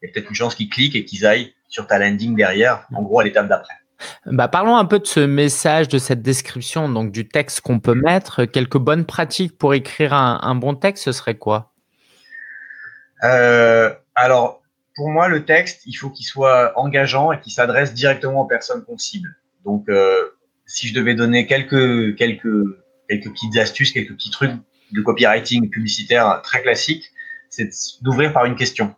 il 0.00 0.06
y 0.06 0.10
a 0.10 0.12
peut-être 0.12 0.28
une 0.28 0.34
chance 0.34 0.54
qu'ils 0.54 0.70
cliquent 0.70 0.96
et 0.96 1.04
qu'ils 1.04 1.26
aillent 1.26 1.52
sur 1.68 1.86
ta 1.86 1.98
landing 1.98 2.36
derrière, 2.36 2.86
en 2.94 3.02
gros 3.02 3.20
à 3.20 3.24
l'étape 3.24 3.48
d'après. 3.48 3.74
Bah, 4.26 4.48
parlons 4.48 4.76
un 4.76 4.84
peu 4.84 4.98
de 4.98 5.06
ce 5.06 5.20
message, 5.20 5.88
de 5.88 5.98
cette 5.98 6.22
description, 6.22 6.88
donc 6.88 7.12
du 7.12 7.28
texte 7.28 7.60
qu'on 7.60 7.80
peut 7.80 7.94
mettre. 7.94 8.44
Quelques 8.44 8.78
bonnes 8.78 9.06
pratiques 9.06 9.56
pour 9.56 9.74
écrire 9.74 10.12
un, 10.12 10.54
bon 10.54 10.74
texte, 10.74 11.04
ce 11.04 11.12
serait 11.12 11.36
quoi? 11.36 11.72
Euh, 13.24 13.92
Alors, 14.14 14.62
pour 14.94 15.10
moi, 15.10 15.28
le 15.28 15.44
texte, 15.44 15.82
il 15.86 15.94
faut 15.94 16.10
qu'il 16.10 16.26
soit 16.26 16.72
engageant 16.76 17.32
et 17.32 17.40
qu'il 17.40 17.52
s'adresse 17.52 17.94
directement 17.94 18.42
aux 18.42 18.46
personnes 18.46 18.84
qu'on 18.84 18.98
cible. 18.98 19.36
Donc, 19.64 19.88
euh, 19.88 20.30
si 20.66 20.88
je 20.88 20.94
devais 20.94 21.14
donner 21.14 21.46
quelques, 21.46 22.16
quelques, 22.16 22.64
quelques 23.08 23.30
petites 23.30 23.56
astuces, 23.56 23.92
quelques 23.92 24.14
petits 24.14 24.30
trucs 24.30 24.52
de 24.92 25.00
copywriting 25.00 25.70
publicitaire 25.70 26.40
très 26.42 26.62
classiques, 26.62 27.10
c'est 27.50 27.70
d'ouvrir 28.02 28.32
par 28.32 28.44
une 28.44 28.56
question. 28.56 28.94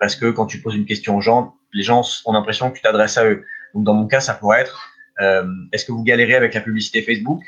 Parce 0.00 0.16
que 0.16 0.30
quand 0.30 0.46
tu 0.46 0.60
poses 0.60 0.74
une 0.74 0.86
question 0.86 1.16
aux 1.16 1.20
gens, 1.20 1.54
les 1.72 1.84
gens 1.84 2.02
ont 2.24 2.32
l'impression 2.32 2.70
que 2.70 2.76
tu 2.76 2.82
t'adresses 2.82 3.18
à 3.18 3.26
eux. 3.26 3.44
Donc, 3.74 3.84
dans 3.84 3.94
mon 3.94 4.08
cas, 4.08 4.20
ça 4.20 4.34
pourrait 4.34 4.62
être 4.62 4.90
euh, 5.20 5.46
est-ce 5.72 5.84
que 5.84 5.92
vous 5.92 6.02
galérez 6.02 6.34
avec 6.34 6.54
la 6.54 6.60
publicité 6.60 7.02
Facebook? 7.02 7.42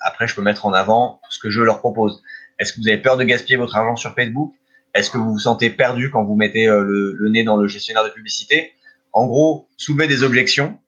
Après, 0.00 0.26
je 0.26 0.34
peux 0.34 0.42
mettre 0.42 0.64
en 0.64 0.72
avant 0.72 1.20
ce 1.28 1.38
que 1.38 1.50
je 1.50 1.60
leur 1.60 1.80
propose. 1.80 2.22
Est-ce 2.58 2.72
que 2.72 2.80
vous 2.80 2.88
avez 2.88 2.98
peur 2.98 3.18
de 3.18 3.24
gaspiller 3.24 3.56
votre 3.56 3.76
argent 3.76 3.96
sur 3.96 4.14
Facebook? 4.14 4.54
Est-ce 4.94 5.10
que 5.10 5.18
vous 5.18 5.32
vous 5.32 5.38
sentez 5.38 5.68
perdu 5.68 6.10
quand 6.10 6.24
vous 6.24 6.36
mettez 6.36 6.66
euh, 6.66 7.14
le, 7.18 7.28
nez 7.28 7.44
dans 7.44 7.56
le 7.56 7.68
gestionnaire 7.68 8.04
de 8.04 8.10
publicité? 8.10 8.72
En 9.12 9.26
gros, 9.26 9.68
soulever 9.76 10.06
des 10.06 10.22
objections 10.22 10.78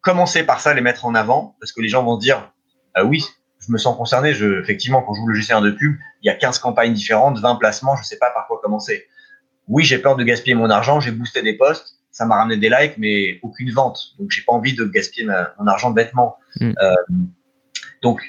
commencer 0.00 0.42
par 0.44 0.60
ça, 0.60 0.74
les 0.74 0.80
mettre 0.80 1.04
en 1.04 1.14
avant, 1.14 1.56
parce 1.60 1.72
que 1.72 1.80
les 1.80 1.88
gens 1.88 2.02
vont 2.02 2.16
se 2.16 2.24
dire, 2.24 2.52
ah 2.94 3.04
oui, 3.04 3.24
je 3.58 3.72
me 3.72 3.78
sens 3.78 3.96
concerné. 3.96 4.32
Je, 4.32 4.60
effectivement, 4.60 5.02
quand 5.02 5.14
je 5.14 5.20
joue 5.20 5.26
le 5.26 5.34
gestionnaire 5.34 5.62
de 5.62 5.70
pub, 5.70 5.96
il 6.22 6.26
y 6.26 6.30
a 6.30 6.34
15 6.34 6.58
campagnes 6.58 6.94
différentes, 6.94 7.38
20 7.38 7.56
placements, 7.56 7.96
je 7.96 8.02
ne 8.02 8.06
sais 8.06 8.18
pas 8.18 8.30
par 8.30 8.46
quoi 8.46 8.58
commencer. 8.62 9.06
Oui, 9.68 9.84
j'ai 9.84 9.98
peur 9.98 10.16
de 10.16 10.24
gaspiller 10.24 10.54
mon 10.54 10.70
argent, 10.70 11.00
j'ai 11.00 11.10
boosté 11.10 11.42
des 11.42 11.54
posts, 11.54 11.98
ça 12.10 12.24
m'a 12.24 12.36
ramené 12.36 12.56
des 12.56 12.70
likes, 12.70 12.94
mais 12.98 13.38
aucune 13.42 13.70
vente. 13.70 14.14
Donc, 14.18 14.30
j'ai 14.30 14.42
pas 14.42 14.52
envie 14.52 14.74
de 14.74 14.84
gaspiller 14.84 15.26
mon 15.58 15.66
argent 15.66 15.90
bêtement. 15.90 16.38
Mm. 16.60 16.72
Euh, 16.82 16.94
donc, 18.02 18.22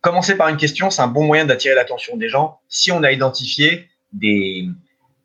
commencer 0.00 0.36
par 0.36 0.48
une 0.48 0.56
question, 0.56 0.90
c'est 0.90 1.02
un 1.02 1.08
bon 1.08 1.24
moyen 1.24 1.44
d'attirer 1.44 1.74
l'attention 1.74 2.16
des 2.16 2.28
gens. 2.28 2.60
Si 2.68 2.92
on 2.92 3.02
a 3.02 3.10
identifié 3.10 3.88
des, 4.12 4.68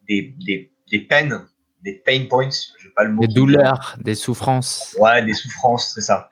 des, 0.08 0.34
des, 0.40 0.72
des 0.90 1.00
peines 1.00 1.46
des 1.84 1.94
pain 1.94 2.26
points, 2.30 2.50
je 2.78 2.90
pas 2.90 3.04
le 3.04 3.12
mot. 3.12 3.22
Des 3.22 3.34
douleurs, 3.34 3.96
des 4.02 4.16
souffrances. 4.16 4.96
Ouais, 5.00 5.24
des 5.24 5.34
souffrances, 5.34 5.94
c'est 5.94 6.02
ça. 6.02 6.30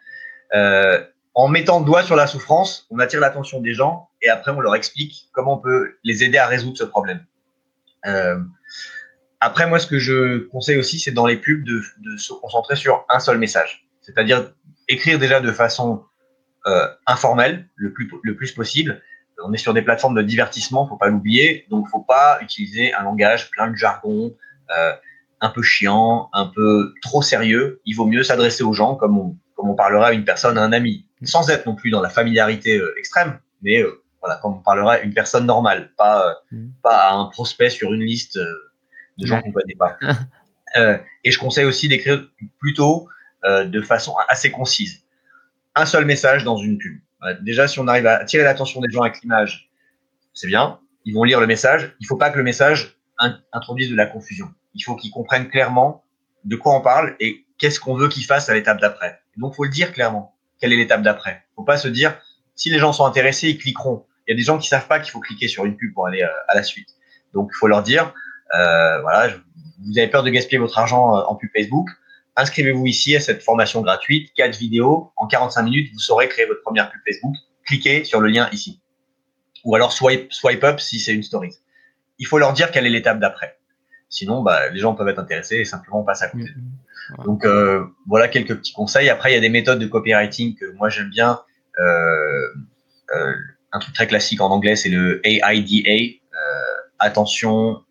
Euh, 0.53 1.03
en 1.33 1.47
mettant 1.47 1.79
le 1.79 1.85
doigt 1.85 2.03
sur 2.03 2.15
la 2.15 2.27
souffrance, 2.27 2.87
on 2.89 2.99
attire 2.99 3.19
l'attention 3.19 3.61
des 3.61 3.73
gens 3.73 4.09
et 4.21 4.29
après 4.29 4.51
on 4.51 4.59
leur 4.59 4.75
explique 4.75 5.29
comment 5.33 5.57
on 5.57 5.61
peut 5.61 5.97
les 6.03 6.23
aider 6.23 6.37
à 6.37 6.47
résoudre 6.47 6.77
ce 6.77 6.83
problème. 6.83 7.25
Euh, 8.05 8.39
après, 9.39 9.67
moi, 9.67 9.79
ce 9.79 9.87
que 9.87 9.99
je 9.99 10.39
conseille 10.47 10.77
aussi, 10.77 10.99
c'est 10.99 11.11
dans 11.11 11.25
les 11.25 11.37
pubs 11.37 11.63
de, 11.63 11.81
de, 11.99 12.17
se 12.17 12.33
concentrer 12.33 12.75
sur 12.75 13.05
un 13.09 13.19
seul 13.19 13.37
message. 13.37 13.87
C'est-à-dire 14.01 14.51
écrire 14.87 15.19
déjà 15.19 15.39
de 15.39 15.51
façon 15.51 16.03
euh, 16.65 16.87
informelle, 17.05 17.67
le 17.75 17.93
plus, 17.93 18.09
le 18.23 18.35
plus 18.35 18.51
possible. 18.51 19.01
On 19.43 19.53
est 19.53 19.57
sur 19.57 19.73
des 19.73 19.81
plateformes 19.81 20.15
de 20.15 20.21
divertissement, 20.23 20.87
faut 20.87 20.97
pas 20.97 21.09
l'oublier. 21.09 21.65
Donc, 21.69 21.87
faut 21.89 22.01
pas 22.01 22.39
utiliser 22.41 22.93
un 22.93 23.03
langage 23.03 23.51
plein 23.51 23.69
de 23.69 23.75
jargon. 23.75 24.35
Euh, 24.75 24.93
un 25.41 25.49
peu 25.49 25.61
chiant, 25.61 26.29
un 26.33 26.47
peu 26.47 26.93
trop 27.01 27.21
sérieux, 27.21 27.81
il 27.85 27.93
vaut 27.93 28.05
mieux 28.05 28.23
s'adresser 28.23 28.63
aux 28.63 28.73
gens 28.73 28.95
comme 28.95 29.17
on, 29.17 29.37
comme 29.55 29.69
on 29.69 29.75
parlerait 29.75 30.09
à 30.09 30.13
une 30.13 30.25
personne, 30.25 30.57
à 30.57 30.63
un 30.63 30.73
ami, 30.73 31.05
sans 31.23 31.49
être 31.49 31.65
non 31.65 31.75
plus 31.75 31.89
dans 31.89 32.01
la 32.01 32.09
familiarité 32.09 32.77
euh, 32.77 32.93
extrême, 32.97 33.39
mais 33.61 33.81
euh, 33.81 34.03
voilà, 34.21 34.37
comme 34.37 34.53
on 34.53 34.61
parlerait 34.61 34.99
à 34.99 35.03
une 35.03 35.13
personne 35.13 35.45
normale, 35.45 35.91
pas, 35.97 36.29
euh, 36.29 36.33
mm. 36.51 36.69
pas 36.81 37.09
à 37.09 37.13
un 37.13 37.25
prospect 37.25 37.69
sur 37.69 37.93
une 37.93 38.01
liste 38.01 38.39
de 39.17 39.25
gens 39.25 39.41
qu'on 39.41 39.49
ne 39.49 39.53
connaît 39.53 39.75
pas. 39.75 39.97
et 41.23 41.31
je 41.31 41.39
conseille 41.39 41.65
aussi 41.65 41.87
d'écrire 41.87 42.27
plutôt 42.59 43.07
de 43.43 43.81
façon 43.81 44.13
assez 44.27 44.51
concise. 44.51 45.03
Un 45.75 45.85
seul 45.85 46.05
message 46.05 46.43
dans 46.43 46.57
une 46.57 46.77
pub. 46.77 46.99
déjà, 47.41 47.67
si 47.67 47.79
on 47.79 47.87
arrive 47.87 48.07
à 48.07 48.15
attirer 48.15 48.43
l'attention 48.43 48.81
des 48.81 48.89
gens 48.91 49.01
avec 49.01 49.21
l'image, 49.21 49.69
c'est 50.33 50.47
bien. 50.47 50.79
Ils 51.05 51.13
vont 51.13 51.23
lire 51.23 51.39
le 51.39 51.47
message. 51.47 51.95
Il 51.99 52.03
ne 52.03 52.07
faut 52.07 52.17
pas 52.17 52.29
que 52.29 52.37
le 52.37 52.43
message 52.43 52.97
introduise 53.53 53.89
de 53.89 53.95
la 53.95 54.05
confusion 54.05 54.53
il 54.77 54.83
faut 54.83 54.95
qu'ils 54.95 55.11
comprennent 55.11 55.49
clairement 55.49 56.05
de 56.45 56.55
quoi 56.55 56.75
on 56.75 56.81
parle 56.81 57.15
et 57.19 57.45
qu'est-ce 57.57 57.79
qu'on 57.79 57.95
veut 57.95 58.07
qu'ils 58.07 58.25
fassent 58.25 58.47
à 58.47 58.53
l'étape 58.53 58.79
d'après. 58.79 59.19
Donc, 59.35 59.55
faut 59.55 59.63
le 59.63 59.69
dire 59.69 59.91
clairement. 59.91 60.35
Quelle 60.59 60.71
est 60.71 60.77
l'étape 60.77 61.01
d'après 61.01 61.45
Faut 61.55 61.63
pas 61.63 61.77
se 61.77 61.87
dire 61.87 62.17
si 62.55 62.69
les 62.69 62.79
gens 62.79 62.93
sont 62.93 63.05
intéressés, 63.05 63.49
ils 63.49 63.57
cliqueront. 63.57 64.05
Il 64.27 64.31
y 64.31 64.33
a 64.33 64.37
des 64.37 64.43
gens 64.43 64.57
qui 64.57 64.67
savent 64.67 64.87
pas 64.87 64.99
qu'il 64.99 65.11
faut 65.11 65.19
cliquer 65.19 65.47
sur 65.47 65.65
une 65.65 65.75
pub 65.75 65.93
pour 65.93 66.07
aller 66.07 66.21
euh, 66.21 66.27
à 66.47 66.55
la 66.55 66.63
suite. 66.63 66.89
Donc, 67.33 67.49
il 67.53 67.57
faut 67.57 67.67
leur 67.67 67.83
dire 67.83 68.05
euh, 68.05 68.11
voilà, 68.51 69.29
vous 69.85 69.97
avez 69.97 70.07
peur 70.07 70.23
de 70.23 70.29
gaspiller 70.29 70.57
votre 70.57 70.77
argent 70.77 71.15
euh, 71.15 71.21
en 71.21 71.35
pub 71.35 71.49
Facebook. 71.55 71.89
Inscrivez-vous 72.35 72.85
ici 72.85 73.15
à 73.15 73.19
cette 73.19 73.43
formation 73.43 73.81
gratuite, 73.81 74.31
quatre 74.35 74.57
vidéos. 74.57 75.11
En 75.15 75.27
45 75.27 75.63
minutes, 75.63 75.91
vous 75.93 75.99
saurez 75.99 76.27
créer 76.27 76.45
votre 76.45 76.61
première 76.61 76.91
pub 76.91 77.01
Facebook. 77.05 77.35
Cliquez 77.65 78.03
sur 78.03 78.19
le 78.19 78.29
lien 78.29 78.49
ici. 78.51 78.81
Ou 79.63 79.75
alors 79.75 79.91
swipe, 79.91 80.31
swipe 80.31 80.63
up 80.63 80.79
si 80.79 80.99
c'est 80.99 81.13
une 81.13 81.23
story. 81.23 81.51
Il 82.19 82.27
faut 82.27 82.37
leur 82.37 82.53
dire 82.53 82.71
quelle 82.71 82.85
est 82.85 82.91
l'étape 82.91 83.19
d'après. 83.19 83.57
Sinon, 84.09 84.41
bah, 84.41 84.69
les 84.69 84.79
gens 84.79 84.95
peuvent 84.95 85.09
être 85.09 85.19
intéressés 85.19 85.57
et 85.57 85.65
simplement 85.65 86.03
passer 86.03 86.25
à 86.25 86.29
côté. 86.29 86.49
Donc 87.25 87.45
euh, 87.45 87.85
voilà 88.05 88.27
quelques 88.27 88.55
petits 88.55 88.73
conseils. 88.73 89.09
Après, 89.09 89.31
il 89.31 89.33
y 89.33 89.37
a 89.37 89.41
des 89.41 89.49
méthodes 89.49 89.79
de 89.79 89.87
copywriting 89.87 90.55
que 90.55 90.65
moi 90.73 90.89
j'aime 90.89 91.09
bien. 91.09 91.41
Euh, 91.79 92.47
euh, 93.15 93.33
un 93.71 93.79
truc 93.79 93.93
très 93.93 94.07
classique 94.07 94.41
en 94.41 94.49
anglais, 94.49 94.75
c'est 94.75 94.89
le 94.89 95.21
AIDA, 95.25 96.19
attention, 96.99 97.83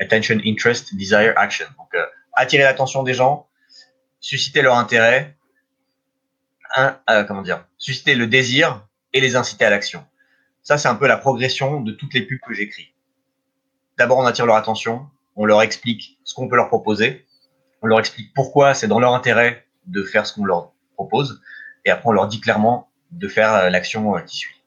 attention, 0.00 0.38
interest, 0.44 0.94
desire, 0.94 1.32
action. 1.36 1.66
Donc 1.78 1.94
attirer 2.34 2.62
l'attention 2.62 3.02
des 3.02 3.14
gens, 3.14 3.48
susciter 4.20 4.62
leur 4.62 4.76
intérêt, 4.76 5.36
un, 6.74 7.24
comment 7.24 7.42
dire, 7.42 7.66
susciter 7.78 8.14
le 8.14 8.26
désir 8.26 8.86
et 9.12 9.20
les 9.20 9.36
inciter 9.36 9.64
à 9.64 9.70
l'action. 9.70 10.04
Ça, 10.62 10.78
c'est 10.78 10.88
un 10.88 10.94
peu 10.94 11.06
la 11.06 11.16
progression 11.16 11.80
de 11.80 11.92
toutes 11.92 12.14
les 12.14 12.22
pubs 12.22 12.40
que 12.46 12.54
j'écris. 12.54 12.94
D'abord, 13.98 14.18
on 14.18 14.24
attire 14.24 14.46
leur 14.46 14.56
attention, 14.56 15.08
on 15.36 15.44
leur 15.44 15.62
explique 15.62 16.18
ce 16.24 16.34
qu'on 16.34 16.48
peut 16.48 16.56
leur 16.56 16.68
proposer, 16.68 17.26
on 17.82 17.86
leur 17.86 17.98
explique 17.98 18.32
pourquoi 18.34 18.74
c'est 18.74 18.86
dans 18.86 19.00
leur 19.00 19.12
intérêt 19.12 19.66
de 19.86 20.02
faire 20.04 20.26
ce 20.26 20.32
qu'on 20.32 20.44
leur 20.44 20.72
propose, 20.94 21.42
et 21.84 21.90
après 21.90 22.08
on 22.08 22.12
leur 22.12 22.28
dit 22.28 22.40
clairement 22.40 22.90
de 23.10 23.28
faire 23.28 23.52
euh, 23.54 23.70
l'action 23.70 24.16
euh, 24.16 24.20
qui 24.20 24.36
suit. 24.36 24.62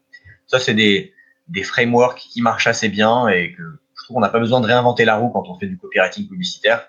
Ça, 0.48 0.60
c'est 0.60 0.74
des, 0.74 1.14
des 1.48 1.64
frameworks 1.64 2.20
qui 2.20 2.42
marchent 2.42 2.68
assez 2.68 2.90
bien 2.90 3.28
et 3.30 3.54
que 3.54 3.64
je 4.06 4.08
trouve 4.08 4.16
qu'on 4.16 4.22
n'a 4.22 4.30
pas 4.30 4.40
besoin 4.40 4.62
de 4.62 4.68
réinventer 4.68 5.06
la 5.06 5.16
roue 5.16 5.30
quand 5.30 5.50
on 5.50 5.58
fait 5.58 5.68
du 5.68 5.78
copywriting 5.78 6.28
publicitaire. 6.28 6.88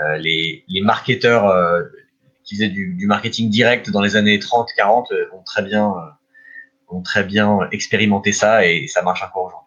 Euh, 0.00 0.16
les, 0.16 0.64
les 0.68 0.80
marketeurs, 0.80 1.54
qui 2.44 2.56
faisaient 2.56 2.68
du, 2.68 2.94
du, 2.94 3.06
marketing 3.06 3.50
direct 3.50 3.90
dans 3.90 4.00
les 4.00 4.16
années 4.16 4.38
30, 4.38 4.68
40 4.76 5.12
ont 5.32 5.42
très 5.44 5.62
bien, 5.62 5.94
ont 6.88 7.02
très 7.02 7.24
bien 7.24 7.60
expérimenté 7.70 8.32
ça 8.32 8.66
et 8.66 8.86
ça 8.88 9.02
marche 9.02 9.22
encore 9.22 9.46
aujourd'hui. 9.46 9.64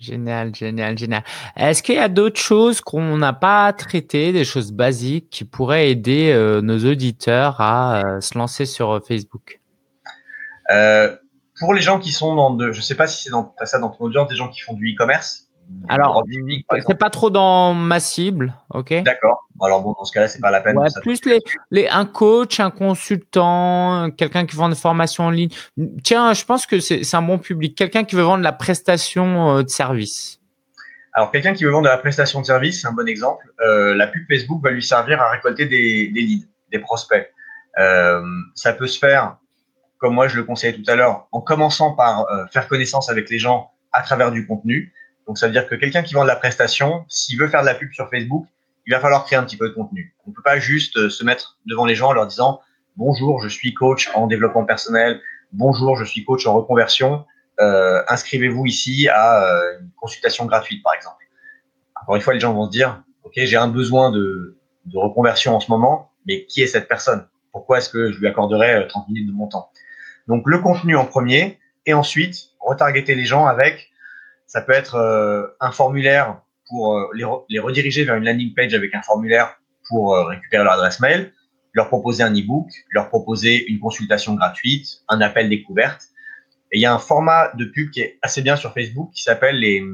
Génial, 0.00 0.54
génial, 0.54 0.96
génial. 0.96 1.22
Est-ce 1.56 1.82
qu'il 1.82 1.96
y 1.96 1.98
a 1.98 2.08
d'autres 2.08 2.40
choses 2.40 2.80
qu'on 2.80 3.18
n'a 3.18 3.34
pas 3.34 3.70
traitées, 3.74 4.32
des 4.32 4.46
choses 4.46 4.72
basiques 4.72 5.28
qui 5.28 5.44
pourraient 5.44 5.90
aider 5.90 6.32
euh, 6.32 6.62
nos 6.62 6.78
auditeurs 6.90 7.60
à 7.60 8.02
euh, 8.02 8.20
se 8.22 8.36
lancer 8.38 8.64
sur 8.64 8.92
euh, 8.92 9.00
Facebook? 9.00 9.60
Euh, 10.70 11.14
Pour 11.58 11.74
les 11.74 11.82
gens 11.82 11.98
qui 11.98 12.12
sont 12.12 12.34
dans 12.34 12.54
de, 12.54 12.72
je 12.72 12.80
sais 12.80 12.94
pas 12.94 13.06
si 13.06 13.22
c'est 13.22 13.30
dans 13.30 13.54
ça 13.62 13.78
dans 13.78 13.90
ton 13.90 14.04
audience, 14.04 14.26
des 14.28 14.36
gens 14.36 14.48
qui 14.48 14.60
font 14.60 14.72
du 14.72 14.94
e-commerce, 14.94 15.49
alors, 15.88 16.24
c'est 16.86 16.98
pas 16.98 17.10
trop 17.10 17.30
dans 17.30 17.74
ma 17.74 18.00
cible, 18.00 18.54
ok 18.70 19.02
D'accord. 19.02 19.48
Alors 19.62 19.82
bon, 19.82 19.94
dans 19.98 20.04
ce 20.04 20.12
cas-là, 20.12 20.28
c'est 20.28 20.40
pas 20.40 20.50
la 20.50 20.60
peine. 20.60 20.78
Ouais, 20.78 20.88
plus 21.02 21.24
les, 21.24 21.40
les, 21.70 21.88
un 21.88 22.06
coach, 22.06 22.60
un 22.60 22.70
consultant, 22.70 24.10
quelqu'un 24.16 24.46
qui 24.46 24.56
vend 24.56 24.68
des 24.68 24.76
formations 24.76 25.24
en 25.24 25.30
ligne. 25.30 25.50
Tiens, 26.02 26.32
je 26.32 26.44
pense 26.44 26.66
que 26.66 26.80
c'est 26.80 27.14
un 27.14 27.22
bon 27.22 27.38
public. 27.38 27.76
Quelqu'un 27.76 28.04
qui 28.04 28.16
veut 28.16 28.22
vendre 28.22 28.42
la 28.42 28.52
prestation 28.52 29.58
euh, 29.58 29.62
de 29.62 29.68
service. 29.68 30.40
Alors, 31.12 31.30
quelqu'un 31.32 31.54
qui 31.54 31.64
veut 31.64 31.70
vendre 31.70 31.88
la 31.88 31.98
prestation 31.98 32.40
de 32.40 32.46
service, 32.46 32.82
c'est 32.82 32.86
un 32.86 32.92
bon 32.92 33.08
exemple. 33.08 33.52
Euh, 33.60 33.94
la 33.94 34.06
pub 34.06 34.22
Facebook 34.28 34.62
va 34.62 34.70
lui 34.70 34.82
servir 34.82 35.20
à 35.20 35.30
récolter 35.30 35.66
des, 35.66 36.08
des 36.08 36.20
leads, 36.20 36.46
des 36.70 36.78
prospects. 36.78 37.28
Euh, 37.78 38.22
ça 38.54 38.72
peut 38.72 38.86
se 38.86 38.98
faire, 38.98 39.36
comme 39.98 40.14
moi 40.14 40.28
je 40.28 40.36
le 40.36 40.44
conseillais 40.44 40.72
tout 40.72 40.88
à 40.88 40.94
l'heure, 40.94 41.28
en 41.32 41.40
commençant 41.40 41.94
par 41.94 42.26
euh, 42.30 42.46
faire 42.52 42.68
connaissance 42.68 43.10
avec 43.10 43.28
les 43.30 43.38
gens 43.38 43.72
à 43.92 44.02
travers 44.02 44.30
du 44.30 44.46
contenu. 44.46 44.92
Donc, 45.30 45.38
ça 45.38 45.46
veut 45.46 45.52
dire 45.52 45.68
que 45.68 45.76
quelqu'un 45.76 46.02
qui 46.02 46.14
vend 46.14 46.24
de 46.24 46.26
la 46.26 46.34
prestation, 46.34 47.04
s'il 47.08 47.38
veut 47.38 47.46
faire 47.46 47.60
de 47.60 47.66
la 47.66 47.76
pub 47.76 47.92
sur 47.92 48.10
Facebook, 48.10 48.48
il 48.84 48.92
va 48.92 48.98
falloir 48.98 49.24
créer 49.24 49.38
un 49.38 49.44
petit 49.44 49.56
peu 49.56 49.68
de 49.68 49.74
contenu. 49.74 50.12
On 50.26 50.30
ne 50.30 50.34
peut 50.34 50.42
pas 50.42 50.58
juste 50.58 50.96
euh, 50.96 51.08
se 51.08 51.22
mettre 51.22 51.56
devant 51.66 51.84
les 51.84 51.94
gens 51.94 52.08
en 52.08 52.12
leur 52.12 52.26
disant 52.26 52.60
bonjour, 52.96 53.40
je 53.40 53.46
suis 53.46 53.72
coach 53.72 54.10
en 54.16 54.26
développement 54.26 54.64
personnel, 54.64 55.20
bonjour, 55.52 55.96
je 55.96 56.04
suis 56.04 56.24
coach 56.24 56.48
en 56.48 56.54
reconversion, 56.54 57.26
euh, 57.60 58.02
inscrivez-vous 58.08 58.66
ici 58.66 59.08
à 59.08 59.44
euh, 59.44 59.78
une 59.80 59.90
consultation 60.00 60.46
gratuite, 60.46 60.82
par 60.82 60.94
exemple. 60.94 61.24
Encore 62.02 62.16
une 62.16 62.22
fois, 62.22 62.34
les 62.34 62.40
gens 62.40 62.52
vont 62.52 62.66
se 62.66 62.72
dire, 62.72 63.00
ok, 63.22 63.34
j'ai 63.36 63.56
un 63.56 63.68
besoin 63.68 64.10
de, 64.10 64.58
de 64.86 64.98
reconversion 64.98 65.54
en 65.54 65.60
ce 65.60 65.70
moment, 65.70 66.10
mais 66.26 66.44
qui 66.46 66.60
est 66.60 66.66
cette 66.66 66.88
personne? 66.88 67.28
Pourquoi 67.52 67.78
est-ce 67.78 67.88
que 67.88 68.10
je 68.10 68.18
lui 68.18 68.26
accorderais 68.26 68.84
30 68.88 69.06
minutes 69.06 69.28
de 69.28 69.32
mon 69.32 69.46
temps? 69.46 69.70
Donc, 70.26 70.42
le 70.46 70.58
contenu 70.58 70.96
en 70.96 71.04
premier, 71.04 71.60
et 71.86 71.94
ensuite, 71.94 72.50
retargeter 72.58 73.14
les 73.14 73.26
gens 73.26 73.46
avec 73.46 73.89
ça 74.50 74.60
peut 74.62 74.72
être 74.72 74.96
euh, 74.96 75.46
un 75.60 75.70
formulaire 75.70 76.40
pour 76.68 76.98
euh, 76.98 77.06
les, 77.14 77.24
les, 77.48 77.60
rediriger 77.60 78.02
vers 78.02 78.16
une 78.16 78.24
landing 78.24 78.52
page 78.52 78.74
avec 78.74 78.92
un 78.96 79.02
formulaire 79.02 79.54
pour 79.88 80.12
euh, 80.12 80.24
récupérer 80.24 80.64
leur 80.64 80.72
adresse 80.72 80.98
mail, 80.98 81.32
leur 81.72 81.86
proposer 81.86 82.24
un 82.24 82.34
e-book, 82.34 82.66
leur 82.90 83.08
proposer 83.10 83.64
une 83.68 83.78
consultation 83.78 84.34
gratuite, 84.34 85.02
un 85.08 85.20
appel 85.20 85.48
découverte. 85.48 86.08
Et 86.72 86.78
il 86.78 86.80
y 86.80 86.86
a 86.86 86.92
un 86.92 86.98
format 86.98 87.52
de 87.54 87.64
pub 87.64 87.90
qui 87.90 88.00
est 88.00 88.18
assez 88.22 88.42
bien 88.42 88.56
sur 88.56 88.74
Facebook 88.74 89.12
qui 89.14 89.22
s'appelle 89.22 89.54
les, 89.54 89.84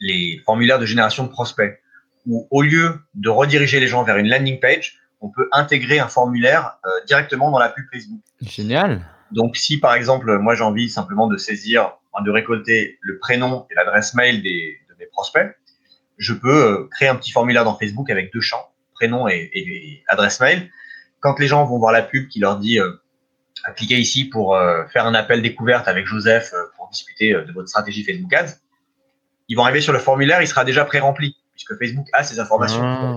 les 0.00 0.40
formulaires 0.46 0.78
de 0.78 0.86
génération 0.86 1.24
de 1.24 1.28
prospects, 1.28 1.78
où 2.24 2.48
au 2.50 2.62
lieu 2.62 3.02
de 3.12 3.28
rediriger 3.28 3.78
les 3.78 3.88
gens 3.88 4.04
vers 4.04 4.16
une 4.16 4.28
landing 4.28 4.58
page, 4.58 4.98
on 5.20 5.28
peut 5.28 5.50
intégrer 5.52 5.98
un 5.98 6.08
formulaire 6.08 6.78
euh, 6.86 7.04
directement 7.06 7.50
dans 7.50 7.58
la 7.58 7.68
pub 7.68 7.84
Facebook. 7.92 8.22
Génial. 8.40 9.04
Donc 9.32 9.58
si 9.58 9.78
par 9.78 9.92
exemple, 9.92 10.38
moi 10.38 10.54
j'ai 10.54 10.64
envie 10.64 10.88
simplement 10.88 11.26
de 11.26 11.36
saisir 11.36 11.92
de 12.24 12.30
récolter 12.30 12.98
le 13.00 13.18
prénom 13.18 13.66
et 13.70 13.74
l'adresse 13.74 14.14
mail 14.14 14.42
des, 14.42 14.78
de 14.88 14.94
mes 14.98 15.06
prospects, 15.06 15.56
je 16.18 16.32
peux 16.32 16.64
euh, 16.64 16.88
créer 16.90 17.08
un 17.08 17.16
petit 17.16 17.32
formulaire 17.32 17.64
dans 17.64 17.76
Facebook 17.76 18.10
avec 18.10 18.32
deux 18.32 18.40
champs, 18.40 18.70
prénom 18.94 19.28
et, 19.28 20.02
adresse 20.08 20.40
mail. 20.40 20.70
Quand 21.20 21.38
les 21.38 21.46
gens 21.46 21.64
vont 21.64 21.78
voir 21.78 21.92
la 21.92 22.02
pub 22.02 22.28
qui 22.28 22.40
leur 22.40 22.58
dit 22.58 22.80
euh, 22.80 22.90
cliquez 23.74 23.98
ici 23.98 24.24
pour 24.24 24.54
euh, 24.54 24.84
faire 24.86 25.06
un 25.06 25.14
appel 25.14 25.42
découverte 25.42 25.88
avec 25.88 26.06
Joseph 26.06 26.52
euh, 26.52 26.64
pour 26.76 26.88
discuter 26.88 27.32
de 27.32 27.52
votre 27.52 27.68
stratégie 27.68 28.04
Facebook 28.04 28.32
Ads, 28.32 28.54
ils 29.48 29.56
vont 29.56 29.64
arriver 29.64 29.80
sur 29.80 29.92
le 29.92 29.98
formulaire, 29.98 30.42
il 30.42 30.48
sera 30.48 30.64
déjà 30.64 30.84
pré-rempli 30.84 31.36
puisque 31.52 31.78
Facebook 31.78 32.06
a 32.12 32.22
ces 32.22 32.38
informations. 32.40 32.82
Ah. 32.82 33.16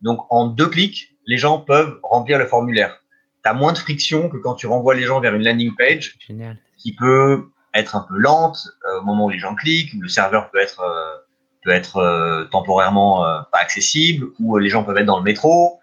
Donc 0.00 0.26
en 0.30 0.46
deux 0.46 0.68
clics, 0.68 1.14
les 1.26 1.36
gens 1.36 1.58
peuvent 1.58 1.98
remplir 2.02 2.38
le 2.38 2.46
formulaire. 2.46 3.02
Tu 3.44 3.50
as 3.50 3.54
moins 3.54 3.72
de 3.72 3.78
friction 3.78 4.28
que 4.28 4.36
quand 4.36 4.54
tu 4.54 4.66
renvoies 4.66 4.94
les 4.94 5.02
gens 5.02 5.20
vers 5.20 5.34
une 5.34 5.44
landing 5.44 5.74
page 5.76 6.16
Génial. 6.26 6.56
qui 6.78 6.94
peut 6.94 7.50
être 7.74 7.96
un 7.96 8.06
peu 8.08 8.18
lente 8.18 8.68
euh, 8.86 9.00
au 9.00 9.02
moment 9.04 9.26
où 9.26 9.30
les 9.30 9.38
gens 9.38 9.54
cliquent, 9.54 9.92
le 9.98 10.08
serveur 10.08 10.50
peut 10.50 10.60
être 10.60 10.80
euh, 10.80 11.16
peut 11.64 11.70
être 11.70 11.98
euh, 11.98 12.44
temporairement 12.46 13.24
pas 13.52 13.58
accessible, 13.58 14.26
ou 14.40 14.58
les 14.58 14.68
gens 14.68 14.82
peuvent 14.82 14.96
être 14.96 15.06
dans 15.06 15.18
le 15.18 15.24
métro. 15.24 15.78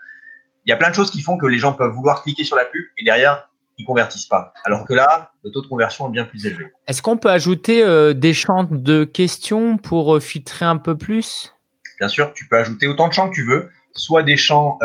Il 0.66 0.70
y 0.70 0.74
a 0.74 0.76
plein 0.76 0.90
de 0.90 0.96
choses 0.96 1.10
qui 1.10 1.22
font 1.22 1.38
que 1.38 1.46
les 1.46 1.58
gens 1.58 1.74
peuvent 1.74 1.94
vouloir 1.94 2.22
cliquer 2.22 2.44
sur 2.44 2.58
la 2.58 2.66
pub 2.66 2.84
et 2.98 3.04
derrière 3.04 3.50
ils 3.78 3.86
convertissent 3.86 4.26
pas. 4.26 4.54
Alors 4.66 4.86
que 4.86 4.94
là, 4.94 5.32
le 5.46 5.52
taux 5.52 5.62
de 5.62 5.68
conversion 5.68 6.10
est 6.10 6.12
bien 6.12 6.26
plus 6.26 6.46
élevé. 6.46 6.66
Est-ce 6.86 7.02
qu'on 7.02 7.16
peut 7.16 7.30
ajouter 7.30 8.14
des 8.14 8.34
champs 8.34 8.66
de 8.70 9.06
questions 9.06 9.78
pour 9.78 10.22
filtrer 10.22 10.66
un 10.66 10.76
peu 10.76 10.98
plus? 10.98 11.56
Bien 11.98 12.10
sûr, 12.10 12.34
tu 12.34 12.46
peux 12.50 12.58
ajouter 12.58 12.88
autant 12.88 13.08
de 13.08 13.14
champs 13.14 13.30
que 13.30 13.36
tu 13.36 13.48
veux, 13.48 13.70
soit 13.94 14.22
des 14.22 14.36
champs 14.36 14.78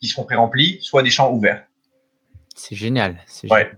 qui 0.00 0.08
seront 0.08 0.24
pré-remplis, 0.24 0.78
soit 0.80 1.02
des 1.02 1.10
champs 1.10 1.30
ouverts. 1.30 1.64
C'est 2.56 2.76
génial. 2.76 3.18
C'est 3.26 3.52
ouais. 3.52 3.70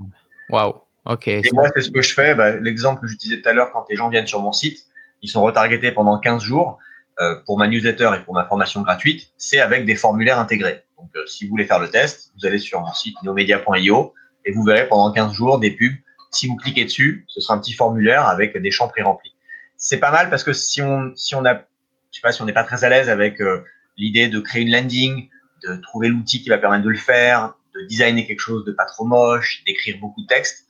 Waouh. 0.48 0.74
Ok. 1.04 1.28
Et 1.28 1.42
moi, 1.52 1.68
c'est 1.74 1.82
ce 1.82 1.90
que 1.90 2.02
je 2.02 2.14
fais. 2.14 2.34
Bah, 2.34 2.56
L'exemple 2.56 3.00
que 3.00 3.06
j'utilisais 3.06 3.42
tout 3.42 3.48
à 3.48 3.52
l'heure, 3.52 3.70
quand 3.72 3.84
les 3.90 3.96
gens 3.96 4.08
viennent 4.08 4.26
sur 4.26 4.40
mon 4.40 4.52
site, 4.52 4.86
ils 5.22 5.28
sont 5.28 5.42
retargetés 5.42 5.92
pendant 5.92 6.18
15 6.18 6.42
jours 6.42 6.78
euh, 7.20 7.36
pour 7.46 7.58
ma 7.58 7.68
newsletter 7.68 8.10
et 8.16 8.24
pour 8.24 8.34
ma 8.34 8.44
formation 8.44 8.82
gratuite. 8.82 9.32
C'est 9.36 9.60
avec 9.60 9.84
des 9.84 9.96
formulaires 9.96 10.38
intégrés. 10.38 10.84
Donc, 10.98 11.10
euh, 11.16 11.26
si 11.26 11.44
vous 11.44 11.50
voulez 11.50 11.64
faire 11.64 11.80
le 11.80 11.88
test, 11.88 12.32
vous 12.38 12.46
allez 12.46 12.58
sur 12.58 12.80
mon 12.80 12.92
site 12.92 13.16
nomedia.io 13.22 14.14
et 14.44 14.52
vous 14.52 14.64
verrez 14.64 14.88
pendant 14.88 15.12
15 15.12 15.32
jours 15.32 15.58
des 15.58 15.70
pubs. 15.70 15.94
Si 16.30 16.46
vous 16.46 16.56
cliquez 16.56 16.84
dessus, 16.84 17.24
ce 17.28 17.40
sera 17.40 17.54
un 17.54 17.58
petit 17.58 17.74
formulaire 17.74 18.26
avec 18.26 18.56
des 18.56 18.70
champs 18.70 18.88
pré-remplis. 18.88 19.34
C'est 19.76 19.98
pas 19.98 20.10
mal 20.10 20.30
parce 20.30 20.44
que 20.44 20.52
si 20.52 20.80
on, 20.80 21.12
si 21.14 21.34
on 21.34 21.44
a, 21.44 21.54
je 21.54 22.16
sais 22.16 22.20
pas, 22.22 22.32
si 22.32 22.40
on 22.40 22.46
n'est 22.46 22.52
pas 22.52 22.64
très 22.64 22.84
à 22.84 22.88
l'aise 22.88 23.10
avec 23.10 23.40
euh, 23.40 23.64
l'idée 23.96 24.28
de 24.28 24.40
créer 24.40 24.62
une 24.62 24.70
landing, 24.70 25.28
de 25.66 25.76
trouver 25.76 26.08
l'outil 26.08 26.42
qui 26.42 26.48
va 26.48 26.58
permettre 26.58 26.84
de 26.84 26.90
le 26.90 26.96
faire, 26.96 27.54
de 27.74 27.86
designer 27.86 28.26
quelque 28.26 28.40
chose 28.40 28.64
de 28.64 28.72
pas 28.72 28.86
trop 28.86 29.04
moche, 29.04 29.62
d'écrire 29.66 29.98
beaucoup 30.00 30.22
de 30.22 30.26
texte, 30.26 30.66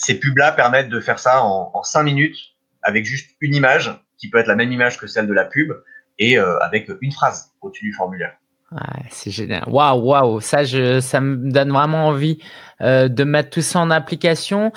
ces 0.00 0.18
pubs-là 0.18 0.52
permettent 0.52 0.88
de 0.88 0.98
faire 0.98 1.18
ça 1.18 1.44
en, 1.44 1.82
5 1.82 2.02
minutes 2.02 2.36
avec 2.82 3.04
juste 3.04 3.36
une 3.40 3.54
image 3.54 3.92
qui 4.16 4.30
peut 4.30 4.38
être 4.38 4.46
la 4.46 4.56
même 4.56 4.72
image 4.72 4.98
que 4.98 5.06
celle 5.06 5.26
de 5.26 5.34
la 5.34 5.44
pub 5.44 5.72
et 6.18 6.38
euh, 6.38 6.58
avec 6.60 6.90
une 7.02 7.12
phrase 7.12 7.52
au-dessus 7.60 7.84
du 7.84 7.92
formulaire. 7.92 8.34
C'est 9.10 9.30
génial. 9.30 9.64
Waouh, 9.66 10.00
waouh, 10.00 10.40
ça, 10.40 10.64
ça 10.64 11.20
me 11.20 11.50
donne 11.50 11.70
vraiment 11.70 12.08
envie 12.08 12.38
euh, 12.80 13.08
de 13.08 13.24
mettre 13.24 13.50
tout 13.50 13.62
ça 13.62 13.80
en 13.80 13.90
application. 13.90 14.72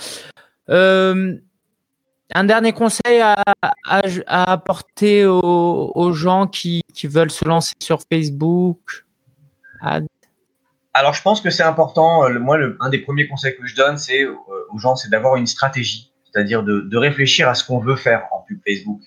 Euh, 0.70 1.38
un 2.34 2.44
dernier 2.44 2.74
conseil 2.74 3.22
à, 3.22 3.36
apporter 4.28 5.26
aux, 5.26 6.12
gens 6.14 6.48
qui, 6.48 6.82
qui, 6.94 7.08
veulent 7.08 7.32
se 7.32 7.46
lancer 7.46 7.76
sur 7.80 8.00
Facebook? 8.12 9.06
Alors, 10.96 11.14
je 11.14 11.22
pense 11.24 11.42
que 11.42 11.50
c'est 11.50 11.64
important. 11.64 12.26
Euh, 12.26 12.40
moi, 12.40 12.58
le, 12.58 12.78
un 12.80 12.90
des 12.90 13.00
premiers 13.00 13.28
conseils 13.28 13.56
que 13.58 13.66
je 13.66 13.76
donne, 13.76 13.98
c'est 13.98 14.24
euh, 14.24 14.36
aux 14.72 14.78
gens, 14.78 14.96
c'est 14.96 15.10
d'avoir 15.10 15.38
une 15.38 15.48
stratégie, 15.48 16.12
c'est-à-dire 16.26 16.62
de, 16.62 16.82
de, 16.82 16.98
réfléchir 16.98 17.50
à 17.50 17.56
ce 17.56 17.64
qu'on 17.64 17.80
veut 17.80 17.96
faire 17.96 18.28
en 18.32 18.42
pub 18.42 18.60
Facebook, 18.66 19.02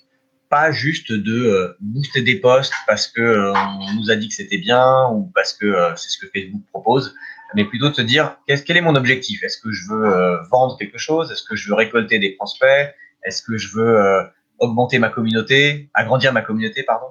pas 0.49 0.71
juste 0.71 1.13
de 1.13 1.45
euh, 1.45 1.77
booster 1.79 2.21
des 2.21 2.35
posts 2.35 2.73
parce 2.87 3.07
que 3.07 3.53
on 3.53 3.93
nous 3.93 4.11
a 4.11 4.17
dit 4.17 4.27
que 4.27 4.33
c'était 4.33 4.57
bien 4.57 5.07
ou 5.11 5.31
parce 5.33 5.53
que 5.53 5.93
c'est 5.95 6.09
ce 6.09 6.17
que 6.17 6.27
Facebook 6.33 6.63
propose, 6.71 7.15
mais 7.55 7.63
plutôt 7.63 7.89
de 7.89 7.95
se 7.95 8.01
dire 8.01 8.37
quest 8.47 8.65
quel 8.67 8.75
est 8.75 8.81
mon 8.81 8.95
objectif? 8.95 9.41
Est-ce 9.43 9.57
que 9.57 9.71
je 9.71 9.89
veux 9.89 10.39
vendre 10.51 10.77
quelque 10.77 10.97
chose? 10.97 11.31
Est-ce 11.31 11.43
que 11.43 11.55
je 11.55 11.69
veux 11.69 11.75
récolter 11.75 12.19
des 12.19 12.31
prospects? 12.31 12.93
Est-ce 13.23 13.41
que 13.41 13.57
je 13.57 13.75
veux 13.75 14.29
augmenter 14.59 14.99
ma 14.99 15.09
communauté, 15.09 15.89
agrandir 15.93 16.33
ma 16.33 16.41
communauté, 16.41 16.83
pardon. 16.83 17.07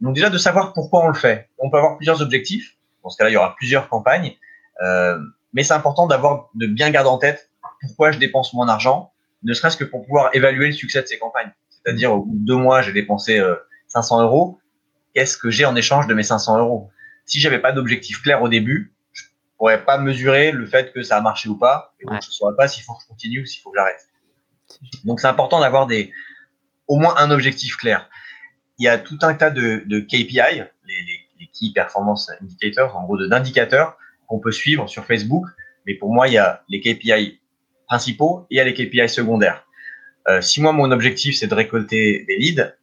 Donc 0.00 0.14
déjà 0.14 0.30
de 0.30 0.38
savoir 0.38 0.72
pourquoi 0.72 1.04
on 1.04 1.08
le 1.08 1.14
fait. 1.14 1.48
On 1.58 1.70
peut 1.70 1.78
avoir 1.78 1.96
plusieurs 1.96 2.22
objectifs 2.22 2.76
dans 3.02 3.10
ce 3.10 3.16
cas-là, 3.18 3.30
il 3.30 3.34
y 3.34 3.36
aura 3.36 3.54
plusieurs 3.56 3.88
campagnes. 3.88 4.36
Euh, 4.82 5.18
mais 5.52 5.62
c'est 5.62 5.74
important 5.74 6.06
d'avoir, 6.06 6.48
de 6.54 6.66
bien 6.66 6.90
garder 6.90 7.10
en 7.10 7.18
tête 7.18 7.50
pourquoi 7.80 8.12
je 8.12 8.18
dépense 8.18 8.52
mon 8.52 8.68
argent, 8.68 9.12
ne 9.42 9.54
serait-ce 9.54 9.76
que 9.76 9.84
pour 9.84 10.04
pouvoir 10.04 10.30
évaluer 10.34 10.66
le 10.66 10.72
succès 10.72 11.02
de 11.02 11.06
ces 11.06 11.18
campagnes. 11.18 11.52
C'est-à-dire, 11.70 12.12
au 12.12 12.24
bout 12.24 12.38
de 12.38 12.44
deux 12.44 12.56
mois, 12.56 12.82
j'ai 12.82 12.92
dépensé 12.92 13.38
euh, 13.38 13.56
500 13.88 14.22
euros. 14.22 14.58
Qu'est-ce 15.14 15.36
que 15.36 15.50
j'ai 15.50 15.64
en 15.64 15.74
échange 15.76 16.06
de 16.06 16.14
mes 16.14 16.22
500 16.22 16.58
euros? 16.58 16.90
Si 17.24 17.40
j'avais 17.40 17.58
pas 17.58 17.72
d'objectif 17.72 18.22
clair 18.22 18.42
au 18.42 18.48
début, 18.48 18.92
je 19.12 19.24
pourrais 19.56 19.84
pas 19.84 19.98
mesurer 19.98 20.52
le 20.52 20.66
fait 20.66 20.92
que 20.92 21.02
ça 21.02 21.16
a 21.16 21.20
marché 21.20 21.48
ou 21.48 21.56
pas. 21.56 21.94
Et 22.00 22.04
donc, 22.04 22.14
ouais. 22.14 22.20
je 22.22 22.30
saurais 22.30 22.56
pas 22.56 22.68
s'il 22.68 22.84
faut 22.84 22.94
que 22.94 23.02
je 23.02 23.08
continue 23.08 23.42
ou 23.42 23.46
s'il 23.46 23.62
faut 23.62 23.70
que 23.70 23.78
j'arrête. 23.78 24.08
Donc, 25.04 25.20
c'est 25.20 25.26
important 25.26 25.60
d'avoir 25.60 25.86
des, 25.86 26.12
au 26.86 26.96
moins 26.96 27.14
un 27.16 27.30
objectif 27.30 27.76
clair. 27.76 28.08
Il 28.78 28.84
y 28.84 28.88
a 28.88 28.98
tout 28.98 29.18
un 29.22 29.34
tas 29.34 29.50
de, 29.50 29.82
de 29.86 30.00
KPI, 30.00 30.62
les, 30.84 31.02
les 31.02 31.29
les 31.40 31.46
Key 31.46 31.72
Performance 31.74 32.30
Indicators, 32.40 32.96
en 32.96 33.04
gros 33.04 33.26
d'indicateurs 33.26 33.96
qu'on 34.26 34.38
peut 34.38 34.52
suivre 34.52 34.88
sur 34.88 35.04
Facebook. 35.04 35.46
Mais 35.86 35.94
pour 35.94 36.12
moi, 36.12 36.28
il 36.28 36.34
y 36.34 36.38
a 36.38 36.62
les 36.68 36.80
KPI 36.80 37.40
principaux 37.88 38.46
et 38.50 38.54
il 38.54 38.56
y 38.58 38.60
a 38.60 38.64
les 38.64 38.74
KPI 38.74 39.08
secondaires. 39.08 39.66
Euh, 40.28 40.40
si 40.40 40.60
moi, 40.60 40.72
mon 40.72 40.90
objectif, 40.92 41.36
c'est 41.36 41.46
de 41.46 41.54
récolter 41.54 42.24
des 42.28 42.36
leads, 42.36 42.74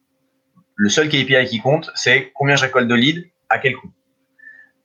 le 0.74 0.88
seul 0.88 1.08
KPI 1.08 1.46
qui 1.46 1.60
compte, 1.60 1.90
c'est 1.94 2.30
combien 2.34 2.56
je 2.56 2.62
récolte 2.62 2.88
de 2.88 2.94
leads, 2.94 3.28
à 3.48 3.58
quel 3.58 3.74
coût. 3.74 3.90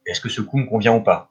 Est-ce 0.05 0.21
que 0.21 0.29
ce 0.29 0.41
coût 0.41 0.57
me 0.57 0.65
convient 0.65 0.93
ou 0.93 1.01
pas? 1.01 1.29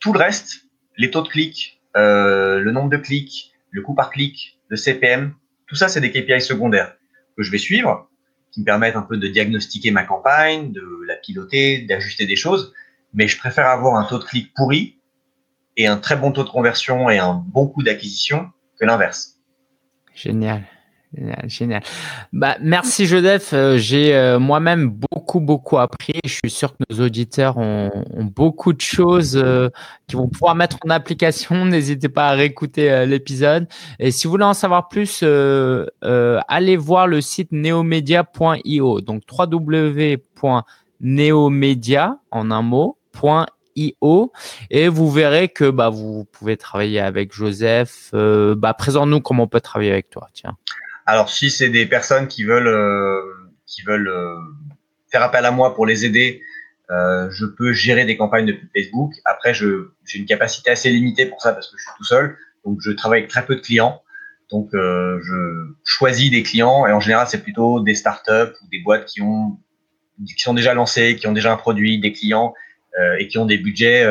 Tout 0.00 0.12
le 0.12 0.18
reste, 0.18 0.66
les 0.96 1.10
taux 1.10 1.22
de 1.22 1.28
clics, 1.28 1.80
euh, 1.96 2.58
le 2.58 2.72
nombre 2.72 2.90
de 2.90 2.96
clics, 2.96 3.52
le 3.70 3.82
coût 3.82 3.94
par 3.94 4.10
clic, 4.10 4.58
le 4.68 4.76
CPM, 4.76 5.34
tout 5.66 5.76
ça, 5.76 5.88
c'est 5.88 6.00
des 6.00 6.10
KPI 6.10 6.40
secondaires 6.40 6.94
que 7.36 7.42
je 7.42 7.50
vais 7.50 7.58
suivre, 7.58 8.10
qui 8.52 8.60
me 8.60 8.64
permettent 8.64 8.96
un 8.96 9.02
peu 9.02 9.16
de 9.16 9.26
diagnostiquer 9.28 9.90
ma 9.90 10.04
campagne, 10.04 10.72
de 10.72 10.82
la 11.06 11.16
piloter, 11.16 11.82
d'ajuster 11.82 12.26
des 12.26 12.36
choses. 12.36 12.72
Mais 13.14 13.26
je 13.26 13.38
préfère 13.38 13.66
avoir 13.66 13.96
un 13.96 14.04
taux 14.04 14.18
de 14.18 14.24
clic 14.24 14.52
pourri 14.54 14.98
et 15.76 15.86
un 15.86 15.96
très 15.96 16.16
bon 16.16 16.32
taux 16.32 16.44
de 16.44 16.50
conversion 16.50 17.10
et 17.10 17.18
un 17.18 17.34
bon 17.34 17.66
coût 17.66 17.82
d'acquisition 17.82 18.50
que 18.78 18.84
l'inverse. 18.84 19.38
Génial. 20.14 20.64
Génial, 21.14 21.44
génial. 21.46 21.82
Bah, 22.32 22.56
merci 22.62 23.04
Joseph. 23.06 23.52
Euh, 23.52 23.76
j'ai 23.76 24.14
euh, 24.14 24.38
moi-même 24.38 24.88
beaucoup, 24.88 25.40
beaucoup 25.40 25.76
appris. 25.76 26.18
Je 26.24 26.32
suis 26.32 26.50
sûr 26.50 26.72
que 26.72 26.78
nos 26.88 27.04
auditeurs 27.04 27.58
ont, 27.58 27.90
beaucoup 28.34 28.72
de 28.72 28.80
choses 28.80 29.36
euh, 29.36 29.68
qu'ils 30.06 30.16
vont 30.16 30.28
pouvoir 30.28 30.54
mettre 30.54 30.78
en 30.86 30.90
application. 30.90 31.64
N'hésitez 31.66 32.08
pas 32.08 32.28
à 32.28 32.32
réécouter 32.32 33.04
l'épisode. 33.06 33.68
Et 33.98 34.10
si 34.10 34.26
vous 34.26 34.30
voulez 34.30 34.44
en 34.44 34.54
savoir 34.54 34.88
plus, 34.88 35.22
allez 35.22 36.76
voir 36.76 37.06
le 37.06 37.20
site 37.20 37.52
neomedia.io. 37.52 39.02
Donc 39.02 39.22
www.neomedia 39.30 42.18
en 42.30 42.50
un 42.50 42.62
mot. 42.62 42.96
IO 43.76 44.32
et 44.70 44.88
vous 44.88 45.10
verrez 45.10 45.48
que 45.48 45.70
bah, 45.70 45.90
vous 45.90 46.24
pouvez 46.32 46.56
travailler 46.56 46.98
avec 46.98 47.32
Joseph. 47.32 48.10
bah, 48.12 48.74
Présente-nous 48.74 49.20
comment 49.20 49.44
on 49.44 49.48
peut 49.48 49.60
travailler 49.60 49.92
avec 49.92 50.10
toi. 50.10 50.28
Tiens. 50.32 50.56
Alors 51.06 51.30
si 51.30 51.50
c'est 51.50 51.68
des 51.68 51.86
personnes 51.86 52.28
qui 52.28 52.44
veulent 52.44 52.68
euh, 52.68 53.20
qui 53.66 53.82
veulent 53.82 54.08
euh, 54.08 54.36
faire 55.10 55.22
appel 55.22 55.44
à 55.44 55.50
moi 55.50 55.74
pour 55.74 55.86
les 55.86 56.04
aider, 56.04 56.42
euh, 56.90 57.28
je 57.30 57.46
peux 57.46 57.72
gérer 57.72 58.04
des 58.04 58.16
campagnes 58.16 58.46
de 58.46 58.56
Facebook. 58.74 59.12
Après, 59.24 59.54
je 59.54 59.90
j'ai 60.06 60.18
une 60.18 60.26
capacité 60.26 60.70
assez 60.70 60.90
limitée 60.90 61.26
pour 61.26 61.40
ça 61.40 61.52
parce 61.52 61.68
que 61.70 61.76
je 61.76 61.82
suis 61.82 61.92
tout 61.96 62.04
seul, 62.04 62.36
donc 62.64 62.78
je 62.80 62.92
travaille 62.92 63.20
avec 63.20 63.30
très 63.30 63.44
peu 63.44 63.56
de 63.56 63.60
clients. 63.60 64.02
Donc 64.50 64.68
je 64.74 65.72
choisis 65.82 66.30
des 66.30 66.42
clients 66.42 66.86
et 66.86 66.92
en 66.92 67.00
général 67.00 67.26
c'est 67.26 67.42
plutôt 67.42 67.80
des 67.80 67.94
startups 67.94 68.52
ou 68.62 68.68
des 68.70 68.80
boîtes 68.80 69.06
qui 69.06 69.22
ont 69.22 69.58
qui 70.26 70.42
sont 70.42 70.52
déjà 70.52 70.74
lancées, 70.74 71.16
qui 71.16 71.26
ont 71.26 71.32
déjà 71.32 71.50
un 71.54 71.56
produit, 71.56 71.98
des 71.98 72.12
clients 72.12 72.52
et 73.18 73.28
qui 73.28 73.38
ont 73.38 73.46
des 73.46 73.56
budgets 73.56 74.06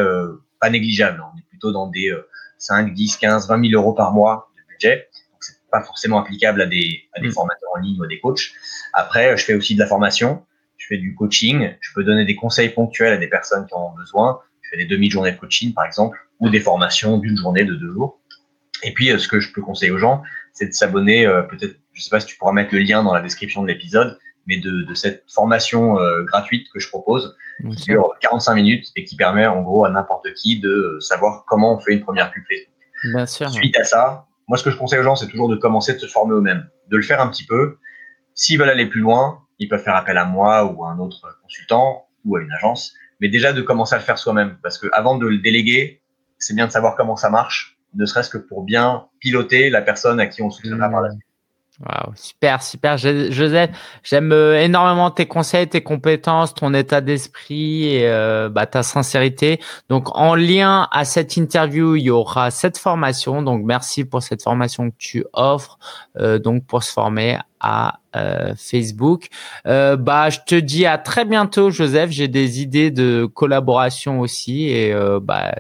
pas 0.59 0.71
négligeables. 0.71 1.21
On 1.21 1.37
est 1.37 1.45
plutôt 1.47 1.71
dans 1.71 1.85
des 1.85 2.11
5, 2.57 2.91
10, 2.91 3.17
15, 3.17 3.49
20 3.49 3.69
000 3.69 3.79
euros 3.79 3.93
par 3.93 4.13
mois 4.13 4.49
de 4.57 4.73
budget 4.73 5.10
pas 5.71 5.81
forcément 5.81 6.19
applicable 6.19 6.61
à 6.61 6.65
des, 6.65 7.03
à 7.13 7.21
des 7.21 7.29
mm. 7.29 7.31
formateurs 7.31 7.69
en 7.75 7.79
ligne 7.79 7.99
ou 7.99 8.03
à 8.03 8.07
des 8.07 8.19
coachs. 8.19 8.51
Après, 8.93 9.37
je 9.37 9.45
fais 9.45 9.53
aussi 9.53 9.75
de 9.75 9.79
la 9.79 9.87
formation, 9.87 10.43
je 10.77 10.87
fais 10.87 10.97
du 10.97 11.15
coaching, 11.15 11.75
je 11.79 11.93
peux 11.93 12.03
donner 12.03 12.25
des 12.25 12.35
conseils 12.35 12.69
ponctuels 12.69 13.13
à 13.13 13.17
des 13.17 13.27
personnes 13.27 13.65
qui 13.67 13.73
en 13.73 13.91
ont 13.91 13.95
besoin. 13.95 14.39
Je 14.61 14.69
fais 14.71 14.77
des 14.77 14.85
demi-journées 14.85 15.31
de 15.31 15.37
coaching, 15.37 15.73
par 15.73 15.85
exemple, 15.85 16.17
ou 16.39 16.49
des 16.49 16.59
formations 16.59 17.17
d'une 17.17 17.37
journée 17.37 17.63
de 17.63 17.75
deux 17.75 17.91
jours. 17.91 18.19
Et 18.83 18.93
puis, 18.93 19.11
euh, 19.11 19.17
ce 19.17 19.27
que 19.27 19.39
je 19.39 19.51
peux 19.51 19.61
conseiller 19.61 19.91
aux 19.91 19.97
gens, 19.97 20.23
c'est 20.53 20.67
de 20.67 20.73
s'abonner, 20.73 21.25
euh, 21.25 21.43
peut-être, 21.43 21.75
je 21.93 22.01
sais 22.01 22.09
pas 22.09 22.19
si 22.19 22.27
tu 22.27 22.37
pourras 22.37 22.51
mettre 22.51 22.73
le 22.73 22.79
lien 22.79 23.03
dans 23.03 23.13
la 23.13 23.21
description 23.21 23.61
de 23.61 23.67
l'épisode, 23.67 24.17
mais 24.47 24.57
de, 24.57 24.83
de, 24.83 24.93
cette 24.95 25.23
formation 25.31 25.99
euh, 25.99 26.23
gratuite 26.23 26.67
que 26.73 26.79
je 26.79 26.89
propose, 26.89 27.35
qui 27.77 27.83
dure 27.83 28.15
45 28.21 28.55
minutes 28.55 28.87
et 28.95 29.05
qui 29.05 29.15
permet 29.15 29.45
en 29.45 29.61
gros 29.61 29.85
à 29.85 29.91
n'importe 29.91 30.33
qui 30.33 30.59
de 30.59 30.97
savoir 30.99 31.45
comment 31.45 31.75
on 31.75 31.79
fait 31.79 31.93
une 31.93 32.01
première 32.01 32.31
pub 32.31 32.43
Facebook. 32.49 32.73
Bien 33.13 33.25
sûr. 33.27 33.51
Suite 33.51 33.77
à 33.77 33.83
ça, 33.83 34.25
moi, 34.47 34.57
ce 34.57 34.63
que 34.63 34.71
je 34.71 34.77
conseille 34.77 34.99
aux 34.99 35.03
gens, 35.03 35.15
c'est 35.15 35.27
toujours 35.27 35.49
de 35.49 35.55
commencer 35.55 35.93
de 35.93 35.99
se 35.99 36.07
former 36.07 36.35
eux-mêmes, 36.35 36.67
de 36.89 36.97
le 36.97 37.03
faire 37.03 37.21
un 37.21 37.29
petit 37.29 37.45
peu. 37.45 37.77
S'ils 38.33 38.59
veulent 38.59 38.69
aller 38.69 38.85
plus 38.85 39.01
loin, 39.01 39.43
ils 39.59 39.67
peuvent 39.67 39.83
faire 39.83 39.95
appel 39.95 40.17
à 40.17 40.25
moi 40.25 40.65
ou 40.65 40.83
à 40.85 40.89
un 40.89 40.99
autre 40.99 41.39
consultant 41.41 42.07
ou 42.25 42.35
à 42.35 42.41
une 42.41 42.51
agence, 42.51 42.93
mais 43.19 43.29
déjà 43.29 43.53
de 43.53 43.61
commencer 43.61 43.95
à 43.95 43.97
le 43.97 44.03
faire 44.03 44.17
soi-même, 44.17 44.57
parce 44.63 44.77
que 44.77 44.87
avant 44.93 45.17
de 45.17 45.27
le 45.27 45.37
déléguer, 45.37 46.01
c'est 46.37 46.55
bien 46.55 46.67
de 46.67 46.71
savoir 46.71 46.95
comment 46.95 47.15
ça 47.15 47.29
marche, 47.29 47.77
ne 47.93 48.05
serait-ce 48.05 48.29
que 48.29 48.37
pour 48.37 48.63
bien 48.63 49.07
piloter 49.19 49.69
la 49.69 49.81
personne 49.81 50.19
à 50.19 50.27
qui 50.27 50.41
on 50.41 50.49
soutiendra 50.49 50.89
par 50.89 51.01
la 51.01 51.11
suite. 51.11 51.23
Wow, 51.81 52.13
super, 52.15 52.61
super. 52.61 52.97
Joseph, 52.97 53.71
j'aime 54.03 54.31
euh, 54.31 54.61
énormément 54.61 55.09
tes 55.09 55.25
conseils, 55.25 55.67
tes 55.67 55.81
compétences, 55.81 56.53
ton 56.53 56.75
état 56.75 57.01
d'esprit 57.01 57.85
et 57.85 58.07
euh, 58.07 58.49
bah, 58.49 58.67
ta 58.67 58.83
sincérité. 58.83 59.59
Donc, 59.89 60.15
en 60.15 60.35
lien 60.35 60.87
à 60.91 61.05
cette 61.05 61.37
interview, 61.37 61.95
il 61.95 62.03
y 62.03 62.09
aura 62.11 62.51
cette 62.51 62.77
formation. 62.77 63.41
Donc, 63.41 63.63
merci 63.63 64.05
pour 64.05 64.21
cette 64.21 64.43
formation 64.43 64.91
que 64.91 64.95
tu 64.99 65.25
offres. 65.33 65.79
Euh, 66.19 66.37
donc, 66.37 66.67
pour 66.67 66.83
se 66.83 66.91
former 66.91 67.39
à 67.59 67.97
Facebook. 68.57 69.27
bah, 69.63 70.29
je 70.29 70.39
te 70.45 70.55
dis 70.55 70.85
à 70.85 70.97
très 70.97 71.25
bientôt, 71.25 71.69
Joseph. 71.69 72.09
J'ai 72.09 72.27
des 72.27 72.61
idées 72.61 72.91
de 72.91 73.25
collaboration 73.25 74.19
aussi 74.19 74.67
et 74.67 74.93
bah 75.21 75.53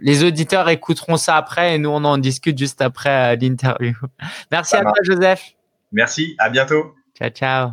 les 0.00 0.24
auditeurs 0.24 0.68
écouteront 0.68 1.16
ça 1.16 1.36
après 1.36 1.74
et 1.74 1.78
nous, 1.78 1.90
on 1.90 2.04
en 2.04 2.18
discute 2.18 2.56
juste 2.56 2.80
après 2.82 3.36
l'interview. 3.36 3.94
Merci 4.52 4.76
à 4.76 4.82
toi, 4.82 4.92
Joseph. 5.02 5.54
Merci, 5.92 6.36
à 6.38 6.50
bientôt. 6.50 6.94
Ciao, 7.18 7.30
ciao. 7.30 7.70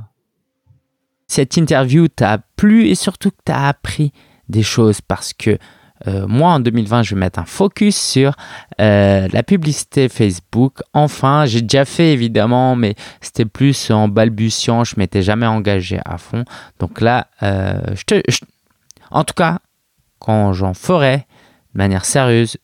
Cette 1.28 1.58
interview 1.58 2.08
t'a 2.08 2.40
plu 2.56 2.88
et 2.88 2.96
surtout 2.96 3.32
que 3.32 3.42
tu 3.46 3.52
as 3.52 3.68
appris 3.68 4.12
des 4.50 4.64
choses 4.64 5.02
parce 5.02 5.34
que 5.34 5.58
euh, 6.08 6.28
moi, 6.28 6.52
en 6.52 6.60
2020, 6.60 7.04
je 7.04 7.16
vais 7.16 7.20
mettre 7.20 7.40
un 7.40 7.46
focus 7.46 7.98
sur 7.98 8.36
euh, 8.80 9.28
la 9.32 9.44
publicité 9.44 10.10
Facebook. 10.10 10.80
Enfin, 10.94 11.46
j'ai 11.46 11.62
déjà 11.62 11.86
fait 11.86 12.14
évidemment, 12.14 12.76
mais 12.76 12.96
c'était 13.22 13.46
plus 13.46 13.90
en 13.92 14.08
balbutiant. 14.08 14.84
Je 14.84 14.96
m'étais 14.98 15.22
jamais 15.22 15.48
engagé 15.48 16.00
à 16.06 16.18
fond. 16.18 16.46
Donc 16.80 17.02
là, 17.02 17.28
euh, 17.44 17.80
je 17.96 18.04
te, 18.04 18.22
en 19.12 19.24
tout 19.24 19.34
cas, 19.34 19.60
quand 20.20 20.54
j'en 20.54 20.74
ferai, 20.74 21.26
manière 21.78 22.06
sérieuse, 22.06 22.58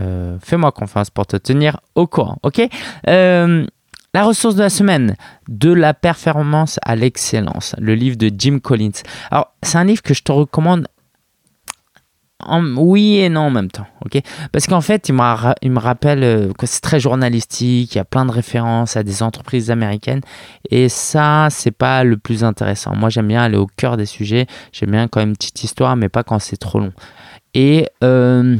euh, 0.00 0.38
fais-moi 0.40 0.72
confiance 0.72 1.10
pour 1.10 1.26
te 1.26 1.36
tenir 1.36 1.80
au 1.94 2.06
courant, 2.06 2.38
ok? 2.42 2.60
Euh, 3.08 3.66
La 4.14 4.24
ressource 4.24 4.54
de 4.54 4.62
la 4.62 4.70
semaine, 4.70 5.16
de 5.48 5.70
la 5.70 5.92
performance 5.92 6.78
à 6.82 6.96
l'excellence, 6.96 7.74
le 7.78 7.94
livre 7.94 8.16
de 8.16 8.30
Jim 8.36 8.58
Collins. 8.58 9.02
Alors, 9.30 9.52
c'est 9.62 9.76
un 9.76 9.84
livre 9.84 10.02
que 10.02 10.14
je 10.14 10.22
te 10.22 10.32
recommande 10.32 10.88
oui 12.76 13.16
et 13.16 13.28
non 13.28 13.42
en 13.42 13.50
même 13.50 13.70
temps, 13.70 13.86
ok? 14.04 14.22
Parce 14.52 14.66
qu'en 14.66 14.80
fait, 14.80 15.08
il, 15.08 15.14
il, 15.62 15.70
me 15.72 15.78
rappelle 15.78 16.22
euh, 16.22 16.52
que 16.52 16.66
c'est 16.66 16.80
très 16.80 17.00
journalistique, 17.00 17.94
il 17.94 17.98
y 17.98 18.00
a 18.00 18.04
plein 18.04 18.24
de 18.24 18.30
références 18.30 18.96
à 18.96 19.02
des 19.02 19.22
entreprises 19.22 19.70
américaines, 19.70 20.20
et 20.70 20.88
ça, 20.88 21.48
c'est 21.50 21.72
pas 21.72 22.04
le 22.04 22.16
plus 22.16 22.44
intéressant. 22.44 22.94
Moi, 22.94 23.10
j'aime 23.10 23.28
bien 23.28 23.42
aller 23.42 23.56
au 23.56 23.66
cœur 23.66 23.96
des 23.96 24.06
sujets, 24.06 24.46
j'aime 24.72 24.92
bien 24.92 25.08
quand 25.08 25.20
même 25.20 25.30
une 25.30 25.36
petite 25.36 25.64
histoire, 25.64 25.96
mais 25.96 26.08
pas 26.08 26.22
quand 26.22 26.38
c'est 26.38 26.56
trop 26.56 26.78
long. 26.78 26.92
Et 27.54 27.88
euh, 28.04 28.56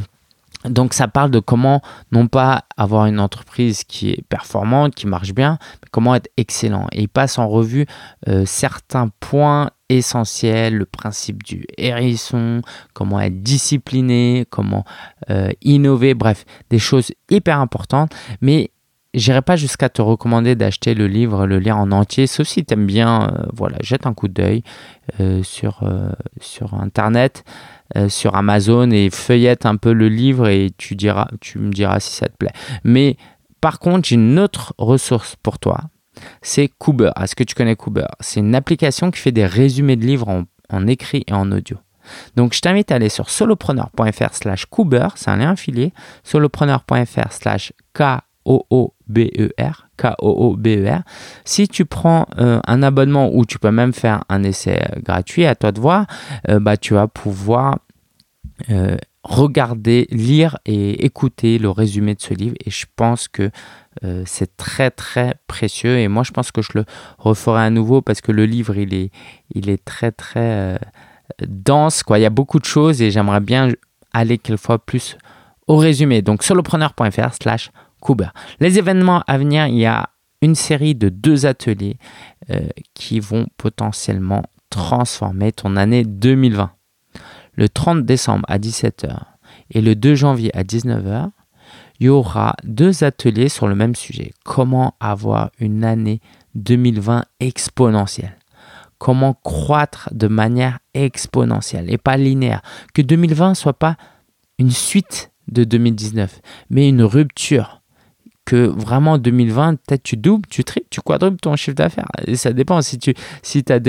donc 0.65 0.93
ça 0.93 1.07
parle 1.07 1.31
de 1.31 1.39
comment 1.39 1.81
non 2.11 2.27
pas 2.27 2.65
avoir 2.75 3.05
une 3.05 3.19
entreprise 3.19 3.83
qui 3.83 4.11
est 4.11 4.23
performante, 4.27 4.95
qui 4.95 5.07
marche 5.07 5.33
bien, 5.33 5.57
mais 5.81 5.87
comment 5.91 6.15
être 6.15 6.29
excellent. 6.37 6.87
Et 6.91 7.03
il 7.03 7.09
passe 7.09 7.37
en 7.37 7.47
revue 7.47 7.85
euh, 8.27 8.43
certains 8.45 9.09
points 9.19 9.69
essentiels, 9.89 10.75
le 10.75 10.85
principe 10.85 11.43
du 11.43 11.65
hérisson, 11.77 12.61
comment 12.93 13.19
être 13.19 13.41
discipliné, 13.41 14.45
comment 14.49 14.83
euh, 15.29 15.49
innover, 15.61 16.13
bref, 16.13 16.45
des 16.69 16.79
choses 16.79 17.11
hyper 17.29 17.59
importantes. 17.59 18.11
Mais 18.41 18.71
j'irai 19.13 19.41
pas 19.41 19.55
jusqu'à 19.55 19.89
te 19.89 20.01
recommander 20.01 20.55
d'acheter 20.55 20.93
le 20.93 21.07
livre, 21.07 21.47
le 21.47 21.57
lire 21.57 21.77
en 21.77 21.91
entier, 21.91 22.27
sauf 22.27 22.47
si 22.47 22.65
tu 22.65 22.73
aimes 22.73 22.85
bien, 22.85 23.33
voilà, 23.53 23.77
jette 23.81 24.05
un 24.05 24.13
coup 24.13 24.27
d'œil 24.27 24.61
sur, 25.41 25.81
sur 26.39 26.75
Internet. 26.75 27.43
Euh, 27.97 28.07
sur 28.07 28.35
Amazon 28.35 28.91
et 28.91 29.09
feuillette 29.09 29.65
un 29.65 29.75
peu 29.75 29.93
le 29.93 30.09
livre 30.09 30.47
et 30.47 30.69
tu, 30.77 30.95
diras, 30.95 31.27
tu 31.41 31.57
me 31.57 31.71
diras 31.71 31.99
si 31.99 32.15
ça 32.15 32.27
te 32.27 32.37
plaît. 32.37 32.53
Mais 32.83 33.17
par 33.61 33.79
contre, 33.79 34.07
j'ai 34.07 34.13
une 34.13 34.37
autre 34.37 34.75
ressource 34.77 35.35
pour 35.41 35.57
toi. 35.57 35.79
C'est 36.43 36.69
Cooper. 36.77 37.09
Est-ce 37.19 37.35
que 37.35 37.43
tu 37.43 37.55
connais 37.55 37.75
Cooper 37.75 38.05
C'est 38.19 38.41
une 38.41 38.53
application 38.53 39.09
qui 39.09 39.19
fait 39.19 39.31
des 39.31 39.47
résumés 39.47 39.95
de 39.95 40.05
livres 40.05 40.45
en, 40.69 40.87
écrit 40.87 41.23
et 41.27 41.33
en 41.33 41.51
audio. 41.51 41.77
Donc, 42.35 42.53
je 42.53 42.61
t'invite 42.61 42.91
à 42.91 42.95
aller 42.95 43.09
sur 43.09 43.31
solopreneur.fr 43.31 44.33
slash 44.33 44.65
Cooper, 44.65 45.07
c'est 45.15 45.29
un 45.31 45.37
lien 45.37 45.51
affilié, 45.51 45.91
solopreneur.fr 46.23 47.31
slash 47.31 47.73
K-O-O-B-E-R, 47.93 49.88
K-O-O-B-E-R. 49.99 51.01
Si 51.43 51.67
tu 51.67 51.85
prends 51.85 52.25
euh, 52.37 52.59
un 52.65 52.81
abonnement 52.83 53.29
ou 53.33 53.45
tu 53.45 53.59
peux 53.59 53.71
même 53.71 53.93
faire 53.93 54.23
un 54.29 54.43
essai 54.43 54.79
euh, 54.81 54.99
gratuit, 55.01 55.45
à 55.45 55.55
toi 55.55 55.71
de 55.71 55.79
voir, 55.79 56.07
euh, 56.47 56.59
bah, 56.59 56.77
tu 56.77 56.93
vas 56.93 57.07
pouvoir 57.07 57.79
regarder, 59.23 60.05
lire 60.11 60.57
et 60.65 61.05
écouter 61.05 61.59
le 61.59 61.69
résumé 61.69 62.13
de 62.13 62.21
ce 62.21 62.33
livre. 62.33 62.55
Et 62.65 62.69
je 62.69 62.85
pense 62.95 63.29
que 63.29 63.51
c'est 64.25 64.57
très 64.57 64.91
très 64.91 65.35
précieux. 65.47 65.97
Et 65.97 66.09
moi, 66.09 66.23
je 66.23 66.31
pense 66.31 66.51
que 66.51 66.61
je 66.61 66.71
le 66.75 66.85
referai 67.17 67.61
à 67.61 67.69
nouveau 67.69 68.01
parce 68.01 68.19
que 68.19 68.33
le 68.33 68.45
livre, 68.45 68.75
il 68.75 68.93
est, 68.93 69.11
il 69.55 69.69
est 69.69 69.83
très 69.83 70.11
très 70.11 70.77
dense. 71.47 72.03
Quoi. 72.03 72.19
Il 72.19 72.23
y 72.23 72.25
a 72.25 72.29
beaucoup 72.29 72.59
de 72.59 72.65
choses 72.65 73.01
et 73.01 73.11
j'aimerais 73.11 73.39
bien 73.39 73.69
aller 74.11 74.37
quelquefois 74.37 74.77
plus 74.77 75.17
au 75.67 75.77
résumé. 75.77 76.21
Donc 76.21 76.43
solopreneur.fr 76.43 77.33
slash 77.41 77.71
les 78.59 78.77
événements 78.77 79.23
à 79.27 79.37
venir, 79.37 79.67
il 79.67 79.77
y 79.77 79.85
a 79.85 80.09
une 80.41 80.55
série 80.55 80.95
de 80.95 81.09
deux 81.09 81.45
ateliers 81.45 81.97
euh, 82.49 82.67
qui 82.93 83.19
vont 83.19 83.47
potentiellement 83.57 84.43
transformer 84.69 85.51
ton 85.51 85.75
année 85.75 86.03
2020. 86.03 86.71
Le 87.55 87.69
30 87.69 88.05
décembre 88.05 88.45
à 88.47 88.57
17h, 88.57 89.17
Et 89.71 89.81
le 89.81 89.95
2 89.95 90.15
janvier 90.15 90.55
à 90.55 90.63
19h, 90.63 91.31
il 91.99 92.05
y 92.05 92.09
aura 92.09 92.55
deux 92.63 93.03
ateliers 93.03 93.49
sur 93.49 93.67
le 93.67 93.75
même 93.75 93.95
sujet. 93.95 94.31
Comment 94.45 94.95
avoir 94.99 95.51
une 95.59 95.83
année 95.83 96.21
2020 96.55 97.25
exponentielle? 97.39 98.37
Comment 98.97 99.33
croître 99.33 100.09
de 100.11 100.27
manière 100.27 100.79
exponentielle 100.93 101.91
et 101.91 101.97
pas 101.97 102.17
linéaire? 102.17 102.61
Que 102.93 103.01
2020 103.01 103.53
soit 103.53 103.77
pas 103.77 103.97
une 104.57 104.71
suite 104.71 105.31
de 105.49 105.63
2019, 105.63 106.41
mais 106.69 106.87
une 106.87 107.03
rupture. 107.03 107.78
Que 108.49 108.65
vraiment 108.65 109.19
2020, 109.19 109.75
peut-être 109.75 110.01
tu 110.01 110.17
doubles, 110.17 110.47
tu 110.49 110.63
triples, 110.63 110.87
tu 110.89 111.01
quadruples 111.01 111.37
ton 111.39 111.55
chiffre 111.55 111.75
d'affaires. 111.75 112.07
Et 112.25 112.35
ça 112.35 112.51
dépend. 112.51 112.81
Si 112.81 112.97
tu 112.97 113.13
si 113.43 113.63
as 113.69 113.79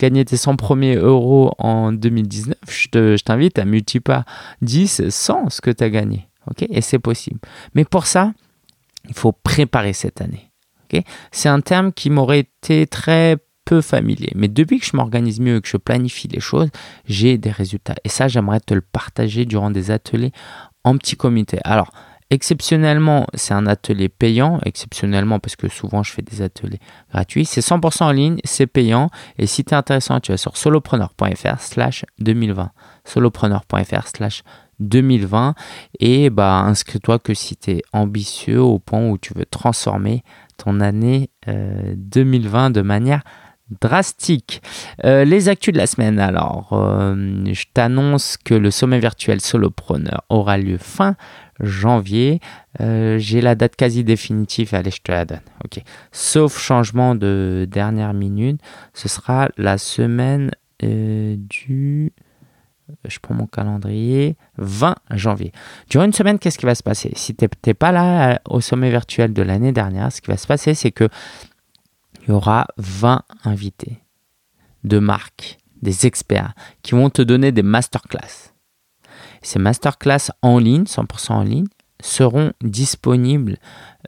gagné 0.00 0.24
tes 0.24 0.38
100 0.38 0.56
premiers 0.56 0.94
euros 0.94 1.52
en 1.58 1.92
2019, 1.92 2.56
je 2.66 3.22
t'invite 3.22 3.58
à 3.58 3.66
multiplier 3.66 4.00
par 4.00 4.24
10, 4.62 5.10
100 5.10 5.50
ce 5.50 5.60
que 5.60 5.70
tu 5.70 5.84
as 5.84 5.90
gagné. 5.90 6.28
Et 6.70 6.80
c'est 6.80 6.98
possible. 6.98 7.40
Mais 7.74 7.84
pour 7.84 8.06
ça, 8.06 8.32
il 9.06 9.14
faut 9.14 9.32
préparer 9.32 9.92
cette 9.92 10.22
année. 10.22 10.50
c'est 11.30 11.50
un 11.50 11.60
terme 11.60 11.92
qui 11.92 12.08
m'aurait 12.08 12.40
été 12.40 12.86
très 12.86 13.36
peu 13.66 13.82
familier. 13.82 14.32
Mais 14.34 14.48
depuis 14.48 14.78
que 14.78 14.86
je 14.86 14.96
m'organise 14.96 15.40
mieux, 15.40 15.60
que 15.60 15.68
je 15.68 15.76
planifie 15.76 16.28
les 16.28 16.40
choses, 16.40 16.70
j'ai 17.06 17.36
des 17.36 17.50
résultats. 17.50 17.96
Et 18.04 18.08
ça, 18.08 18.28
j'aimerais 18.28 18.60
te 18.60 18.72
le 18.72 18.80
partager 18.80 19.44
durant 19.44 19.70
des 19.70 19.90
ateliers 19.90 20.32
en 20.84 20.96
petit 20.96 21.16
comité. 21.16 21.58
Alors, 21.64 21.90
exceptionnellement, 22.30 23.26
c'est 23.34 23.54
un 23.54 23.66
atelier 23.66 24.08
payant. 24.08 24.60
Exceptionnellement, 24.64 25.38
parce 25.38 25.56
que 25.56 25.68
souvent, 25.68 26.02
je 26.02 26.12
fais 26.12 26.22
des 26.22 26.42
ateliers 26.42 26.80
gratuits. 27.10 27.44
C'est 27.44 27.60
100% 27.60 28.04
en 28.04 28.12
ligne, 28.12 28.38
c'est 28.44 28.66
payant. 28.66 29.10
Et 29.38 29.46
si 29.46 29.64
tu 29.64 29.74
es 29.74 29.76
intéressant, 29.76 30.20
tu 30.20 30.32
vas 30.32 30.38
sur 30.38 30.56
solopreneur.fr 30.56 31.60
slash 31.60 32.04
2020. 32.18 32.70
solopreneur.fr 33.04 34.06
slash 34.08 34.42
2020 34.80 35.54
et 36.00 36.28
bah 36.28 36.58
inscris-toi 36.58 37.18
que 37.18 37.32
si 37.32 37.56
tu 37.56 37.70
es 37.70 37.82
ambitieux 37.94 38.60
au 38.60 38.78
point 38.78 39.08
où 39.08 39.16
tu 39.16 39.32
veux 39.34 39.46
transformer 39.46 40.22
ton 40.58 40.80
année 40.80 41.30
2020 41.46 42.66
euh, 42.66 42.70
de 42.70 42.82
manière 42.82 43.22
drastique. 43.80 44.62
Euh, 45.04 45.24
les 45.24 45.48
actus 45.48 45.72
de 45.72 45.78
la 45.78 45.86
semaine, 45.86 46.20
alors, 46.20 46.68
euh, 46.72 47.44
je 47.52 47.64
t'annonce 47.74 48.36
que 48.36 48.54
le 48.54 48.70
sommet 48.70 49.00
virtuel 49.00 49.40
Solopreneur 49.40 50.22
aura 50.28 50.56
lieu 50.56 50.78
fin 50.78 51.16
janvier. 51.60 52.40
J'ai 52.78 53.40
la 53.40 53.54
date 53.54 53.76
quasi 53.76 54.04
définitive, 54.04 54.74
allez, 54.74 54.90
je 54.90 55.00
te 55.02 55.12
la 55.12 55.24
donne. 55.24 55.40
Sauf 56.12 56.58
changement 56.58 57.14
de 57.14 57.66
dernière 57.70 58.14
minute, 58.14 58.60
ce 58.92 59.08
sera 59.08 59.48
la 59.56 59.78
semaine 59.78 60.50
du 60.80 62.12
mon 63.30 63.46
calendrier, 63.46 64.36
20 64.58 64.96
janvier. 65.12 65.52
Durant 65.90 66.04
une 66.04 66.12
semaine, 66.12 66.38
qu'est-ce 66.38 66.58
qui 66.58 66.66
va 66.66 66.74
se 66.74 66.82
passer? 66.82 67.12
Si 67.16 67.34
tu 67.34 67.46
n'es 67.66 67.74
pas 67.74 67.92
là 67.92 68.32
euh, 68.32 68.36
au 68.48 68.60
sommet 68.60 68.90
virtuel 68.90 69.32
de 69.32 69.42
l'année 69.42 69.72
dernière, 69.72 70.12
ce 70.12 70.20
qui 70.20 70.28
va 70.28 70.36
se 70.36 70.46
passer, 70.46 70.74
c'est 70.74 70.92
que 70.92 71.08
il 72.22 72.30
y 72.30 72.32
aura 72.32 72.66
20 72.78 73.22
invités 73.44 74.02
de 74.84 74.98
marques, 74.98 75.58
des 75.82 76.06
experts, 76.06 76.54
qui 76.82 76.94
vont 76.94 77.10
te 77.10 77.22
donner 77.22 77.52
des 77.52 77.62
masterclass. 77.62 78.52
Ces 79.46 79.60
masterclass 79.60 80.32
en 80.42 80.58
ligne, 80.58 80.82
100% 80.82 81.32
en 81.32 81.42
ligne, 81.44 81.68
seront 82.02 82.52
disponibles 82.64 83.58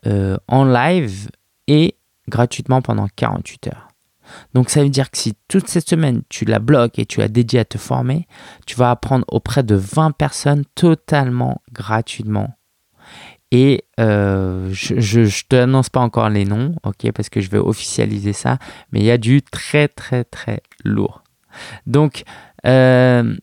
euh, 0.05 0.37
en 0.49 0.65
live 0.65 1.31
et 1.69 1.95
gratuitement 2.29 2.83
pendant 2.83 3.07
48 3.15 3.69
heures. 3.69 3.89
Donc 4.53 4.69
ça 4.69 4.83
veut 4.83 4.89
dire 4.89 5.13
que 5.13 5.17
si 5.17 5.35
toute 5.47 5.69
cette 5.69 5.89
semaine 5.89 6.23
tu 6.29 6.45
la 6.45 6.59
bloques 6.59 6.99
et 6.99 7.07
tu 7.07 7.21
la 7.21 7.29
dédies 7.29 7.59
à 7.59 7.65
te 7.65 7.79
former, 7.79 8.27
tu 8.67 8.75
vas 8.75 8.91
apprendre 8.91 9.25
auprès 9.29 9.63
de 9.63 9.77
20 9.77 10.11
personnes 10.11 10.65
totalement 10.75 11.63
gratuitement. 11.73 12.51
Et 13.53 13.85
euh, 14.01 14.71
je 14.73 15.21
ne 15.21 15.49
te 15.49 15.55
annonce 15.55 15.89
pas 15.89 16.01
encore 16.01 16.31
les 16.31 16.47
noms, 16.47 16.75
ok, 16.83 17.13
parce 17.13 17.29
que 17.29 17.41
je 17.41 17.49
vais 17.49 17.59
officialiser 17.59 18.33
ça, 18.33 18.59
mais 18.91 18.99
il 18.99 19.07
y 19.07 19.13
a 19.13 19.19
du 19.19 19.41
très 19.41 19.87
très 19.87 20.25
très 20.25 20.63
lourd. 20.85 21.23
Donc, 21.87 22.25
euh, 22.67 23.37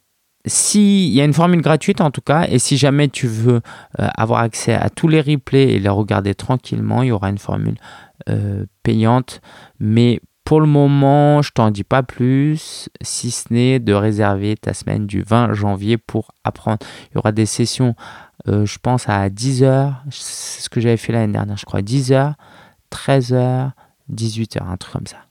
s'il 0.46 1.10
y 1.10 1.22
a 1.22 1.26
une 1.26 1.34
formule 1.34 1.62
gratuite 1.62 2.02
en 2.02 2.12
tout 2.12 2.22
cas, 2.22 2.48
et 2.50 2.60
si 2.60 2.78
jamais 2.78 3.08
tu 3.08 3.28
veux 3.28 3.62
euh, 4.00 4.08
avoir 4.16 4.42
accès 4.42 4.74
à 4.74 4.90
tous 4.90 5.08
les 5.08 5.22
replays 5.22 5.74
et 5.74 5.80
les 5.80 5.90
regarder 5.90 6.36
tranquillement, 6.36 7.02
il 7.04 7.10
y 7.10 7.12
aura 7.12 7.30
une 7.30 7.38
formule 7.38 7.76
payante, 8.82 9.42
mais 9.80 10.20
pour 10.46 10.62
le 10.62 10.68
moment, 10.68 11.42
je 11.42 11.52
t'en 11.52 11.72
dis 11.72 11.84
pas 11.84 12.04
plus, 12.04 12.88
si 13.02 13.32
ce 13.32 13.52
n'est 13.52 13.80
de 13.80 13.94
réserver 13.94 14.56
ta 14.56 14.76
semaine 14.76 15.08
du 15.08 15.24
20 15.24 15.54
janvier 15.54 15.98
pour 15.98 16.32
apprendre. 16.44 16.78
Il 17.10 17.16
y 17.16 17.18
aura 17.18 17.32
des 17.32 17.48
sessions, 17.48 17.96
euh, 18.48 18.64
je 18.64 18.78
pense, 18.78 19.10
à 19.10 19.28
10h. 19.28 19.96
C'est 20.12 20.62
ce 20.62 20.70
que 20.70 20.80
j'avais 20.80 20.98
fait 20.98 21.12
l'année 21.12 21.34
dernière, 21.34 21.58
je 21.58 21.66
crois. 21.66 21.82
10h, 21.82 22.36
13h, 22.92 23.72
18h, 24.14 24.62
un 24.64 24.78
truc 24.78 24.94
comme 24.94 25.08
ça. 25.08 25.25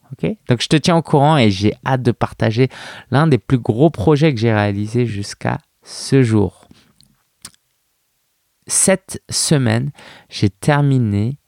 Donc 0.49 0.63
je 0.63 0.69
te 0.69 0.77
tiens 0.77 0.97
au 0.97 1.03
courant 1.03 1.37
et 1.37 1.51
j'ai 1.51 1.75
hâte 1.87 2.03
de 2.03 2.13
partager 2.13 2.69
l'un 3.11 3.27
des 3.27 3.39
plus 3.39 3.59
gros 3.59 3.91
projets 3.91 4.33
que 4.35 4.41
j'ai 4.41 4.53
réalisé 4.53 5.07
jusqu'à 5.07 5.59
ce 5.83 6.23
jour. 6.23 6.69
Cette 8.67 9.23
semaine, 9.29 9.91
j'ai 10.31 10.49
terminé 10.49 11.39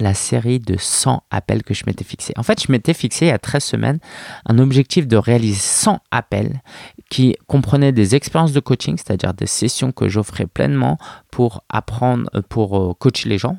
la 0.00 0.14
série 0.14 0.60
de 0.60 0.76
100 0.78 1.24
appels 1.30 1.62
que 1.62 1.74
je 1.74 1.84
m'étais 1.86 2.04
fixé. 2.04 2.32
En 2.36 2.42
fait, 2.42 2.62
je 2.62 2.70
m'étais 2.70 2.94
fixé 2.94 3.26
il 3.26 3.28
y 3.28 3.32
a 3.32 3.38
13 3.38 3.64
semaines 3.64 3.98
un 4.46 4.58
objectif 4.58 5.06
de 5.06 5.16
réaliser 5.16 5.58
100 5.58 6.00
appels 6.10 6.62
qui 7.10 7.36
comprenaient 7.46 7.92
des 7.92 8.14
expériences 8.14 8.52
de 8.52 8.60
coaching, 8.60 8.96
c'est-à-dire 8.96 9.34
des 9.34 9.46
sessions 9.46 9.92
que 9.92 10.08
j'offrais 10.08 10.46
pleinement 10.46 10.98
pour 11.30 11.64
apprendre, 11.68 12.30
pour 12.48 12.78
euh, 12.78 12.94
coacher 12.94 13.28
les 13.28 13.38
gens. 13.38 13.58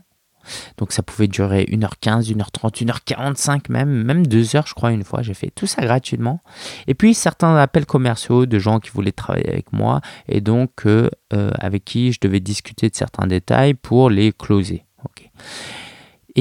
Donc 0.78 0.92
ça 0.92 1.04
pouvait 1.04 1.28
durer 1.28 1.66
1h15, 1.66 2.34
1h30, 2.36 2.86
1h45 2.86 3.72
même, 3.72 4.04
même 4.04 4.24
2h 4.24 4.68
je 4.68 4.74
crois 4.74 4.92
une 4.92 5.04
fois, 5.04 5.22
j'ai 5.22 5.34
fait 5.34 5.52
tout 5.54 5.68
ça 5.68 5.82
gratuitement. 5.82 6.42
Et 6.88 6.94
puis 6.94 7.14
certains 7.14 7.56
appels 7.56 7.86
commerciaux 7.86 8.46
de 8.46 8.60
gens 8.60 8.80
qui 8.80 8.90
voulaient 8.90 9.12
travailler 9.12 9.50
avec 9.50 9.74
moi 9.74 10.02
et 10.28 10.42
donc 10.42 10.86
euh, 10.86 11.10
avec 11.32 11.86
qui 11.86 12.12
je 12.12 12.20
devais 12.22 12.40
discuter 12.40 12.90
de 12.90 12.96
certains 12.96 13.28
détails 13.28 13.74
pour 13.74 14.10
les 14.10 14.32
closer. 14.32 14.86
ok 15.06 15.30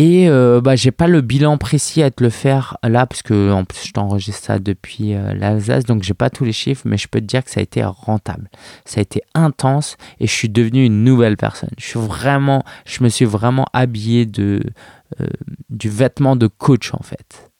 et 0.01 0.29
euh, 0.29 0.61
bah, 0.61 0.77
j'ai 0.77 0.93
pas 0.93 1.09
le 1.09 1.23
bilan 1.23 1.59
précis 1.59 2.05
à 2.05 2.13
te 2.13 2.23
le 2.23 2.31
faire 2.31 2.79
là, 2.85 3.05
parce 3.05 3.21
que 3.21 3.51
en 3.51 3.65
plus 3.65 3.89
je 3.89 3.93
t'enregistre 3.93 4.45
ça 4.45 4.61
depuis 4.61 5.15
euh, 5.15 5.35
l'Alsace, 5.35 5.83
donc 5.87 6.05
j'ai 6.05 6.15
pas 6.15 6.31
tous 6.31 6.45
les 6.45 6.53
chiffres, 6.53 6.83
mais 6.85 6.97
je 6.97 7.09
peux 7.09 7.21
te 7.21 7.25
dire 7.25 7.43
que 7.43 7.51
ça 7.51 7.59
a 7.59 7.65
été 7.65 7.83
rentable. 7.83 8.49
Ça 8.85 9.01
a 9.01 9.03
été 9.03 9.23
intense 9.35 9.97
et 10.21 10.29
je 10.29 10.33
suis 10.33 10.49
devenu 10.49 10.85
une 10.85 11.03
nouvelle 11.03 11.37
personne. 11.37 11.71
Je 11.79 11.85
suis 11.85 11.99
vraiment, 11.99 12.63
je 12.87 13.03
me 13.03 13.09
suis 13.09 13.25
vraiment 13.25 13.67
habillé 13.73 14.25
de, 14.25 14.63
euh, 15.21 15.27
du 15.69 15.89
vêtement 15.89 16.37
de 16.37 16.47
coach 16.47 16.95
en 16.95 17.03
fait. 17.03 17.51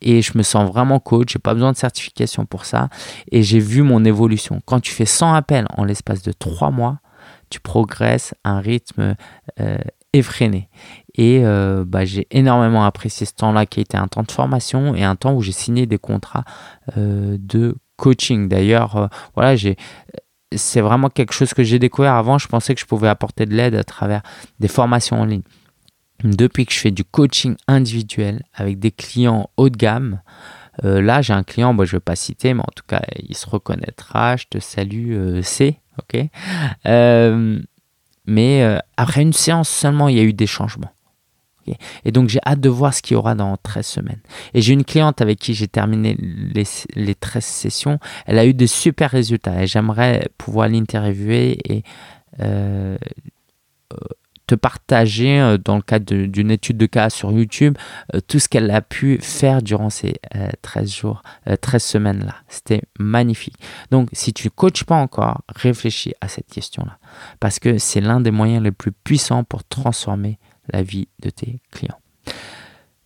Et 0.00 0.22
je 0.22 0.38
me 0.38 0.42
sens 0.42 0.66
vraiment 0.66 1.00
coach, 1.00 1.34
j'ai 1.34 1.38
pas 1.38 1.52
besoin 1.52 1.72
de 1.72 1.76
certification 1.76 2.46
pour 2.46 2.64
ça. 2.64 2.88
Et 3.30 3.42
j'ai 3.42 3.58
vu 3.58 3.82
mon 3.82 4.06
évolution. 4.06 4.62
Quand 4.64 4.80
tu 4.80 4.90
fais 4.90 5.04
100 5.04 5.34
appels 5.34 5.66
en 5.76 5.84
l'espace 5.84 6.22
de 6.22 6.32
3 6.32 6.70
mois, 6.70 7.00
tu 7.50 7.60
progresses 7.60 8.34
à 8.42 8.52
un 8.52 8.60
rythme 8.60 9.16
effréné. 10.14 10.70
Et 11.14 11.40
euh, 11.44 11.84
bah, 11.86 12.04
j'ai 12.04 12.26
énormément 12.30 12.84
apprécié 12.84 13.26
ce 13.26 13.34
temps-là 13.34 13.66
qui 13.66 13.80
a 13.80 13.82
été 13.82 13.96
un 13.96 14.08
temps 14.08 14.22
de 14.22 14.32
formation 14.32 14.94
et 14.94 15.04
un 15.04 15.16
temps 15.16 15.34
où 15.34 15.42
j'ai 15.42 15.52
signé 15.52 15.86
des 15.86 15.98
contrats 15.98 16.44
euh, 16.96 17.36
de 17.38 17.76
coaching. 17.96 18.48
D'ailleurs, 18.48 18.96
euh, 18.96 19.06
voilà, 19.34 19.54
j'ai 19.56 19.76
c'est 20.56 20.80
vraiment 20.80 21.08
quelque 21.08 21.32
chose 21.32 21.52
que 21.52 21.64
j'ai 21.64 21.80
découvert 21.80 22.14
avant. 22.14 22.38
Je 22.38 22.46
pensais 22.46 22.74
que 22.74 22.80
je 22.80 22.86
pouvais 22.86 23.08
apporter 23.08 23.44
de 23.44 23.54
l'aide 23.54 23.74
à 23.74 23.82
travers 23.82 24.22
des 24.60 24.68
formations 24.68 25.20
en 25.20 25.24
ligne. 25.24 25.42
Depuis 26.22 26.64
que 26.64 26.72
je 26.72 26.78
fais 26.78 26.92
du 26.92 27.04
coaching 27.04 27.56
individuel 27.66 28.44
avec 28.54 28.78
des 28.78 28.92
clients 28.92 29.50
haut 29.56 29.68
de 29.68 29.76
gamme, 29.76 30.20
là 30.84 31.22
j'ai 31.22 31.32
un 31.32 31.42
client, 31.42 31.74
je 31.76 31.82
ne 31.82 31.86
vais 31.96 32.00
pas 32.00 32.14
citer, 32.14 32.54
mais 32.54 32.60
en 32.60 32.72
tout 32.74 32.84
cas 32.86 33.02
il 33.18 33.36
se 33.36 33.50
reconnaîtra. 33.50 34.36
Je 34.36 34.44
te 34.48 34.58
salue, 34.60 35.40
C. 35.42 35.80
Ok? 35.98 36.28
mais 38.26 38.78
après 38.96 39.22
une 39.22 39.32
séance 39.32 39.68
seulement, 39.68 40.06
il 40.08 40.16
y 40.16 40.20
a 40.20 40.24
eu 40.24 40.32
des 40.32 40.46
changements. 40.46 40.92
Et 42.04 42.12
donc 42.12 42.28
j'ai 42.28 42.40
hâte 42.46 42.60
de 42.60 42.68
voir 42.68 42.94
ce 42.94 43.02
qu'il 43.02 43.14
y 43.14 43.16
aura 43.16 43.34
dans 43.34 43.56
13 43.56 43.86
semaines. 43.86 44.20
Et 44.54 44.60
j'ai 44.60 44.72
une 44.72 44.84
cliente 44.84 45.20
avec 45.20 45.38
qui 45.38 45.54
j'ai 45.54 45.68
terminé 45.68 46.16
les, 46.18 46.64
les 46.94 47.14
13 47.14 47.44
sessions. 47.44 47.98
Elle 48.26 48.38
a 48.38 48.46
eu 48.46 48.54
de 48.54 48.66
super 48.66 49.10
résultats 49.10 49.62
et 49.62 49.66
j'aimerais 49.66 50.28
pouvoir 50.38 50.68
l'interviewer 50.68 51.58
et 51.64 51.82
euh, 52.40 52.96
te 54.46 54.54
partager 54.54 55.40
euh, 55.40 55.56
dans 55.56 55.76
le 55.76 55.82
cadre 55.82 56.26
d'une 56.26 56.50
étude 56.50 56.76
de 56.76 56.84
cas 56.84 57.08
sur 57.08 57.32
YouTube 57.32 57.78
euh, 58.14 58.20
tout 58.28 58.38
ce 58.38 58.46
qu'elle 58.46 58.70
a 58.70 58.82
pu 58.82 59.18
faire 59.22 59.62
durant 59.62 59.88
ces 59.88 60.16
13 60.60 60.92
jours, 60.92 61.22
13 61.60 61.82
semaines 61.82 62.24
là. 62.26 62.34
C'était 62.48 62.82
magnifique. 62.98 63.56
Donc 63.90 64.10
si 64.12 64.34
tu 64.34 64.48
ne 64.48 64.50
coaches 64.50 64.84
pas 64.84 64.96
encore, 64.96 65.40
réfléchis 65.48 66.12
à 66.20 66.28
cette 66.28 66.48
question 66.48 66.84
là 66.84 66.98
parce 67.40 67.58
que 67.58 67.78
c'est 67.78 68.02
l'un 68.02 68.20
des 68.20 68.30
moyens 68.30 68.62
les 68.62 68.72
plus 68.72 68.92
puissants 68.92 69.44
pour 69.44 69.64
transformer 69.64 70.38
la 70.72 70.82
vie 70.82 71.08
de 71.20 71.30
tes 71.30 71.60
clients. 71.70 71.98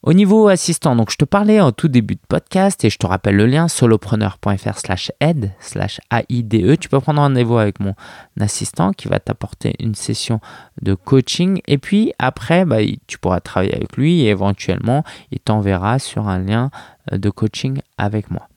Au 0.04 0.12
niveau 0.12 0.46
assistant, 0.46 0.94
donc 0.94 1.10
je 1.10 1.16
te 1.16 1.24
parlais 1.24 1.60
en 1.60 1.72
tout 1.72 1.88
début 1.88 2.14
de 2.14 2.20
podcast 2.28 2.84
et 2.84 2.90
je 2.90 2.98
te 2.98 3.06
rappelle 3.06 3.34
le 3.34 3.46
lien 3.46 3.66
solopreneur.fr 3.66 4.78
slash 4.78 5.10
aide 5.18 5.50
slash 5.58 6.00
AIDE. 6.12 6.78
Tu 6.78 6.88
peux 6.88 7.00
prendre 7.00 7.20
rendez-vous 7.20 7.58
avec 7.58 7.80
mon 7.80 7.94
assistant 8.38 8.92
qui 8.92 9.08
va 9.08 9.18
t'apporter 9.18 9.74
une 9.80 9.96
session 9.96 10.40
de 10.82 10.94
coaching 10.94 11.60
et 11.66 11.78
puis 11.78 12.12
après, 12.20 12.64
bah, 12.64 12.78
tu 13.08 13.18
pourras 13.18 13.40
travailler 13.40 13.74
avec 13.74 13.96
lui 13.96 14.20
et 14.20 14.28
éventuellement 14.28 15.02
il 15.32 15.40
t'enverra 15.40 15.98
sur 15.98 16.28
un 16.28 16.38
lien 16.38 16.70
euh, 17.12 17.18
de 17.18 17.28
coaching 17.28 17.80
avec 17.98 18.30
moi. 18.30 18.48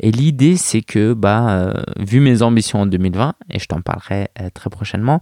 Et 0.00 0.10
l'idée, 0.10 0.56
c'est 0.56 0.82
que, 0.82 1.14
bah, 1.14 1.50
euh, 1.50 1.82
vu 1.98 2.20
mes 2.20 2.42
ambitions 2.42 2.82
en 2.82 2.86
2020, 2.86 3.34
et 3.50 3.58
je 3.58 3.66
t'en 3.66 3.80
parlerai 3.80 4.28
euh, 4.40 4.50
très 4.52 4.68
prochainement, 4.70 5.20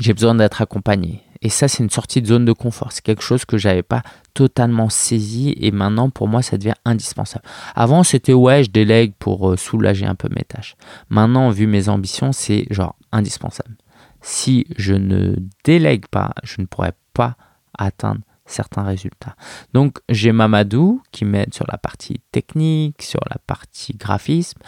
j'ai 0.00 0.12
besoin 0.12 0.34
d'être 0.34 0.62
accompagné. 0.62 1.22
Et 1.42 1.48
ça, 1.48 1.68
c'est 1.68 1.82
une 1.82 1.90
sortie 1.90 2.22
de 2.22 2.26
zone 2.26 2.44
de 2.44 2.52
confort. 2.52 2.92
C'est 2.92 3.04
quelque 3.04 3.22
chose 3.22 3.44
que 3.44 3.58
j'avais 3.58 3.82
pas 3.82 4.02
totalement 4.34 4.88
saisi 4.88 5.54
et 5.58 5.70
maintenant, 5.70 6.10
pour 6.10 6.28
moi, 6.28 6.42
ça 6.42 6.58
devient 6.58 6.74
indispensable. 6.84 7.44
Avant, 7.74 8.02
c'était 8.02 8.32
ouais, 8.32 8.64
je 8.64 8.70
délègue 8.70 9.14
pour 9.18 9.50
euh, 9.50 9.56
soulager 9.56 10.06
un 10.06 10.14
peu 10.14 10.28
mes 10.34 10.44
tâches. 10.44 10.76
Maintenant, 11.08 11.50
vu 11.50 11.66
mes 11.66 11.88
ambitions, 11.88 12.32
c'est 12.32 12.66
genre 12.70 12.96
indispensable. 13.12 13.76
Si 14.20 14.66
je 14.76 14.94
ne 14.94 15.36
délègue 15.64 16.06
pas, 16.06 16.32
je 16.42 16.60
ne 16.60 16.66
pourrais 16.66 16.94
pas 17.14 17.36
atteindre 17.76 18.20
certains 18.48 18.82
résultats. 18.82 19.36
Donc 19.74 19.98
j'ai 20.08 20.32
Mamadou 20.32 21.02
qui 21.12 21.24
m'aide 21.24 21.54
sur 21.54 21.66
la 21.70 21.78
partie 21.78 22.20
technique, 22.32 23.02
sur 23.02 23.20
la 23.30 23.36
partie 23.46 23.92
graphisme. 23.92 24.58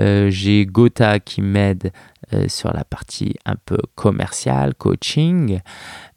Euh, 0.00 0.30
j'ai 0.30 0.66
Gotha 0.66 1.18
qui 1.18 1.42
m'aide 1.42 1.92
euh, 2.32 2.48
sur 2.48 2.72
la 2.72 2.84
partie 2.84 3.34
un 3.44 3.56
peu 3.56 3.78
commerciale, 3.94 4.74
coaching. 4.74 5.60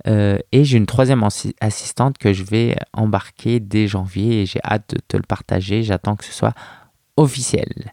Euh, 0.08 0.38
et 0.52 0.64
j'ai 0.66 0.78
une 0.78 0.86
troisième 0.86 1.24
assistante 1.62 2.18
que 2.18 2.34
je 2.34 2.44
vais 2.44 2.76
embarquer 2.94 3.60
dès 3.60 3.88
janvier 3.88 4.42
et 4.42 4.46
j'ai 4.46 4.60
hâte 4.64 4.96
de 4.96 5.00
te 5.08 5.18
le 5.18 5.24
partager. 5.24 5.84
J'attends 5.84 6.16
que 6.16 6.26
ce 6.26 6.34
soit 6.34 6.54
officiel. 7.16 7.92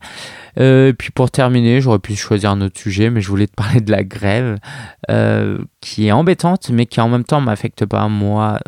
puis 0.57 1.11
pour 1.15 1.31
terminer, 1.31 1.81
j'aurais 1.81 1.99
pu 1.99 2.17
choisir 2.17 2.51
un 2.51 2.61
autre 2.63 2.81
sujet, 2.81 3.11
mais 3.11 3.21
je 3.21 3.29
voulais 3.29 3.47
te 3.47 3.55
parler 3.55 3.81
de 3.81 3.91
la 3.91 4.03
grève, 4.03 4.59
qui 5.81 6.07
est 6.07 6.13
embêtante, 6.13 6.71
mais 6.71 6.87
qui 6.87 7.01
en 7.01 7.09
même 7.09 7.25
temps 7.25 7.41
m'affecte 7.41 7.85
pas 7.85 8.09
moi 8.09 8.61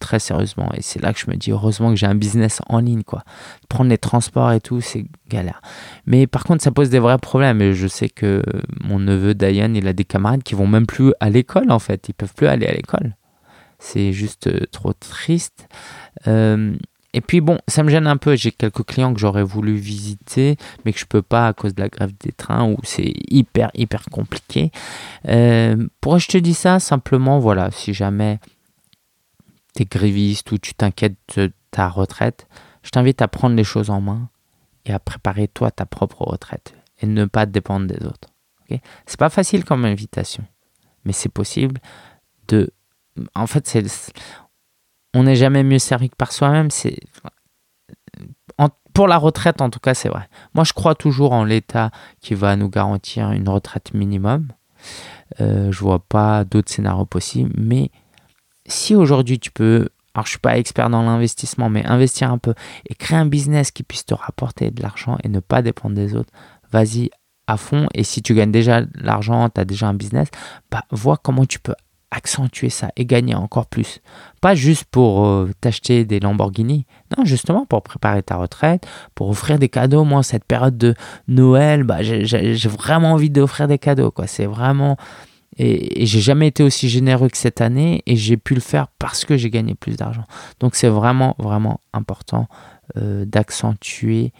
très 0.00 0.18
sérieusement. 0.18 0.70
Et 0.76 0.82
c'est 0.82 1.00
là 1.00 1.12
que 1.12 1.20
je 1.20 1.30
me 1.30 1.36
dis, 1.36 1.52
heureusement 1.52 1.90
que 1.90 1.96
j'ai 1.96 2.06
un 2.06 2.16
business 2.16 2.60
en 2.68 2.80
ligne, 2.80 3.04
quoi. 3.04 3.22
Prendre 3.68 3.90
les 3.90 3.98
transports 3.98 4.50
et 4.50 4.60
tout, 4.60 4.80
c'est 4.80 5.04
galère. 5.28 5.62
Mais 6.06 6.26
par 6.26 6.42
contre, 6.42 6.64
ça 6.64 6.72
pose 6.72 6.90
des 6.90 6.98
vrais 6.98 7.18
problèmes. 7.18 7.62
Et 7.62 7.74
je 7.74 7.86
sais 7.86 8.08
que 8.08 8.42
mon 8.82 8.98
neveu 8.98 9.34
Diane, 9.34 9.76
il 9.76 9.86
a 9.86 9.92
des 9.92 10.04
camarades 10.04 10.42
qui 10.42 10.56
vont 10.56 10.66
même 10.66 10.86
plus 10.86 11.12
à 11.20 11.30
l'école, 11.30 11.70
en 11.70 11.78
fait. 11.78 12.08
Ils 12.08 12.14
peuvent 12.14 12.34
plus 12.34 12.48
aller 12.48 12.66
à 12.66 12.72
l'école. 12.72 13.14
C'est 13.78 14.12
juste 14.12 14.48
euh, 14.48 14.66
trop 14.72 14.92
triste. 14.92 15.68
Euh, 16.26 16.74
et 17.12 17.20
puis 17.20 17.40
bon, 17.40 17.58
ça 17.66 17.82
me 17.82 17.90
gêne 17.90 18.06
un 18.06 18.16
peu. 18.16 18.36
J'ai 18.36 18.52
quelques 18.52 18.84
clients 18.84 19.12
que 19.12 19.20
j'aurais 19.20 19.42
voulu 19.42 19.74
visiter, 19.74 20.56
mais 20.84 20.92
que 20.92 20.98
je 20.98 21.06
peux 21.06 21.22
pas 21.22 21.48
à 21.48 21.52
cause 21.52 21.74
de 21.74 21.80
la 21.80 21.88
grève 21.88 22.12
des 22.20 22.32
trains 22.32 22.70
où 22.70 22.76
c'est 22.84 23.12
hyper 23.28 23.70
hyper 23.74 24.04
compliqué. 24.10 24.70
Euh, 25.28 25.88
pourquoi 26.00 26.18
je 26.18 26.28
te 26.28 26.38
dis 26.38 26.54
ça? 26.54 26.78
Simplement, 26.78 27.38
voilà, 27.38 27.70
si 27.72 27.94
jamais 27.94 28.38
t'es 29.74 29.84
gréviste 29.84 30.50
ou 30.52 30.58
tu 30.58 30.74
t'inquiètes 30.74 31.16
de 31.36 31.52
ta 31.70 31.88
retraite, 31.88 32.46
je 32.82 32.90
t'invite 32.90 33.22
à 33.22 33.28
prendre 33.28 33.56
les 33.56 33.64
choses 33.64 33.90
en 33.90 34.00
main 34.00 34.28
et 34.86 34.92
à 34.92 34.98
préparer 34.98 35.48
toi 35.48 35.70
ta 35.70 35.86
propre 35.86 36.22
retraite 36.22 36.74
et 37.00 37.06
ne 37.06 37.24
pas 37.24 37.46
dépendre 37.46 37.86
des 37.86 38.04
autres. 38.06 38.28
Okay 38.62 38.80
c'est 39.06 39.18
pas 39.18 39.30
facile 39.30 39.64
comme 39.64 39.84
invitation, 39.84 40.44
mais 41.04 41.12
c'est 41.12 41.28
possible 41.28 41.80
de. 42.48 42.70
En 43.34 43.46
fait, 43.46 43.66
c'est 43.66 43.84
on 45.14 45.24
n'est 45.24 45.36
jamais 45.36 45.64
mieux 45.64 45.80
servi 45.80 46.08
que 46.08 46.16
par 46.16 46.32
soi-même. 46.32 46.70
C'est 46.70 46.98
pour 48.92 49.08
la 49.08 49.16
retraite, 49.16 49.60
en 49.60 49.70
tout 49.70 49.78
cas, 49.80 49.94
c'est 49.94 50.08
vrai. 50.08 50.28
Moi, 50.54 50.64
je 50.64 50.72
crois 50.72 50.94
toujours 50.94 51.32
en 51.32 51.44
l'État 51.44 51.90
qui 52.20 52.34
va 52.34 52.56
nous 52.56 52.68
garantir 52.68 53.30
une 53.32 53.48
retraite 53.48 53.94
minimum. 53.94 54.48
Euh, 55.40 55.70
je 55.70 55.80
vois 55.80 56.00
pas 56.00 56.44
d'autres 56.44 56.70
scénarios 56.70 57.06
possibles, 57.06 57.52
mais 57.56 57.90
si 58.70 58.94
aujourd'hui 58.94 59.38
tu 59.38 59.50
peux, 59.50 59.88
alors 60.14 60.26
je 60.26 60.30
suis 60.30 60.38
pas 60.38 60.58
expert 60.58 60.90
dans 60.90 61.02
l'investissement, 61.02 61.68
mais 61.68 61.84
investir 61.86 62.30
un 62.30 62.38
peu 62.38 62.54
et 62.88 62.94
créer 62.94 63.18
un 63.18 63.26
business 63.26 63.70
qui 63.70 63.82
puisse 63.82 64.06
te 64.06 64.14
rapporter 64.14 64.70
de 64.70 64.82
l'argent 64.82 65.18
et 65.22 65.28
ne 65.28 65.40
pas 65.40 65.62
dépendre 65.62 65.94
des 65.94 66.14
autres, 66.14 66.32
vas-y 66.72 67.10
à 67.46 67.56
fond. 67.56 67.88
Et 67.94 68.04
si 68.04 68.22
tu 68.22 68.34
gagnes 68.34 68.52
déjà 68.52 68.82
de 68.82 68.90
l'argent, 68.94 69.48
tu 69.48 69.60
as 69.60 69.64
déjà 69.64 69.88
un 69.88 69.94
business, 69.94 70.28
bah, 70.70 70.84
vois 70.90 71.16
comment 71.16 71.44
tu 71.44 71.58
peux 71.58 71.74
accentuer 72.10 72.70
ça 72.70 72.90
et 72.96 73.04
gagner 73.04 73.34
encore 73.34 73.66
plus. 73.66 74.00
Pas 74.40 74.54
juste 74.54 74.84
pour 74.84 75.26
euh, 75.26 75.50
t'acheter 75.60 76.04
des 76.04 76.18
Lamborghini, 76.18 76.86
non, 77.16 77.24
justement 77.24 77.66
pour 77.66 77.82
préparer 77.82 78.22
ta 78.22 78.36
retraite, 78.36 78.86
pour 79.14 79.28
offrir 79.28 79.58
des 79.58 79.68
cadeaux. 79.68 80.04
Moi, 80.04 80.22
cette 80.22 80.44
période 80.44 80.76
de 80.76 80.94
Noël, 81.28 81.84
bah, 81.84 82.02
j'ai 82.02 82.56
vraiment 82.68 83.12
envie 83.12 83.30
d'offrir 83.30 83.68
des 83.68 83.78
cadeaux. 83.78 84.12
C'est 84.26 84.46
vraiment 84.46 84.96
et, 85.62 86.06
j'ai 86.06 86.20
jamais 86.20 86.48
été 86.48 86.62
aussi 86.62 86.88
généreux 86.88 87.28
que 87.28 87.36
cette 87.36 87.60
année 87.60 88.02
et 88.06 88.16
j'ai 88.16 88.38
pu 88.38 88.54
le 88.54 88.60
faire 88.60 88.88
parce 88.98 89.26
que 89.26 89.36
j'ai 89.36 89.50
gagné 89.50 89.74
plus 89.74 89.96
d'argent. 89.96 90.24
Donc 90.58 90.74
c'est 90.74 90.88
vraiment, 90.88 91.36
vraiment 91.38 91.80
important 91.92 92.48
euh, 92.96 93.26
d'accentuer 93.26 94.32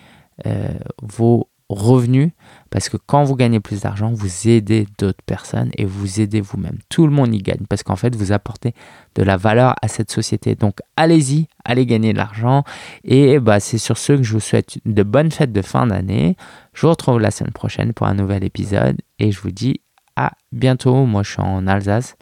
euh, 0.47 0.73
vos 1.03 1.49
revenus 1.69 2.31
parce 2.71 2.89
que 2.89 2.97
quand 2.97 3.23
vous 3.23 3.37
gagnez 3.37 3.61
plus 3.61 3.83
d'argent, 3.83 4.11
vous 4.13 4.49
aidez 4.49 4.87
d'autres 4.99 5.23
personnes 5.27 5.71
et 5.77 5.85
vous 5.85 6.23
aidez 6.23 6.41
vous-même. 6.41 6.79
Tout 6.89 7.07
le 7.07 7.13
monde 7.13 7.35
y 7.35 7.39
gagne 7.39 7.67
parce 7.69 7.83
qu'en 7.83 7.97
fait, 7.97 8.17
vous 8.17 8.33
apportez 8.33 8.73
de 9.15 9.23
la 9.23 9.37
valeur 9.37 9.75
à 9.83 9.89
cette 9.89 10.11
société. 10.11 10.55
Donc 10.55 10.79
allez-y, 10.97 11.49
allez 11.67 11.85
gagner 11.85 12.15
de 12.15 12.19
l'argent 12.19 12.65
et 13.05 13.39
bah, 13.41 13.61
c'est 13.61 13.79
sur 13.79 13.99
ce 13.99 14.15
que 14.15 14.23
je 14.23 14.33
vous 14.33 14.41
souhaite 14.41 14.79
de 14.87 15.03
bonnes 15.03 15.31
fêtes 15.31 15.53
de 15.53 15.63
fin 15.63 15.87
d'année. 15.87 16.37
Je 16.73 16.87
vous 16.87 16.91
retrouve 16.91 17.21
la 17.21 17.31
semaine 17.31 17.53
prochaine 17.53 17.93
pour 17.93 18.07
un 18.07 18.15
nouvel 18.15 18.43
épisode 18.43 18.97
et 19.19 19.31
je 19.31 19.41
vous 19.41 19.51
dis 19.51 19.83
à 20.17 20.33
bientôt. 20.53 21.07
Moi, 21.07 21.23
je 21.23 21.33
suis 21.33 21.41
en 21.41 21.67
Alsace. 21.67 22.17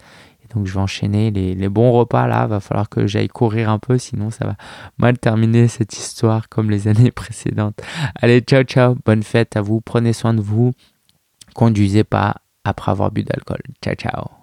Donc, 0.55 0.66
je 0.66 0.72
vais 0.72 0.80
enchaîner 0.80 1.30
les, 1.30 1.68
bons 1.68 1.93
repas 1.93 2.26
là. 2.26 2.47
Va 2.47 2.61
falloir 2.61 2.89
que 2.89 3.07
j'aille 3.07 3.28
courir 3.28 3.68
un 3.70 3.78
peu, 3.78 3.99
sinon 3.99 4.30
ça 4.30 4.47
va 4.47 4.57
mal 4.97 5.18
terminer 5.18 5.68
cette 5.68 5.93
histoire 5.93 6.49
comme 6.49 6.70
les 6.70 6.89
années 6.89 7.11
précédentes. 7.11 7.80
Allez, 8.14 8.41
ciao, 8.41 8.62
ciao. 8.62 8.97
Bonne 9.05 9.22
fête 9.22 9.57
à 9.57 9.61
vous. 9.61 9.80
Prenez 9.80 10.12
soin 10.12 10.34
de 10.34 10.41
vous. 10.41 10.72
Conduisez 11.55 12.05
pas 12.05 12.36
après 12.64 12.93
avoir 12.93 13.11
bu 13.11 13.24
d'alcool. 13.24 13.61
Ciao, 13.82 13.95
ciao. 13.95 14.38